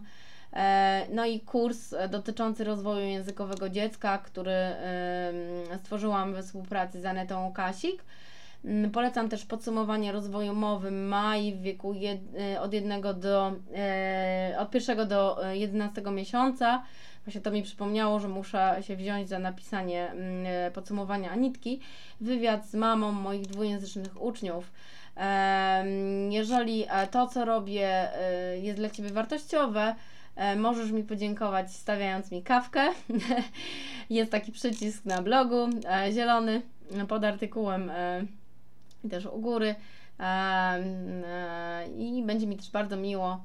E, 0.57 1.07
no 1.13 1.27
i 1.27 1.41
kurs 1.41 1.95
dotyczący 2.11 2.65
rozwoju 2.65 3.07
językowego 3.07 3.69
dziecka, 3.69 4.19
który 4.19 4.53
stworzyłam 5.83 6.33
we 6.33 6.43
współpracy 6.43 7.01
z 7.01 7.07
Anetą 7.07 7.53
Kasik. 7.53 8.05
Mm, 8.65 8.91
polecam 8.91 9.29
też 9.29 9.45
podsumowanie 9.45 10.13
rozwoju 10.13 10.55
mowy 10.55 10.91
MAI 10.91 11.55
w 11.55 11.61
wieku 11.61 11.95
jed, 11.95 12.21
e, 12.55 12.61
od, 12.61 12.73
jednego 12.73 13.15
do, 13.15 13.53
od 14.59 14.71
pierwszego 14.71 15.07
do 15.07 15.39
11 15.53 16.03
miesiąca. 16.11 16.83
Właśnie 17.25 17.41
to 17.41 17.51
mi 17.51 17.63
przypomniało, 17.63 18.21
że 18.21 18.29
muszę 18.29 18.77
się 18.81 18.97
wziąć 18.97 19.29
za 19.29 19.39
napisanie 19.39 20.11
mm, 20.11 20.73
podsumowania 20.73 21.31
Anitki. 21.31 21.81
Wywiad 22.21 22.67
z 22.67 22.75
mamą 22.75 23.13
moich 23.13 23.47
dwujęzycznych 23.47 24.23
uczniów. 24.23 24.73
Jeżeli 26.31 26.85
e, 26.89 27.07
to, 27.07 27.27
co 27.27 27.45
robię, 27.45 27.89
e, 27.89 28.59
jest 28.59 28.79
dla 28.79 28.91
Ciebie 28.91 29.11
wartościowe, 29.11 29.81
e, 29.83 29.95
możesz 30.57 30.91
mi 30.91 31.05
podziękować 31.05 31.73
stawiając 31.73 32.31
mi 32.31 32.43
kawkę. 32.43 32.89
jest 34.11 34.31
taki 34.31 34.53
przycisk 34.53 35.05
na 35.05 35.23
blogu 35.23 35.69
zielony 36.13 36.63
pod 37.09 37.25
artykułem 37.25 37.91
też 39.11 39.27
u 39.27 39.41
góry. 39.41 39.75
I 41.99 42.23
będzie 42.27 42.47
mi 42.47 42.57
też 42.57 42.71
bardzo 42.71 42.97
miło, 42.97 43.45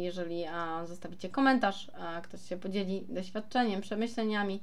jeżeli 0.00 0.44
zostawicie 0.84 1.28
komentarz, 1.28 1.90
ktoś 2.22 2.48
się 2.48 2.56
podzieli 2.56 3.04
doświadczeniem, 3.08 3.80
przemyśleniami. 3.80 4.60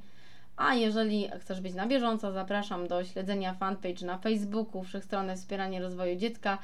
A 0.58 0.76
jeżeli 0.76 1.30
chcesz 1.40 1.62
być 1.62 1.74
na 1.74 1.88
bieżąco, 1.88 2.32
zapraszam 2.32 2.88
do 2.88 3.04
śledzenia 3.04 3.54
fanpage 3.54 4.06
na 4.06 4.18
Facebooku, 4.18 4.84
Wszechstronne 4.84 5.36
Wspieranie 5.36 5.82
Rozwoju 5.82 6.16
Dziecka, 6.16 6.58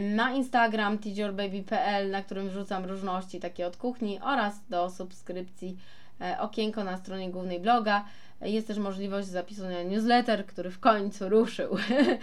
na 0.00 0.32
Instagram 0.32 0.98
teachyourbaby.pl, 0.98 2.10
na 2.10 2.22
którym 2.22 2.48
wrzucam 2.48 2.84
różności 2.84 3.40
takie 3.40 3.66
od 3.66 3.76
kuchni 3.76 4.20
oraz 4.20 4.66
do 4.68 4.90
subskrypcji 4.90 5.76
e, 6.20 6.40
okienko 6.40 6.84
na 6.84 6.96
stronie 6.96 7.30
głównej 7.30 7.60
bloga. 7.60 8.04
Jest 8.40 8.66
też 8.66 8.78
możliwość 8.78 9.28
zapisu 9.28 9.62
na 9.62 9.82
newsletter, 9.82 10.46
który 10.46 10.70
w 10.70 10.80
końcu 10.80 11.28
ruszył. 11.28 11.76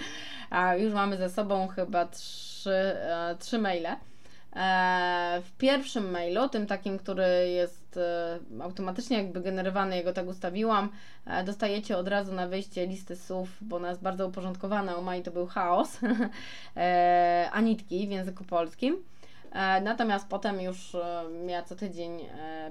A 0.50 0.76
już 0.76 0.94
mamy 0.94 1.18
ze 1.18 1.30
sobą 1.30 1.68
chyba 1.68 2.06
trzy, 2.06 2.72
e, 2.72 3.36
trzy 3.40 3.60
maile. 3.60 3.88
E, 4.56 5.42
w 5.44 5.52
pierwszym 5.58 6.12
mailu, 6.12 6.50
tym 6.50 6.68
takim, 6.68 7.00
który 7.00 7.50
jest 7.50 7.85
e, 7.98 8.40
automatycznie 8.62 9.18
jakby 9.18 9.42
generowany, 9.42 9.96
jego 9.96 10.14
tak 10.14 10.28
ustawiłam, 10.28 10.90
dostajecie 11.46 11.98
od 11.98 12.08
razu 12.08 12.34
na 12.34 12.48
wyjście 12.48 12.88
listy 12.88 13.16
słów, 13.16 13.50
bo 13.62 13.76
ona 13.76 13.90
jest 13.90 14.02
bardzo 14.02 14.28
uporządkowana, 14.28 14.96
u 14.96 15.02
Mai 15.02 15.24
to 15.24 15.32
był 15.32 15.48
chaos, 15.48 16.00
anitki 17.52 18.08
w 18.08 18.12
języku 18.12 18.44
polskim. 18.44 19.04
Natomiast 19.84 20.28
potem 20.28 20.62
już 20.62 20.96
ja 21.48 21.64
co 21.64 21.76
tydzień 21.76 22.20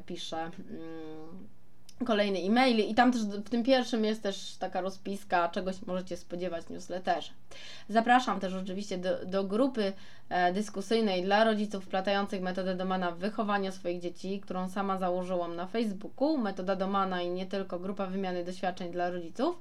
piszę 0.06 0.36
mm, 0.36 1.48
kolejne 2.06 2.38
e-maily 2.38 2.82
i 2.82 2.94
tam 2.94 3.12
też 3.12 3.22
w 3.22 3.50
tym 3.50 3.62
pierwszym 3.62 4.04
jest 4.04 4.22
też 4.22 4.56
taka 4.56 4.80
rozpiska, 4.80 5.48
czego 5.48 5.72
się 5.72 5.80
możecie 5.86 6.16
spodziewać 6.16 6.64
w 6.64 6.70
newsletterze. 6.70 7.32
Zapraszam 7.88 8.40
też 8.40 8.54
oczywiście 8.54 8.98
do, 8.98 9.26
do 9.26 9.44
grupy 9.44 9.92
e, 10.28 10.52
dyskusyjnej 10.52 11.22
dla 11.22 11.44
rodziców 11.44 11.84
wplatających 11.84 12.42
metodę 12.42 12.74
Domana 12.74 13.10
w 13.10 13.18
wychowaniu 13.18 13.72
swoich 13.72 14.00
dzieci, 14.00 14.40
którą 14.40 14.68
sama 14.68 14.98
założyłam 14.98 15.56
na 15.56 15.66
Facebooku. 15.66 16.38
Metoda 16.38 16.76
Domana 16.76 17.22
i 17.22 17.30
nie 17.30 17.46
tylko 17.46 17.78
grupa 17.78 18.06
wymiany 18.06 18.44
doświadczeń 18.44 18.92
dla 18.92 19.10
rodziców. 19.10 19.60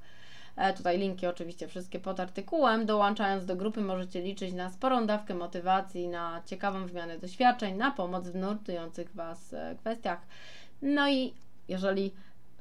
E, 0.55 0.73
tutaj 0.73 0.99
linki 0.99 1.27
oczywiście 1.27 1.67
wszystkie 1.67 1.99
pod 1.99 2.19
artykułem. 2.19 2.85
Dołączając 2.85 3.45
do 3.45 3.55
grupy 3.55 3.81
możecie 3.81 4.21
liczyć 4.21 4.53
na 4.53 4.69
sporą 4.69 5.07
dawkę 5.07 5.33
motywacji, 5.33 6.07
na 6.07 6.41
ciekawą 6.45 6.85
wymianę 6.85 7.19
doświadczeń, 7.19 7.77
na 7.77 7.91
pomoc 7.91 8.27
w 8.27 8.35
nurtujących 8.35 9.15
Was 9.15 9.53
e, 9.53 9.75
kwestiach. 9.79 10.21
No 10.81 11.09
i 11.09 11.33
jeżeli 11.67 12.13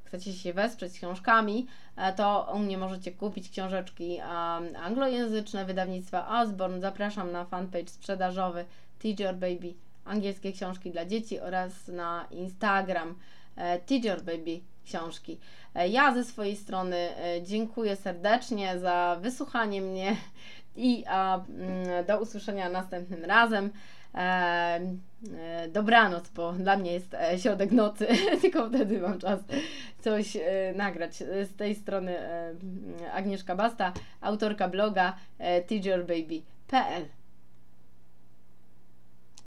chcecie 0.03 0.33
się 0.33 0.53
wesprzeć 0.53 0.93
książkami, 0.93 1.67
to 2.15 2.51
u 2.55 2.59
mnie 2.59 2.77
możecie 2.77 3.11
kupić 3.11 3.49
książeczki 3.49 4.19
anglojęzyczne 4.83 5.65
wydawnictwa 5.65 6.41
Osborne. 6.41 6.81
Zapraszam 6.81 7.31
na 7.31 7.45
fanpage 7.45 7.87
sprzedażowy 7.87 8.65
Teach 8.99 9.19
Your 9.19 9.33
Baby 9.33 9.73
angielskie 10.05 10.51
książki 10.51 10.91
dla 10.91 11.05
dzieci 11.05 11.39
oraz 11.39 11.87
na 11.87 12.27
Instagram 12.31 13.15
Teach 13.85 14.03
Your 14.03 14.21
Baby 14.21 14.59
książki. 14.85 15.37
Ja 15.89 16.13
ze 16.13 16.23
swojej 16.23 16.55
strony 16.55 17.09
dziękuję 17.43 17.95
serdecznie 17.95 18.79
za 18.79 19.17
wysłuchanie 19.21 19.81
mnie 19.81 20.15
i 20.75 21.03
mm, 21.07 22.05
do 22.05 22.21
usłyszenia 22.21 22.69
następnym 22.69 23.25
razem. 23.25 23.71
E, 24.15 24.79
dobranoc, 25.69 26.29
bo 26.29 26.53
dla 26.53 26.77
mnie 26.77 26.93
jest 26.93 27.13
e, 27.13 27.39
środek 27.39 27.71
nocy, 27.71 28.07
tylko 28.41 28.69
wtedy 28.69 28.99
mam 28.99 29.19
czas 29.19 29.39
coś 29.99 30.35
e, 30.35 30.73
nagrać. 30.75 31.15
Z 31.15 31.55
tej 31.55 31.75
strony 31.75 32.15
Agnieszka 33.13 33.55
Basta, 33.55 33.93
autorka 34.21 34.67
bloga 34.67 35.15
teacherbaby.pl 35.67 37.22